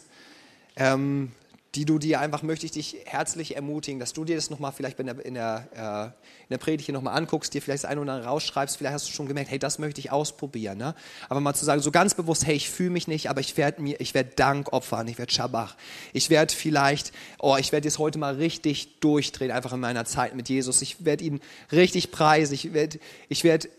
Ähm, 0.76 1.32
die 1.76 1.86
du 1.86 2.00
dir 2.00 2.20
einfach, 2.20 2.44
möchte 2.44 2.66
ich 2.66 2.74
dich 2.74 2.98
herzlich 3.06 3.56
ermutigen, 3.56 3.98
dass 3.98 4.12
du 4.12 4.26
dir 4.26 4.36
das 4.36 4.50
nochmal 4.50 4.74
vielleicht 4.74 5.00
in 5.00 5.06
der, 5.06 5.26
in 5.26 5.34
der, 5.36 5.68
äh, 5.74 6.06
in 6.44 6.50
der 6.50 6.58
Predigt 6.58 6.86
hier 6.86 6.94
nochmal 6.94 7.16
anguckst, 7.16 7.54
dir 7.54 7.62
vielleicht 7.62 7.86
das 7.86 7.90
eine 7.90 8.02
oder 8.02 8.12
andere 8.12 8.28
rausschreibst, 8.28 8.76
vielleicht 8.76 8.94
hast 8.94 9.08
du 9.08 9.14
schon 9.14 9.28
gemerkt, 9.28 9.52
hey, 9.52 9.60
das 9.60 9.80
möchte 9.80 10.02
ich 10.02 10.12
ausprobieren. 10.12 10.78
Ne? 10.78 10.96
Aber 11.30 11.40
mal 11.40 11.54
zu 11.54 11.64
sagen, 11.64 11.82
so 11.82 11.92
ganz 11.92 12.14
bewusst, 12.14 12.46
hey, 12.46 12.56
ich 12.56 12.70
fühle 12.70 12.90
mich 12.90 13.08
nicht, 13.08 13.30
aber 13.30 13.40
ich 13.40 13.56
werde 13.56 13.82
mir, 13.82 14.02
ich 14.02 14.14
werde 14.14 14.32
Dank 14.36 14.74
opfern, 14.74 15.08
ich 15.08 15.18
werde 15.18 15.32
Schabach. 15.32 15.78
Ich 16.12 16.30
werde 16.30 16.54
vielleicht, 16.54 17.14
oh, 17.40 17.56
ich 17.58 17.72
werde 17.72 17.88
jetzt 17.88 18.00
heute 18.00 18.20
mal 18.20 18.36
richtig 18.36 19.00
durchdrehen, 19.00 19.52
einfach 19.52 19.72
in 19.72 19.80
meiner 19.80 20.04
Zeit 20.04 20.36
mit 20.36 20.50
Jesus. 20.50 20.82
Ich 20.82 21.06
werde 21.06 21.24
ihn 21.24 21.40
richtig 21.72 22.12
preisen, 22.12 22.54
ich 22.54 22.74
werde, 22.74 23.00
ich 23.30 23.46
werde 23.46 23.70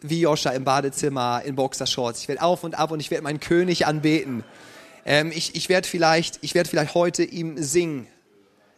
wie 0.00 0.20
Joscha 0.20 0.50
im 0.50 0.64
Badezimmer 0.64 1.42
in 1.44 1.54
Boxershorts. 1.54 2.22
Ich 2.22 2.28
werde 2.28 2.42
auf 2.42 2.64
und 2.64 2.74
ab 2.74 2.90
und 2.90 2.98
ich 2.98 3.12
werde 3.12 3.22
meinen 3.22 3.40
König 3.40 3.86
anbeten. 3.86 4.42
Ähm, 5.04 5.32
ich 5.34 5.54
ich 5.54 5.68
werde 5.68 5.88
vielleicht, 5.88 6.38
ich 6.42 6.54
werd 6.54 6.68
vielleicht 6.68 6.94
heute 6.94 7.24
ihm 7.24 7.62
singen. 7.62 8.06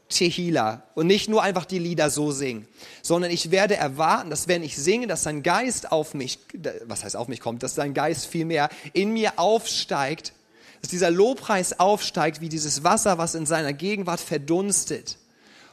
Tehila. 0.09 0.83
Und 0.95 1.07
nicht 1.09 1.29
nur 1.29 1.43
einfach 1.43 1.64
die 1.64 1.79
Lieder 1.79 2.11
so 2.11 2.31
singen, 2.31 2.68
sondern 3.03 3.31
ich 3.31 3.51
werde 3.51 3.77
erwarten, 3.77 4.31
dass 4.31 4.47
wenn 4.49 4.62
ich 4.62 4.77
singe, 4.77 5.07
dass 5.07 5.24
sein 5.24 5.43
Geist 5.43 5.91
auf 5.91 6.14
mich, 6.14 6.39
was 6.85 7.05
heißt 7.05 7.16
auf 7.16 7.29
mich 7.29 7.41
kommt, 7.41 7.62
dass 7.62 7.74
sein 7.74 7.93
Geist 7.93 8.27
vielmehr 8.27 8.68
in 8.93 9.12
mir 9.12 9.33
aufsteigt, 9.37 10.33
dass 10.81 10.91
dieser 10.91 11.11
Lobpreis 11.11 11.81
aufsteigt 11.81 12.41
wie 12.41 12.49
dieses 12.49 12.85
Wasser, 12.85 13.18
was 13.18 13.35
in 13.35 13.47
seiner 13.47 13.72
Gegenwart 13.72 14.20
verdunstet. 14.20 15.18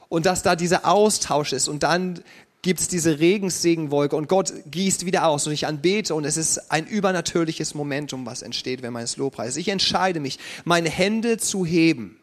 Und 0.09 0.25
dass 0.25 0.43
da 0.43 0.55
dieser 0.55 0.85
Austausch 0.85 1.53
ist 1.53 1.67
und 1.67 1.83
dann 1.83 2.23
gibt 2.63 2.79
es 2.79 2.87
diese 2.87 3.19
Regenssegenwolke 3.19 4.15
und 4.15 4.29
Gott 4.29 4.53
gießt 4.71 5.05
wieder 5.05 5.27
aus 5.27 5.45
und 5.45 5.53
ich 5.53 5.67
anbete 5.67 6.15
und 6.15 6.23
es 6.23 6.37
ist 6.37 6.71
ein 6.71 6.87
übernatürliches 6.87 7.75
Momentum, 7.75 8.25
was 8.25 8.41
entsteht, 8.41 8.81
wenn 8.81 8.93
man 8.93 9.03
es 9.03 9.17
Lobpreis. 9.17 9.57
Ich 9.57 9.67
entscheide 9.67 10.21
mich, 10.21 10.39
meine 10.63 10.89
Hände 10.89 11.37
zu 11.37 11.65
heben, 11.65 12.17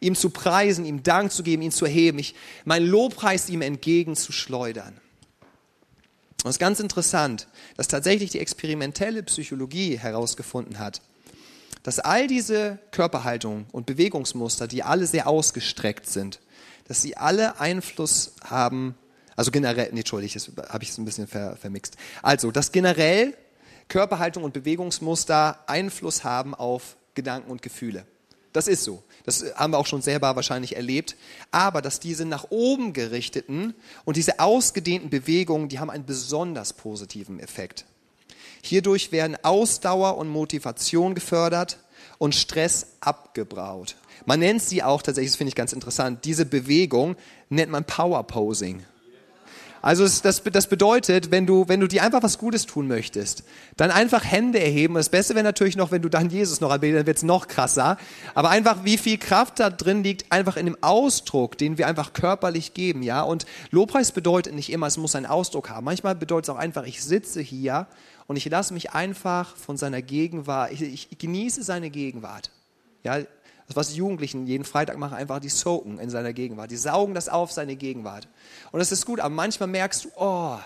ihm 0.00 0.16
zu 0.16 0.30
preisen, 0.30 0.86
ihm 0.86 1.02
Dank 1.02 1.30
zu 1.30 1.42
geben, 1.42 1.62
ihn 1.62 1.70
zu 1.70 1.84
erheben, 1.84 2.18
ich, 2.18 2.34
mein 2.64 2.84
Lobpreis 2.84 3.50
ihm 3.50 3.60
entgegenzuschleudern. 3.60 4.94
Und 6.44 6.48
es 6.48 6.56
ist 6.56 6.60
ganz 6.60 6.80
interessant, 6.80 7.46
dass 7.76 7.88
tatsächlich 7.88 8.30
die 8.30 8.40
experimentelle 8.40 9.22
Psychologie 9.22 9.98
herausgefunden 9.98 10.78
hat, 10.78 11.02
dass 11.82 11.98
all 11.98 12.26
diese 12.26 12.78
Körperhaltungen 12.90 13.66
und 13.72 13.84
Bewegungsmuster, 13.84 14.66
die 14.66 14.82
alle 14.82 15.06
sehr 15.06 15.26
ausgestreckt 15.26 16.08
sind, 16.08 16.40
dass 16.86 17.02
sie 17.02 17.18
alle 17.18 17.60
Einfluss 17.60 18.32
haben 18.42 18.94
also 19.38 19.52
generell, 19.52 19.90
nee, 19.92 20.00
entschuldige, 20.00 20.34
das 20.34 20.50
habe 20.68 20.82
ich 20.82 20.90
es 20.90 20.98
ein 20.98 21.04
bisschen 21.04 21.28
ver, 21.28 21.54
vermixt. 21.54 21.96
Also, 22.22 22.50
dass 22.50 22.72
generell 22.72 23.36
Körperhaltung 23.86 24.42
und 24.42 24.52
Bewegungsmuster 24.52 25.60
Einfluss 25.68 26.24
haben 26.24 26.56
auf 26.56 26.96
Gedanken 27.14 27.48
und 27.48 27.62
Gefühle. 27.62 28.04
Das 28.52 28.66
ist 28.66 28.82
so. 28.82 29.00
Das 29.24 29.44
haben 29.54 29.72
wir 29.72 29.78
auch 29.78 29.86
schon 29.86 30.02
selber 30.02 30.34
wahrscheinlich 30.34 30.74
erlebt. 30.74 31.14
Aber 31.52 31.82
dass 31.82 32.00
diese 32.00 32.24
nach 32.24 32.50
oben 32.50 32.92
gerichteten 32.92 33.76
und 34.04 34.16
diese 34.16 34.40
ausgedehnten 34.40 35.08
Bewegungen, 35.08 35.68
die 35.68 35.78
haben 35.78 35.90
einen 35.90 36.04
besonders 36.04 36.72
positiven 36.72 37.38
Effekt. 37.38 37.84
Hierdurch 38.64 39.12
werden 39.12 39.36
Ausdauer 39.44 40.16
und 40.16 40.28
Motivation 40.28 41.14
gefördert 41.14 41.78
und 42.18 42.34
Stress 42.34 42.88
abgebraut. 42.98 43.94
Man 44.26 44.40
nennt 44.40 44.62
sie 44.62 44.82
auch 44.82 45.00
tatsächlich, 45.00 45.30
das 45.30 45.36
finde 45.36 45.50
ich 45.50 45.54
ganz 45.54 45.72
interessant, 45.72 46.24
diese 46.24 46.44
Bewegung 46.44 47.14
nennt 47.50 47.70
man 47.70 47.84
Power 47.84 48.24
Posing. 48.24 48.82
Also 49.80 50.04
das, 50.04 50.42
das 50.42 50.66
bedeutet, 50.66 51.30
wenn 51.30 51.46
du, 51.46 51.68
wenn 51.68 51.80
du 51.80 51.86
dir 51.86 52.02
einfach 52.02 52.22
was 52.22 52.38
Gutes 52.38 52.66
tun 52.66 52.88
möchtest, 52.88 53.44
dann 53.76 53.90
einfach 53.90 54.24
Hände 54.24 54.60
erheben. 54.60 54.94
Das 54.94 55.08
Beste 55.08 55.34
wäre 55.34 55.44
natürlich 55.44 55.76
noch, 55.76 55.90
wenn 55.90 56.02
du 56.02 56.08
dann 56.08 56.30
Jesus 56.30 56.60
noch 56.60 56.70
anbetest, 56.70 57.00
dann 57.00 57.06
wird 57.06 57.16
es 57.18 57.22
noch 57.22 57.46
krasser. 57.46 57.96
Aber 58.34 58.50
einfach, 58.50 58.84
wie 58.84 58.98
viel 58.98 59.18
Kraft 59.18 59.60
da 59.60 59.70
drin 59.70 60.02
liegt, 60.02 60.30
einfach 60.32 60.56
in 60.56 60.66
dem 60.66 60.76
Ausdruck, 60.82 61.56
den 61.58 61.78
wir 61.78 61.86
einfach 61.86 62.12
körperlich 62.12 62.74
geben. 62.74 63.02
ja. 63.02 63.22
Und 63.22 63.46
Lobpreis 63.70 64.12
bedeutet 64.12 64.54
nicht 64.54 64.70
immer, 64.72 64.86
es 64.86 64.96
muss 64.96 65.14
einen 65.14 65.26
Ausdruck 65.26 65.70
haben. 65.70 65.84
Manchmal 65.84 66.14
bedeutet 66.14 66.46
es 66.46 66.50
auch 66.50 66.58
einfach, 66.58 66.84
ich 66.84 67.02
sitze 67.02 67.40
hier 67.40 67.86
und 68.26 68.36
ich 68.36 68.44
lasse 68.48 68.74
mich 68.74 68.90
einfach 68.90 69.56
von 69.56 69.76
seiner 69.76 70.02
Gegenwart, 70.02 70.72
ich, 70.72 70.82
ich 70.82 71.18
genieße 71.18 71.62
seine 71.62 71.90
Gegenwart. 71.90 72.50
Ja, 73.04 73.18
das, 73.68 73.76
was 73.76 73.94
Jugendlichen 73.94 74.46
jeden 74.46 74.64
Freitag 74.64 74.98
machen, 74.98 75.14
einfach 75.14 75.40
die 75.40 75.50
soaken 75.50 75.98
in 75.98 76.10
seiner 76.10 76.32
Gegenwart. 76.32 76.70
Die 76.70 76.76
saugen 76.76 77.14
das 77.14 77.28
auf, 77.28 77.52
seine 77.52 77.76
Gegenwart. 77.76 78.26
Und 78.72 78.80
das 78.80 78.92
ist 78.92 79.04
gut, 79.04 79.20
aber 79.20 79.34
manchmal 79.34 79.68
merkst 79.68 80.06
du, 80.06 80.08
oh, 80.16 80.58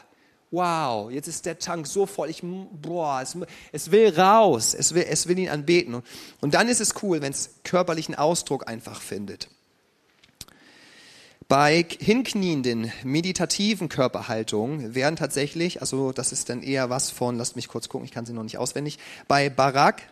wow, 0.52 1.10
jetzt 1.10 1.26
ist 1.26 1.44
der 1.44 1.58
Tank 1.58 1.86
so 1.86 2.06
voll, 2.06 2.30
ich, 2.30 2.42
boah, 2.42 3.20
es, 3.20 3.36
es 3.72 3.90
will 3.90 4.14
raus, 4.16 4.74
es 4.74 4.94
will, 4.94 5.06
es 5.08 5.26
will 5.26 5.38
ihn 5.38 5.48
anbeten. 5.48 5.94
Und, 5.94 6.04
und 6.40 6.54
dann 6.54 6.68
ist 6.68 6.80
es 6.80 7.02
cool, 7.02 7.20
wenn 7.20 7.32
es 7.32 7.56
körperlichen 7.64 8.14
Ausdruck 8.14 8.68
einfach 8.68 9.00
findet. 9.00 9.48
Bei 11.48 11.84
hinknienden, 11.98 12.92
meditativen 13.02 13.88
Körperhaltungen 13.88 14.94
werden 14.94 15.16
tatsächlich, 15.16 15.80
also 15.80 16.12
das 16.12 16.32
ist 16.32 16.48
dann 16.48 16.62
eher 16.62 16.88
was 16.88 17.10
von, 17.10 17.36
lasst 17.36 17.56
mich 17.56 17.68
kurz 17.68 17.88
gucken, 17.88 18.04
ich 18.04 18.12
kann 18.12 18.24
sie 18.24 18.32
noch 18.32 18.44
nicht 18.44 18.58
auswendig, 18.58 18.98
bei 19.28 19.50
Barak 19.50 20.02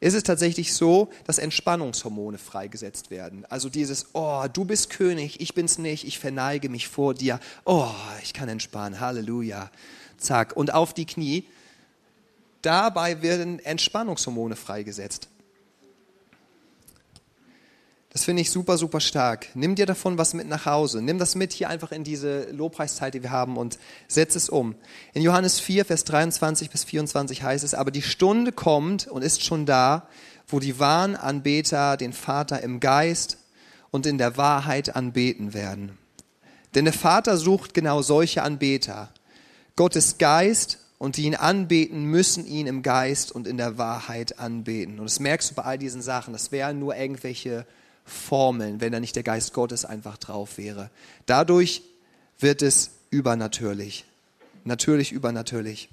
ist 0.00 0.14
es 0.14 0.22
tatsächlich 0.22 0.74
so, 0.74 1.10
dass 1.24 1.38
Entspannungshormone 1.38 2.38
freigesetzt 2.38 3.10
werden. 3.10 3.44
Also 3.48 3.68
dieses, 3.68 4.06
oh, 4.12 4.44
du 4.52 4.64
bist 4.64 4.90
König, 4.90 5.40
ich 5.40 5.54
bin's 5.54 5.78
nicht, 5.78 6.04
ich 6.04 6.18
verneige 6.18 6.68
mich 6.68 6.88
vor 6.88 7.14
dir, 7.14 7.40
oh, 7.64 7.90
ich 8.22 8.32
kann 8.32 8.48
entspannen, 8.48 9.00
Halleluja, 9.00 9.70
zack, 10.18 10.56
und 10.56 10.72
auf 10.74 10.92
die 10.94 11.06
Knie. 11.06 11.44
Dabei 12.62 13.22
werden 13.22 13.58
Entspannungshormone 13.60 14.56
freigesetzt. 14.56 15.28
Das 18.16 18.24
finde 18.24 18.40
ich 18.40 18.50
super, 18.50 18.78
super 18.78 19.00
stark. 19.00 19.48
Nimm 19.52 19.74
dir 19.74 19.84
davon 19.84 20.16
was 20.16 20.32
mit 20.32 20.48
nach 20.48 20.64
Hause. 20.64 21.02
Nimm 21.02 21.18
das 21.18 21.34
mit 21.34 21.52
hier 21.52 21.68
einfach 21.68 21.92
in 21.92 22.02
diese 22.02 22.50
Lobpreiszeit, 22.50 23.12
die 23.12 23.22
wir 23.22 23.30
haben 23.30 23.58
und 23.58 23.78
setz 24.08 24.36
es 24.36 24.48
um. 24.48 24.74
In 25.12 25.20
Johannes 25.20 25.60
4, 25.60 25.84
Vers 25.84 26.04
23 26.04 26.70
bis 26.70 26.84
24 26.84 27.42
heißt 27.42 27.62
es, 27.62 27.74
aber 27.74 27.90
die 27.90 28.00
Stunde 28.00 28.52
kommt 28.52 29.06
und 29.06 29.20
ist 29.20 29.44
schon 29.44 29.66
da, 29.66 30.08
wo 30.48 30.60
die 30.60 30.78
wahren 30.78 31.14
Anbeter 31.14 31.98
den 31.98 32.14
Vater 32.14 32.62
im 32.62 32.80
Geist 32.80 33.36
und 33.90 34.06
in 34.06 34.16
der 34.16 34.38
Wahrheit 34.38 34.96
anbeten 34.96 35.52
werden. 35.52 35.98
Denn 36.74 36.86
der 36.86 36.94
Vater 36.94 37.36
sucht 37.36 37.74
genau 37.74 38.00
solche 38.00 38.42
Anbeter. 38.42 39.10
Gott 39.76 39.94
ist 39.94 40.18
Geist 40.18 40.78
und 40.96 41.18
die 41.18 41.24
ihn 41.24 41.34
anbeten, 41.34 42.04
müssen 42.04 42.46
ihn 42.46 42.66
im 42.66 42.82
Geist 42.82 43.30
und 43.30 43.46
in 43.46 43.58
der 43.58 43.76
Wahrheit 43.76 44.38
anbeten. 44.38 45.00
Und 45.00 45.04
das 45.04 45.20
merkst 45.20 45.50
du 45.50 45.54
bei 45.56 45.64
all 45.64 45.76
diesen 45.76 46.00
Sachen. 46.00 46.32
Das 46.32 46.50
wären 46.50 46.78
nur 46.78 46.96
irgendwelche 46.96 47.66
Formeln, 48.06 48.80
wenn 48.80 48.92
da 48.92 49.00
nicht 49.00 49.16
der 49.16 49.24
Geist 49.24 49.52
Gottes 49.52 49.84
einfach 49.84 50.16
drauf 50.16 50.58
wäre. 50.58 50.90
Dadurch 51.26 51.82
wird 52.38 52.62
es 52.62 52.92
übernatürlich. 53.10 54.04
Natürlich 54.64 55.12
übernatürlich. 55.12 55.88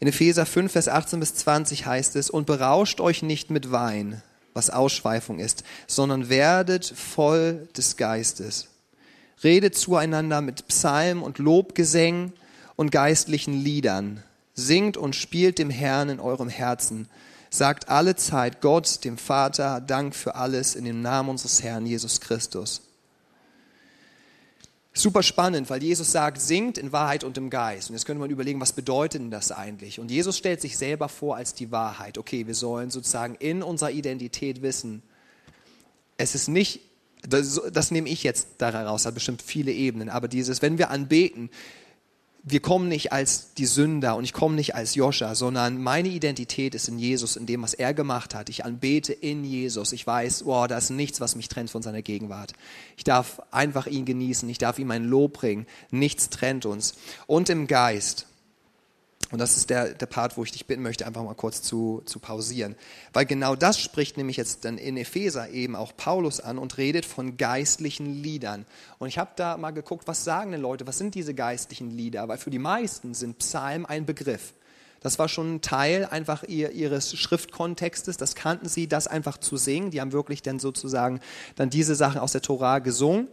In 0.00 0.08
Epheser 0.08 0.46
5, 0.46 0.72
Vers 0.72 0.88
18 0.88 1.20
bis 1.20 1.34
20 1.36 1.86
heißt 1.86 2.16
es, 2.16 2.28
und 2.28 2.44
berauscht 2.44 3.00
euch 3.00 3.22
nicht 3.22 3.50
mit 3.50 3.70
Wein, 3.70 4.20
was 4.52 4.68
Ausschweifung 4.68 5.38
ist, 5.38 5.62
sondern 5.86 6.28
werdet 6.28 6.84
voll 6.84 7.68
des 7.76 7.96
Geistes. 7.96 8.66
Redet 9.44 9.76
zueinander 9.76 10.40
mit 10.40 10.66
Psalmen 10.66 11.22
und 11.22 11.38
Lobgesängen 11.38 12.32
und 12.74 12.90
geistlichen 12.90 13.54
Liedern. 13.54 14.22
Singt 14.54 14.96
und 14.96 15.14
spielt 15.14 15.58
dem 15.58 15.70
Herrn 15.70 16.08
in 16.08 16.20
eurem 16.20 16.48
Herzen 16.48 17.08
sagt 17.52 17.90
alle 17.90 18.16
Zeit 18.16 18.62
Gott, 18.62 19.04
dem 19.04 19.18
Vater, 19.18 19.80
Dank 19.80 20.16
für 20.16 20.34
alles 20.36 20.74
in 20.74 20.84
dem 20.84 21.02
Namen 21.02 21.28
unseres 21.28 21.62
Herrn 21.62 21.84
Jesus 21.84 22.20
Christus. 22.20 22.80
Super 24.94 25.22
spannend, 25.22 25.68
weil 25.68 25.82
Jesus 25.82 26.12
sagt, 26.12 26.40
singt 26.40 26.78
in 26.78 26.92
Wahrheit 26.92 27.24
und 27.24 27.36
im 27.36 27.50
Geist. 27.50 27.90
Und 27.90 27.96
jetzt 27.96 28.06
könnte 28.06 28.20
man 28.20 28.30
überlegen, 28.30 28.60
was 28.60 28.72
bedeutet 28.72 29.20
denn 29.20 29.30
das 29.30 29.52
eigentlich? 29.52 30.00
Und 30.00 30.10
Jesus 30.10 30.36
stellt 30.38 30.62
sich 30.62 30.78
selber 30.78 31.08
vor 31.08 31.36
als 31.36 31.54
die 31.54 31.70
Wahrheit. 31.70 32.16
Okay, 32.18 32.46
wir 32.46 32.54
sollen 32.54 32.90
sozusagen 32.90 33.34
in 33.34 33.62
unserer 33.62 33.90
Identität 33.90 34.62
wissen, 34.62 35.02
es 36.16 36.34
ist 36.34 36.48
nicht, 36.48 36.80
das, 37.28 37.60
das 37.72 37.90
nehme 37.90 38.08
ich 38.08 38.22
jetzt 38.22 38.48
daraus, 38.58 39.04
hat 39.04 39.14
bestimmt 39.14 39.42
viele 39.42 39.72
Ebenen, 39.72 40.08
aber 40.08 40.28
dieses, 40.28 40.62
wenn 40.62 40.78
wir 40.78 40.90
anbeten, 40.90 41.50
wir 42.44 42.60
kommen 42.60 42.88
nicht 42.88 43.12
als 43.12 43.54
die 43.54 43.66
Sünder 43.66 44.16
und 44.16 44.24
ich 44.24 44.32
komme 44.32 44.56
nicht 44.56 44.74
als 44.74 44.96
Joscha, 44.96 45.36
sondern 45.36 45.80
meine 45.80 46.08
Identität 46.08 46.74
ist 46.74 46.88
in 46.88 46.98
Jesus, 46.98 47.36
in 47.36 47.46
dem, 47.46 47.62
was 47.62 47.72
er 47.72 47.94
gemacht 47.94 48.34
hat. 48.34 48.48
Ich 48.48 48.64
anbete 48.64 49.12
in 49.12 49.44
Jesus. 49.44 49.92
Ich 49.92 50.04
weiß, 50.04 50.44
wow, 50.44 50.66
da 50.66 50.76
ist 50.76 50.90
nichts, 50.90 51.20
was 51.20 51.36
mich 51.36 51.48
trennt 51.48 51.70
von 51.70 51.82
seiner 51.82 52.02
Gegenwart. 52.02 52.52
Ich 52.96 53.04
darf 53.04 53.40
einfach 53.52 53.86
ihn 53.86 54.04
genießen. 54.04 54.48
Ich 54.48 54.58
darf 54.58 54.80
ihm 54.80 54.88
mein 54.88 55.04
Lob 55.04 55.34
bringen. 55.34 55.66
Nichts 55.90 56.30
trennt 56.30 56.66
uns. 56.66 56.94
Und 57.28 57.48
im 57.48 57.68
Geist. 57.68 58.26
Und 59.32 59.38
das 59.38 59.56
ist 59.56 59.70
der, 59.70 59.94
der 59.94 60.06
Part, 60.06 60.36
wo 60.36 60.44
ich 60.44 60.52
dich 60.52 60.66
bitten 60.66 60.82
möchte, 60.82 61.06
einfach 61.06 61.24
mal 61.24 61.34
kurz 61.34 61.62
zu, 61.62 62.02
zu 62.04 62.18
pausieren. 62.18 62.76
Weil 63.14 63.24
genau 63.24 63.56
das 63.56 63.80
spricht 63.80 64.18
nämlich 64.18 64.36
jetzt 64.36 64.66
dann 64.66 64.76
in 64.76 64.98
Epheser 64.98 65.48
eben 65.48 65.74
auch 65.74 65.96
Paulus 65.96 66.38
an 66.40 66.58
und 66.58 66.76
redet 66.76 67.06
von 67.06 67.38
geistlichen 67.38 68.22
Liedern. 68.22 68.66
Und 68.98 69.08
ich 69.08 69.18
habe 69.18 69.30
da 69.36 69.56
mal 69.56 69.70
geguckt, 69.70 70.06
was 70.06 70.22
sagen 70.22 70.52
denn 70.52 70.60
Leute, 70.60 70.86
was 70.86 70.98
sind 70.98 71.14
diese 71.14 71.32
geistlichen 71.32 71.90
Lieder? 71.90 72.28
Weil 72.28 72.36
für 72.36 72.50
die 72.50 72.58
meisten 72.58 73.14
sind 73.14 73.38
Psalm 73.38 73.86
ein 73.86 74.04
Begriff. 74.04 74.52
Das 75.00 75.18
war 75.18 75.28
schon 75.28 75.56
ein 75.56 75.60
Teil 75.62 76.04
einfach 76.04 76.44
ihres 76.44 77.16
Schriftkontextes. 77.16 78.18
Das 78.18 78.34
kannten 78.34 78.68
sie, 78.68 78.86
das 78.86 79.08
einfach 79.08 79.38
zu 79.38 79.56
singen. 79.56 79.90
Die 79.90 80.00
haben 80.00 80.12
wirklich 80.12 80.42
dann 80.42 80.60
sozusagen 80.60 81.20
dann 81.56 81.70
diese 81.70 81.94
Sachen 81.94 82.20
aus 82.20 82.32
der 82.32 82.42
Tora 82.42 82.80
gesungen. 82.80 83.28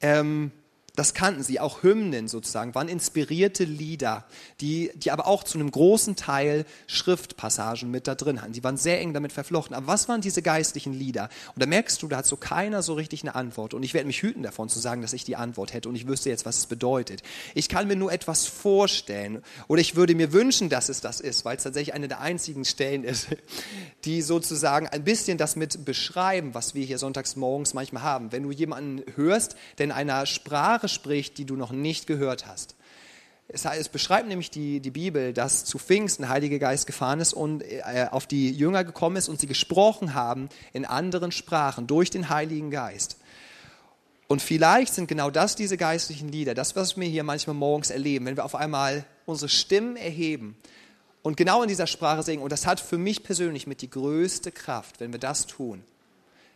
Ähm, 0.00 0.52
das 0.98 1.14
kannten 1.14 1.44
sie, 1.44 1.60
auch 1.60 1.84
Hymnen 1.84 2.26
sozusagen, 2.26 2.74
waren 2.74 2.88
inspirierte 2.88 3.62
Lieder, 3.62 4.24
die, 4.60 4.90
die 4.96 5.12
aber 5.12 5.28
auch 5.28 5.44
zu 5.44 5.56
einem 5.56 5.70
großen 5.70 6.16
Teil 6.16 6.64
Schriftpassagen 6.88 7.88
mit 7.88 8.08
da 8.08 8.16
drin 8.16 8.42
hatten. 8.42 8.52
Die 8.52 8.64
waren 8.64 8.76
sehr 8.76 9.00
eng 9.00 9.14
damit 9.14 9.32
verflochten. 9.32 9.76
Aber 9.76 9.86
was 9.86 10.08
waren 10.08 10.20
diese 10.20 10.42
geistlichen 10.42 10.92
Lieder? 10.92 11.28
Und 11.54 11.62
da 11.62 11.66
merkst 11.66 12.02
du, 12.02 12.08
da 12.08 12.16
hat 12.16 12.26
so 12.26 12.36
keiner 12.36 12.82
so 12.82 12.94
richtig 12.94 13.22
eine 13.22 13.36
Antwort. 13.36 13.74
Und 13.74 13.84
ich 13.84 13.94
werde 13.94 14.08
mich 14.08 14.22
hüten 14.22 14.42
davon 14.42 14.68
zu 14.68 14.80
sagen, 14.80 15.00
dass 15.00 15.12
ich 15.12 15.22
die 15.22 15.36
Antwort 15.36 15.72
hätte 15.72 15.88
und 15.88 15.94
ich 15.94 16.08
wüsste 16.08 16.30
jetzt, 16.30 16.44
was 16.44 16.58
es 16.58 16.66
bedeutet. 16.66 17.22
Ich 17.54 17.68
kann 17.68 17.86
mir 17.86 17.94
nur 17.94 18.10
etwas 18.10 18.46
vorstellen 18.46 19.42
oder 19.68 19.80
ich 19.80 19.94
würde 19.94 20.16
mir 20.16 20.32
wünschen, 20.32 20.68
dass 20.68 20.88
es 20.88 21.00
das 21.00 21.20
ist, 21.20 21.44
weil 21.44 21.58
es 21.58 21.62
tatsächlich 21.62 21.94
eine 21.94 22.08
der 22.08 22.20
einzigen 22.20 22.64
Stellen 22.64 23.04
ist, 23.04 23.28
die 24.04 24.20
sozusagen 24.20 24.88
ein 24.88 25.04
bisschen 25.04 25.38
das 25.38 25.54
mit 25.54 25.84
beschreiben, 25.84 26.54
was 26.54 26.74
wir 26.74 26.84
hier 26.84 26.98
sonntags 26.98 27.36
morgens 27.36 27.72
manchmal 27.72 28.02
haben. 28.02 28.32
Wenn 28.32 28.42
du 28.42 28.50
jemanden 28.50 29.04
hörst, 29.14 29.54
der 29.78 29.84
in 29.84 29.92
einer 29.92 30.26
Sprache 30.26 30.87
Spricht, 30.88 31.38
die 31.38 31.44
du 31.44 31.56
noch 31.56 31.72
nicht 31.72 32.06
gehört 32.06 32.46
hast. 32.46 32.74
Es, 33.48 33.64
es 33.64 33.88
beschreibt 33.88 34.28
nämlich 34.28 34.50
die, 34.50 34.80
die 34.80 34.90
Bibel, 34.90 35.32
dass 35.32 35.64
zu 35.64 35.78
Pfingsten 35.78 36.22
der 36.22 36.30
Heilige 36.30 36.58
Geist 36.58 36.86
gefahren 36.86 37.20
ist 37.20 37.32
und 37.32 37.62
äh, 37.62 38.06
auf 38.10 38.26
die 38.26 38.52
Jünger 38.52 38.84
gekommen 38.84 39.16
ist 39.16 39.28
und 39.28 39.40
sie 39.40 39.46
gesprochen 39.46 40.14
haben 40.14 40.50
in 40.72 40.84
anderen 40.84 41.32
Sprachen 41.32 41.86
durch 41.86 42.10
den 42.10 42.28
Heiligen 42.28 42.70
Geist. 42.70 43.16
Und 44.26 44.42
vielleicht 44.42 44.92
sind 44.92 45.08
genau 45.08 45.30
das 45.30 45.56
diese 45.56 45.78
geistlichen 45.78 46.28
Lieder, 46.28 46.54
das, 46.54 46.76
was 46.76 46.98
wir 46.98 47.08
hier 47.08 47.24
manchmal 47.24 47.56
morgens 47.56 47.88
erleben, 47.88 48.26
wenn 48.26 48.36
wir 48.36 48.44
auf 48.44 48.54
einmal 48.54 49.06
unsere 49.24 49.48
Stimmen 49.48 49.96
erheben 49.96 50.54
und 51.22 51.38
genau 51.38 51.62
in 51.62 51.68
dieser 51.68 51.86
Sprache 51.86 52.22
singen. 52.22 52.42
Und 52.42 52.52
das 52.52 52.66
hat 52.66 52.78
für 52.78 52.98
mich 52.98 53.22
persönlich 53.22 53.66
mit 53.66 53.80
die 53.80 53.88
größte 53.88 54.52
Kraft, 54.52 55.00
wenn 55.00 55.12
wir 55.12 55.20
das 55.20 55.46
tun. 55.46 55.82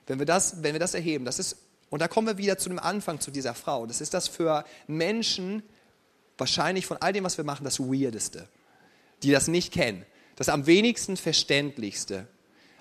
Wenn 0.07 0.19
wir 0.19 0.27
das, 0.27 0.63
wenn 0.63 0.75
wir 0.75 0.81
das 0.81 0.93
erheben, 0.93 1.25
das 1.25 1.39
ist 1.39 1.57
und 1.93 2.01
da 2.01 2.09
kommen 2.09 2.27
wir 2.27 2.39
wieder 2.39 2.57
zu 2.57 2.71
dem 2.71 2.79
Anfang 2.79 3.21
zu 3.21 3.31
dieser 3.31 3.55
Frau. 3.55 3.85
Das 3.85 4.01
ist 4.01 4.15
das 4.15 4.27
für 4.27 4.65
Menschen 4.87 5.63
wahrscheinlich 6.39 6.87
von 6.87 6.97
all 6.97 7.13
dem, 7.13 7.23
was 7.23 7.37
wir 7.37 7.45
machen, 7.45 7.65
das 7.65 7.81
Weirdeste, 7.81 8.49
die 9.23 9.31
das 9.31 9.47
nicht 9.47 9.75
kennen. 9.75 10.07
Das 10.37 10.49
am 10.49 10.65
wenigsten 10.65 11.19
Verständlichste. 11.19 12.27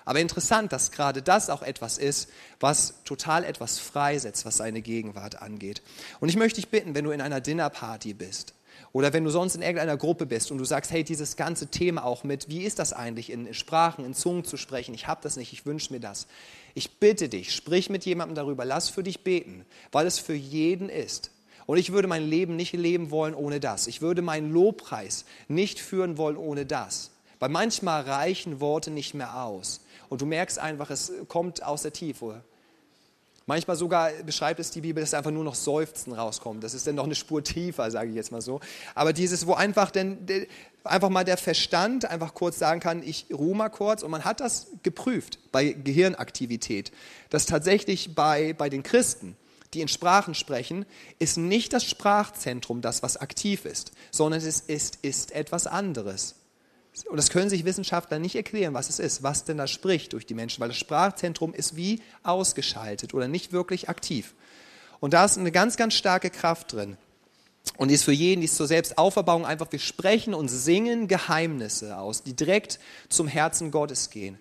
Aber 0.06 0.18
interessant, 0.18 0.72
dass 0.72 0.92
gerade 0.92 1.20
das 1.20 1.50
auch 1.50 1.60
etwas 1.60 1.98
ist, 1.98 2.30
was 2.58 2.94
total 3.04 3.44
etwas 3.44 3.78
freisetzt, 3.78 4.46
was 4.46 4.56
seine 4.56 4.80
Gegenwart 4.80 5.42
angeht. 5.42 5.82
Und 6.20 6.30
ich 6.30 6.36
möchte 6.36 6.62
dich 6.62 6.70
bitten, 6.70 6.94
wenn 6.94 7.04
du 7.04 7.10
in 7.10 7.20
einer 7.20 7.42
Dinnerparty 7.42 8.14
bist 8.14 8.54
oder 8.92 9.12
wenn 9.14 9.24
du 9.24 9.30
sonst 9.30 9.54
in 9.54 9.62
irgendeiner 9.62 9.96
Gruppe 9.96 10.26
bist 10.26 10.50
und 10.50 10.58
du 10.58 10.64
sagst, 10.64 10.90
hey, 10.90 11.02
dieses 11.02 11.36
ganze 11.36 11.68
Thema 11.68 12.04
auch 12.04 12.24
mit, 12.24 12.48
wie 12.50 12.62
ist 12.62 12.78
das 12.78 12.92
eigentlich, 12.92 13.30
in 13.30 13.52
Sprachen, 13.54 14.04
in 14.04 14.12
Zungen 14.12 14.44
zu 14.44 14.58
sprechen? 14.58 14.94
Ich 14.94 15.06
habe 15.06 15.20
das 15.22 15.36
nicht, 15.36 15.52
ich 15.52 15.64
wünsche 15.64 15.92
mir 15.92 16.00
das. 16.00 16.26
Ich 16.74 16.98
bitte 16.98 17.30
dich, 17.30 17.54
sprich 17.54 17.88
mit 17.88 18.04
jemandem 18.04 18.34
darüber, 18.34 18.64
lass 18.66 18.90
für 18.90 19.02
dich 19.02 19.24
beten, 19.24 19.64
weil 19.92 20.06
es 20.06 20.18
für 20.18 20.34
jeden 20.34 20.90
ist. 20.90 21.30
Und 21.64 21.78
ich 21.78 21.92
würde 21.92 22.08
mein 22.08 22.28
Leben 22.28 22.56
nicht 22.56 22.72
leben 22.72 23.10
wollen 23.10 23.34
ohne 23.34 23.60
das. 23.60 23.86
Ich 23.86 24.02
würde 24.02 24.20
meinen 24.20 24.52
Lobpreis 24.52 25.24
nicht 25.48 25.80
führen 25.80 26.18
wollen 26.18 26.36
ohne 26.36 26.66
das. 26.66 27.12
Weil 27.38 27.48
manchmal 27.48 28.02
reichen 28.02 28.60
Worte 28.60 28.90
nicht 28.90 29.14
mehr 29.14 29.42
aus. 29.42 29.80
Und 30.08 30.20
du 30.20 30.26
merkst 30.26 30.58
einfach, 30.58 30.90
es 30.90 31.12
kommt 31.28 31.62
aus 31.62 31.82
der 31.82 31.92
Tiefe. 31.92 32.42
Manchmal 33.46 33.76
sogar 33.76 34.10
beschreibt 34.24 34.60
es 34.60 34.70
die 34.70 34.80
Bibel, 34.80 35.02
dass 35.02 35.14
einfach 35.14 35.30
nur 35.30 35.44
noch 35.44 35.54
Seufzen 35.54 36.12
rauskommt. 36.12 36.62
Das 36.62 36.74
ist 36.74 36.86
dann 36.86 36.94
noch 36.94 37.04
eine 37.04 37.14
Spur 37.14 37.42
tiefer, 37.42 37.90
sage 37.90 38.10
ich 38.10 38.16
jetzt 38.16 38.30
mal 38.30 38.40
so. 38.40 38.60
Aber 38.94 39.12
dieses, 39.12 39.46
wo 39.46 39.54
einfach, 39.54 39.90
denn, 39.90 40.26
einfach 40.84 41.08
mal 41.08 41.24
der 41.24 41.36
Verstand 41.36 42.04
einfach 42.04 42.34
kurz 42.34 42.58
sagen 42.58 42.80
kann, 42.80 43.02
ich 43.02 43.26
ruhe 43.32 43.56
mal 43.56 43.68
kurz. 43.68 44.02
Und 44.02 44.10
man 44.10 44.24
hat 44.24 44.40
das 44.40 44.68
geprüft 44.82 45.38
bei 45.50 45.72
Gehirnaktivität, 45.72 46.92
dass 47.30 47.46
tatsächlich 47.46 48.14
bei, 48.14 48.52
bei 48.52 48.68
den 48.68 48.82
Christen, 48.82 49.36
die 49.74 49.80
in 49.80 49.88
Sprachen 49.88 50.34
sprechen, 50.34 50.86
ist 51.18 51.36
nicht 51.36 51.72
das 51.72 51.84
Sprachzentrum 51.84 52.80
das, 52.80 53.02
was 53.02 53.16
aktiv 53.16 53.64
ist, 53.64 53.92
sondern 54.10 54.40
es 54.40 54.60
ist, 54.60 54.96
ist 55.02 55.32
etwas 55.32 55.66
anderes. 55.66 56.36
Und 57.08 57.16
das 57.16 57.30
können 57.30 57.48
sich 57.48 57.64
Wissenschaftler 57.64 58.18
nicht 58.18 58.34
erklären, 58.36 58.74
was 58.74 58.90
es 58.90 58.98
ist, 58.98 59.22
was 59.22 59.44
denn 59.44 59.56
da 59.56 59.66
spricht 59.66 60.12
durch 60.12 60.26
die 60.26 60.34
Menschen, 60.34 60.60
weil 60.60 60.68
das 60.68 60.76
Sprachzentrum 60.76 61.54
ist 61.54 61.74
wie 61.74 62.02
ausgeschaltet 62.22 63.14
oder 63.14 63.28
nicht 63.28 63.52
wirklich 63.52 63.88
aktiv. 63.88 64.34
Und 65.00 65.14
da 65.14 65.24
ist 65.24 65.38
eine 65.38 65.52
ganz, 65.52 65.76
ganz 65.76 65.94
starke 65.94 66.30
Kraft 66.30 66.72
drin. 66.72 66.96
Und 67.76 67.88
die 67.88 67.94
ist 67.94 68.04
für 68.04 68.12
jeden, 68.12 68.40
die 68.40 68.44
ist 68.44 68.56
zur 68.56 68.66
Selbstauferbauung 68.66 69.46
einfach, 69.46 69.70
wir 69.70 69.78
sprechen 69.78 70.34
und 70.34 70.48
singen 70.48 71.08
Geheimnisse 71.08 71.96
aus, 71.96 72.22
die 72.22 72.34
direkt 72.34 72.78
zum 73.08 73.26
Herzen 73.26 73.70
Gottes 73.70 74.10
gehen. 74.10 74.38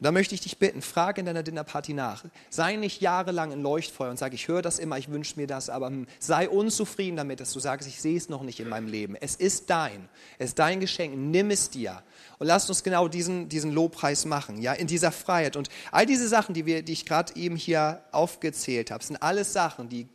Und 0.00 0.04
da 0.04 0.12
möchte 0.12 0.34
ich 0.34 0.40
dich 0.40 0.56
bitten, 0.56 0.80
frag 0.80 1.18
in 1.18 1.26
deiner 1.26 1.42
Dinnerparty 1.42 1.92
nach. 1.92 2.24
Sei 2.48 2.76
nicht 2.76 3.02
jahrelang 3.02 3.52
ein 3.52 3.60
Leuchtfeuer 3.60 4.08
und 4.08 4.18
sag, 4.18 4.32
ich 4.32 4.48
höre 4.48 4.62
das 4.62 4.78
immer, 4.78 4.96
ich 4.96 5.10
wünsche 5.10 5.38
mir 5.38 5.46
das, 5.46 5.68
aber 5.68 5.88
hm, 5.88 6.06
sei 6.18 6.48
unzufrieden 6.48 7.18
damit, 7.18 7.38
dass 7.38 7.52
du 7.52 7.60
sagst, 7.60 7.86
ich 7.86 8.00
sehe 8.00 8.16
es 8.16 8.30
noch 8.30 8.42
nicht 8.42 8.60
in 8.60 8.70
meinem 8.70 8.88
Leben. 8.88 9.14
Es 9.14 9.36
ist 9.36 9.68
dein, 9.68 10.08
es 10.38 10.50
ist 10.50 10.58
dein 10.58 10.80
Geschenk, 10.80 11.14
nimm 11.18 11.50
es 11.50 11.68
dir. 11.68 12.02
Und 12.38 12.46
lass 12.46 12.66
uns 12.70 12.82
genau 12.82 13.08
diesen, 13.08 13.50
diesen 13.50 13.72
Lobpreis 13.72 14.24
machen, 14.24 14.62
ja, 14.62 14.72
in 14.72 14.86
dieser 14.86 15.12
Freiheit. 15.12 15.56
Und 15.56 15.68
all 15.92 16.06
diese 16.06 16.28
Sachen, 16.28 16.54
die, 16.54 16.64
wir, 16.64 16.82
die 16.82 16.92
ich 16.92 17.04
gerade 17.04 17.36
eben 17.36 17.56
hier 17.56 18.02
aufgezählt 18.10 18.90
habe, 18.90 19.04
sind 19.04 19.22
alles 19.22 19.52
Sachen, 19.52 19.90
die 19.90 20.08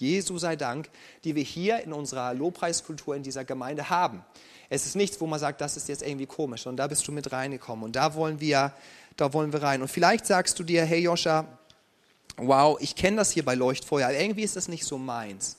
Jesu 0.00 0.36
sei 0.38 0.56
Dank, 0.56 0.90
die 1.22 1.36
wir 1.36 1.44
hier 1.44 1.84
in 1.84 1.92
unserer 1.92 2.34
Lobpreiskultur 2.34 3.14
in 3.14 3.22
dieser 3.22 3.44
Gemeinde 3.44 3.88
haben. 3.88 4.24
Es 4.68 4.84
ist 4.84 4.96
nichts, 4.96 5.20
wo 5.20 5.26
man 5.26 5.38
sagt, 5.38 5.60
das 5.60 5.76
ist 5.76 5.88
jetzt 5.88 6.02
irgendwie 6.02 6.26
komisch, 6.26 6.62
sondern 6.62 6.84
da 6.84 6.88
bist 6.88 7.06
du 7.08 7.12
mit 7.12 7.32
reingekommen. 7.32 7.84
Und 7.84 7.96
da 7.96 8.14
wollen 8.14 8.40
wir 8.40 8.72
da 9.18 9.32
wollen 9.34 9.52
wir 9.52 9.62
rein. 9.62 9.82
Und 9.82 9.88
vielleicht 9.88 10.24
sagst 10.24 10.58
du 10.58 10.64
dir, 10.64 10.84
hey 10.84 11.00
Joscha, 11.00 11.44
wow, 12.36 12.78
ich 12.80 12.94
kenne 12.94 13.18
das 13.18 13.32
hier 13.32 13.44
bei 13.44 13.54
Leuchtfeuer, 13.54 14.06
aber 14.06 14.18
irgendwie 14.18 14.44
ist 14.44 14.56
das 14.56 14.68
nicht 14.68 14.84
so 14.84 14.96
meins. 14.96 15.56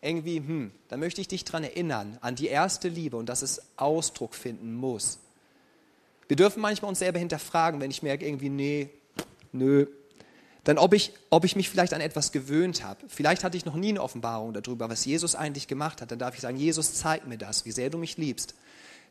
Irgendwie, 0.00 0.38
hm, 0.38 0.72
da 0.88 0.96
möchte 0.96 1.20
ich 1.20 1.28
dich 1.28 1.44
daran 1.44 1.62
erinnern, 1.62 2.18
an 2.22 2.34
die 2.34 2.48
erste 2.48 2.88
Liebe 2.88 3.16
und 3.16 3.28
dass 3.28 3.42
es 3.42 3.62
Ausdruck 3.76 4.34
finden 4.34 4.74
muss. 4.74 5.18
Wir 6.26 6.36
dürfen 6.36 6.60
manchmal 6.60 6.88
uns 6.88 6.98
selber 6.98 7.18
hinterfragen, 7.18 7.80
wenn 7.80 7.90
ich 7.90 8.02
merke, 8.02 8.26
irgendwie, 8.26 8.48
nee, 8.48 8.88
nö, 9.52 9.86
dann 10.64 10.78
ob 10.78 10.94
ich, 10.94 11.12
ob 11.28 11.44
ich 11.44 11.54
mich 11.54 11.68
vielleicht 11.68 11.92
an 11.92 12.00
etwas 12.00 12.32
gewöhnt 12.32 12.82
habe. 12.82 13.04
Vielleicht 13.08 13.44
hatte 13.44 13.56
ich 13.56 13.64
noch 13.64 13.74
nie 13.74 13.90
eine 13.90 14.02
Offenbarung 14.02 14.54
darüber, 14.54 14.88
was 14.88 15.04
Jesus 15.04 15.34
eigentlich 15.34 15.68
gemacht 15.68 16.00
hat. 16.00 16.10
Dann 16.10 16.18
darf 16.18 16.34
ich 16.34 16.40
sagen, 16.40 16.56
Jesus, 16.56 16.94
zeig 16.94 17.26
mir 17.26 17.36
das, 17.36 17.66
wie 17.66 17.72
sehr 17.72 17.90
du 17.90 17.98
mich 17.98 18.16
liebst. 18.16 18.54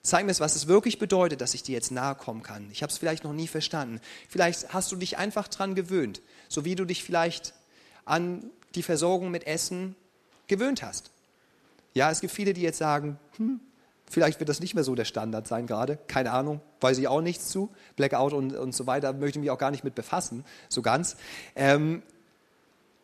Zeig 0.03 0.25
mir, 0.25 0.39
was 0.39 0.55
es 0.55 0.67
wirklich 0.67 0.97
bedeutet, 0.97 1.41
dass 1.41 1.53
ich 1.53 1.61
dir 1.61 1.73
jetzt 1.73 1.91
nahe 1.91 2.15
kommen 2.15 2.41
kann. 2.41 2.69
Ich 2.71 2.81
habe 2.81 2.91
es 2.91 2.97
vielleicht 2.97 3.23
noch 3.23 3.33
nie 3.33 3.47
verstanden. 3.47 4.01
Vielleicht 4.29 4.73
hast 4.73 4.91
du 4.91 4.95
dich 4.95 5.17
einfach 5.17 5.47
dran 5.47 5.75
gewöhnt, 5.75 6.21
so 6.49 6.65
wie 6.65 6.75
du 6.75 6.85
dich 6.85 7.03
vielleicht 7.03 7.53
an 8.05 8.49
die 8.73 8.81
Versorgung 8.81 9.29
mit 9.29 9.45
Essen 9.45 9.95
gewöhnt 10.47 10.81
hast. 10.81 11.11
Ja, 11.93 12.09
es 12.09 12.21
gibt 12.21 12.33
viele, 12.33 12.53
die 12.53 12.61
jetzt 12.61 12.79
sagen, 12.79 13.19
hm, 13.37 13.59
vielleicht 14.09 14.39
wird 14.39 14.49
das 14.49 14.59
nicht 14.59 14.73
mehr 14.73 14.83
so 14.83 14.95
der 14.95 15.05
Standard 15.05 15.47
sein 15.47 15.67
gerade. 15.67 15.99
Keine 16.07 16.31
Ahnung, 16.31 16.61
weiß 16.79 16.97
ich 16.97 17.07
auch 17.07 17.21
nichts 17.21 17.49
zu. 17.49 17.69
Blackout 17.95 18.33
und, 18.33 18.55
und 18.55 18.73
so 18.73 18.87
weiter 18.87 19.13
möchte 19.13 19.37
ich 19.37 19.41
mich 19.41 19.51
auch 19.51 19.57
gar 19.57 19.71
nicht 19.71 19.83
mit 19.83 19.93
befassen, 19.93 20.45
so 20.67 20.81
ganz. 20.81 21.15
Ähm, 21.55 22.01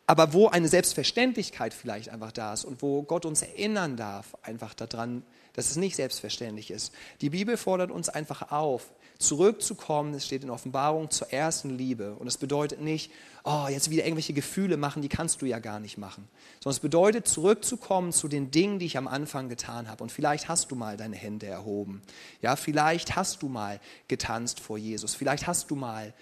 aber 0.08 0.34
wo 0.34 0.48
eine 0.48 0.70
Selbstverständlichkeit 0.70 1.74
vielleicht 1.74 2.10
einfach 2.10 2.32
da 2.32 2.54
ist 2.54 2.64
und 2.64 2.82
wo 2.82 3.04
Gott 3.04 3.26
uns 3.26 3.42
erinnern 3.42 3.98
darf, 3.98 4.38
einfach 4.42 4.74
daran, 4.74 5.24
dass 5.54 5.70
es 5.70 5.76
nicht 5.76 5.98
selbstverständlich 5.98 6.72
ist. 6.72 6.94
Die 7.20 7.30
Bibel 7.30 7.58
fordert 7.58 7.92
uns 7.92 8.08
einfach 8.08 8.52
auf, 8.52 8.94
zurückzukommen, 9.20 10.14
es 10.14 10.26
steht 10.26 10.44
in 10.44 10.50
Offenbarung, 10.50 11.10
zur 11.10 11.34
ersten 11.34 11.72
Liebe. 11.78 12.14
Und 12.14 12.28
es 12.28 12.38
bedeutet 12.38 12.80
nicht, 12.80 13.12
oh, 13.44 13.66
jetzt 13.68 13.90
wieder 13.90 14.06
irgendwelche 14.06 14.34
Gefühle 14.34 14.78
machen, 14.78 15.02
die 15.02 15.10
kannst 15.10 15.42
du 15.42 15.46
ja 15.46 15.60
gar 15.60 15.80
nicht 15.80 15.98
machen. 15.98 16.30
Sondern 16.60 16.76
es 16.76 16.80
bedeutet, 16.80 17.28
zurückzukommen 17.28 18.14
zu 18.14 18.28
den 18.28 18.52
Dingen, 18.52 18.80
die 18.80 18.86
ich 18.86 18.98
am 18.98 19.08
Anfang 19.08 19.50
getan 19.50 19.90
habe. 19.90 20.04
Und 20.04 20.12
vielleicht 20.12 20.48
hast 20.48 20.72
du 20.72 20.76
mal 20.76 20.96
deine 20.96 21.16
Hände 21.16 21.48
erhoben. 21.48 22.02
Ja, 22.42 22.56
vielleicht 22.56 23.16
hast 23.16 23.42
du 23.42 23.50
mal 23.50 23.82
getanzt 24.08 24.60
vor 24.60 24.78
Jesus. 24.78 25.16
Vielleicht 25.16 25.48
hast 25.48 25.72
du 25.72 25.76
mal 25.76 26.14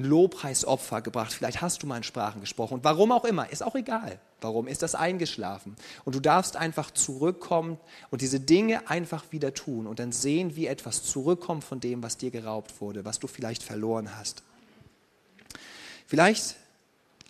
ein 0.00 0.04
Lobpreisopfer 0.04 1.02
gebracht, 1.02 1.32
vielleicht 1.32 1.60
hast 1.60 1.82
du 1.82 1.86
mal 1.86 1.96
in 1.96 2.02
Sprachen 2.02 2.40
gesprochen. 2.40 2.80
Warum 2.82 3.12
auch 3.12 3.24
immer, 3.24 3.50
ist 3.50 3.62
auch 3.62 3.74
egal. 3.74 4.18
Warum 4.40 4.68
ist 4.68 4.82
das 4.82 4.94
eingeschlafen? 4.94 5.76
Und 6.04 6.14
du 6.14 6.20
darfst 6.20 6.56
einfach 6.56 6.90
zurückkommen 6.90 7.78
und 8.10 8.20
diese 8.20 8.40
Dinge 8.40 8.88
einfach 8.90 9.24
wieder 9.30 9.54
tun 9.54 9.86
und 9.86 9.98
dann 9.98 10.12
sehen, 10.12 10.56
wie 10.56 10.66
etwas 10.66 11.02
zurückkommt 11.02 11.64
von 11.64 11.80
dem, 11.80 12.02
was 12.02 12.16
dir 12.16 12.30
geraubt 12.30 12.80
wurde, 12.80 13.04
was 13.04 13.18
du 13.18 13.26
vielleicht 13.26 13.62
verloren 13.62 14.16
hast. 14.16 14.42
Vielleicht 16.06 16.56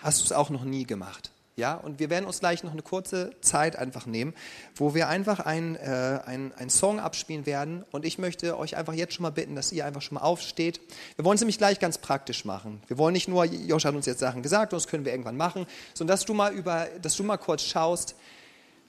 hast 0.01 0.21
du 0.21 0.25
es 0.25 0.33
auch 0.33 0.51
noch 0.51 0.65
nie 0.65 0.85
gemacht. 0.85 1.31
Ja, 1.59 1.73
und 1.73 1.99
wir 2.01 2.11
werden 2.11 2.27
uns 2.27 2.41
gleich 2.41 2.63
noch 2.65 2.73
eine 2.73 2.83
kurze 2.83 3.31
Zeit 3.41 3.77
einfach 3.77 4.05
nehmen, 4.05 4.35
wo 4.75 4.95
wir 4.95 5.09
einfach 5.09 5.41
einen 5.41 5.75
äh, 5.77 6.21
ein 6.27 6.69
Song 6.69 7.01
abspielen 7.01 7.47
werden. 7.47 7.83
Und 7.93 8.05
ich 8.05 8.19
möchte 8.19 8.59
euch 8.59 8.77
einfach 8.77 8.93
jetzt 8.93 9.15
schon 9.15 9.23
mal 9.23 9.31
bitten, 9.31 9.57
dass 9.57 9.73
ihr 9.73 9.87
einfach 9.87 10.03
schon 10.03 10.17
mal 10.17 10.21
aufsteht. 10.21 10.83
Wir 11.17 11.25
wollen 11.25 11.37
es 11.37 11.41
nämlich 11.41 11.57
gleich 11.57 11.81
ganz 11.81 11.97
praktisch 11.97 12.45
machen. 12.45 12.83
Wir 12.89 12.99
wollen 12.99 13.15
nicht 13.15 13.27
nur, 13.27 13.47
Josh 13.47 13.87
hat 13.87 13.95
uns 13.95 14.05
jetzt 14.05 14.21
Sachen 14.21 14.43
gesagt, 14.43 14.75
das 14.75 14.87
können 14.87 15.07
wir 15.07 15.13
irgendwann 15.13 15.39
machen, 15.39 15.67
sondern 15.95 16.15
dass 16.15 16.27
du 16.27 16.35
mal 16.35 16.53
über, 16.53 16.89
dass 17.01 17.17
du 17.17 17.23
mal 17.23 17.39
kurz 17.39 17.63
schaust, 17.63 18.17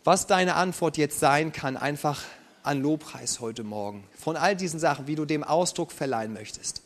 was 0.04 0.28
deine 0.28 0.56
Antwort 0.56 0.98
jetzt 0.98 1.22
sein 1.22 1.54
kann, 1.54 1.78
einfach 1.78 2.22
an 2.64 2.82
Lobpreis 2.82 3.40
heute 3.40 3.64
Morgen. 3.64 4.04
Von 4.14 4.36
all 4.36 4.58
diesen 4.58 4.82
Sachen, 4.82 5.08
wie 5.08 5.16
du 5.16 5.24
dem 5.24 5.46
Ausdruck 5.46 5.94
verleihen 5.94 6.34
möchtest. 6.34 6.82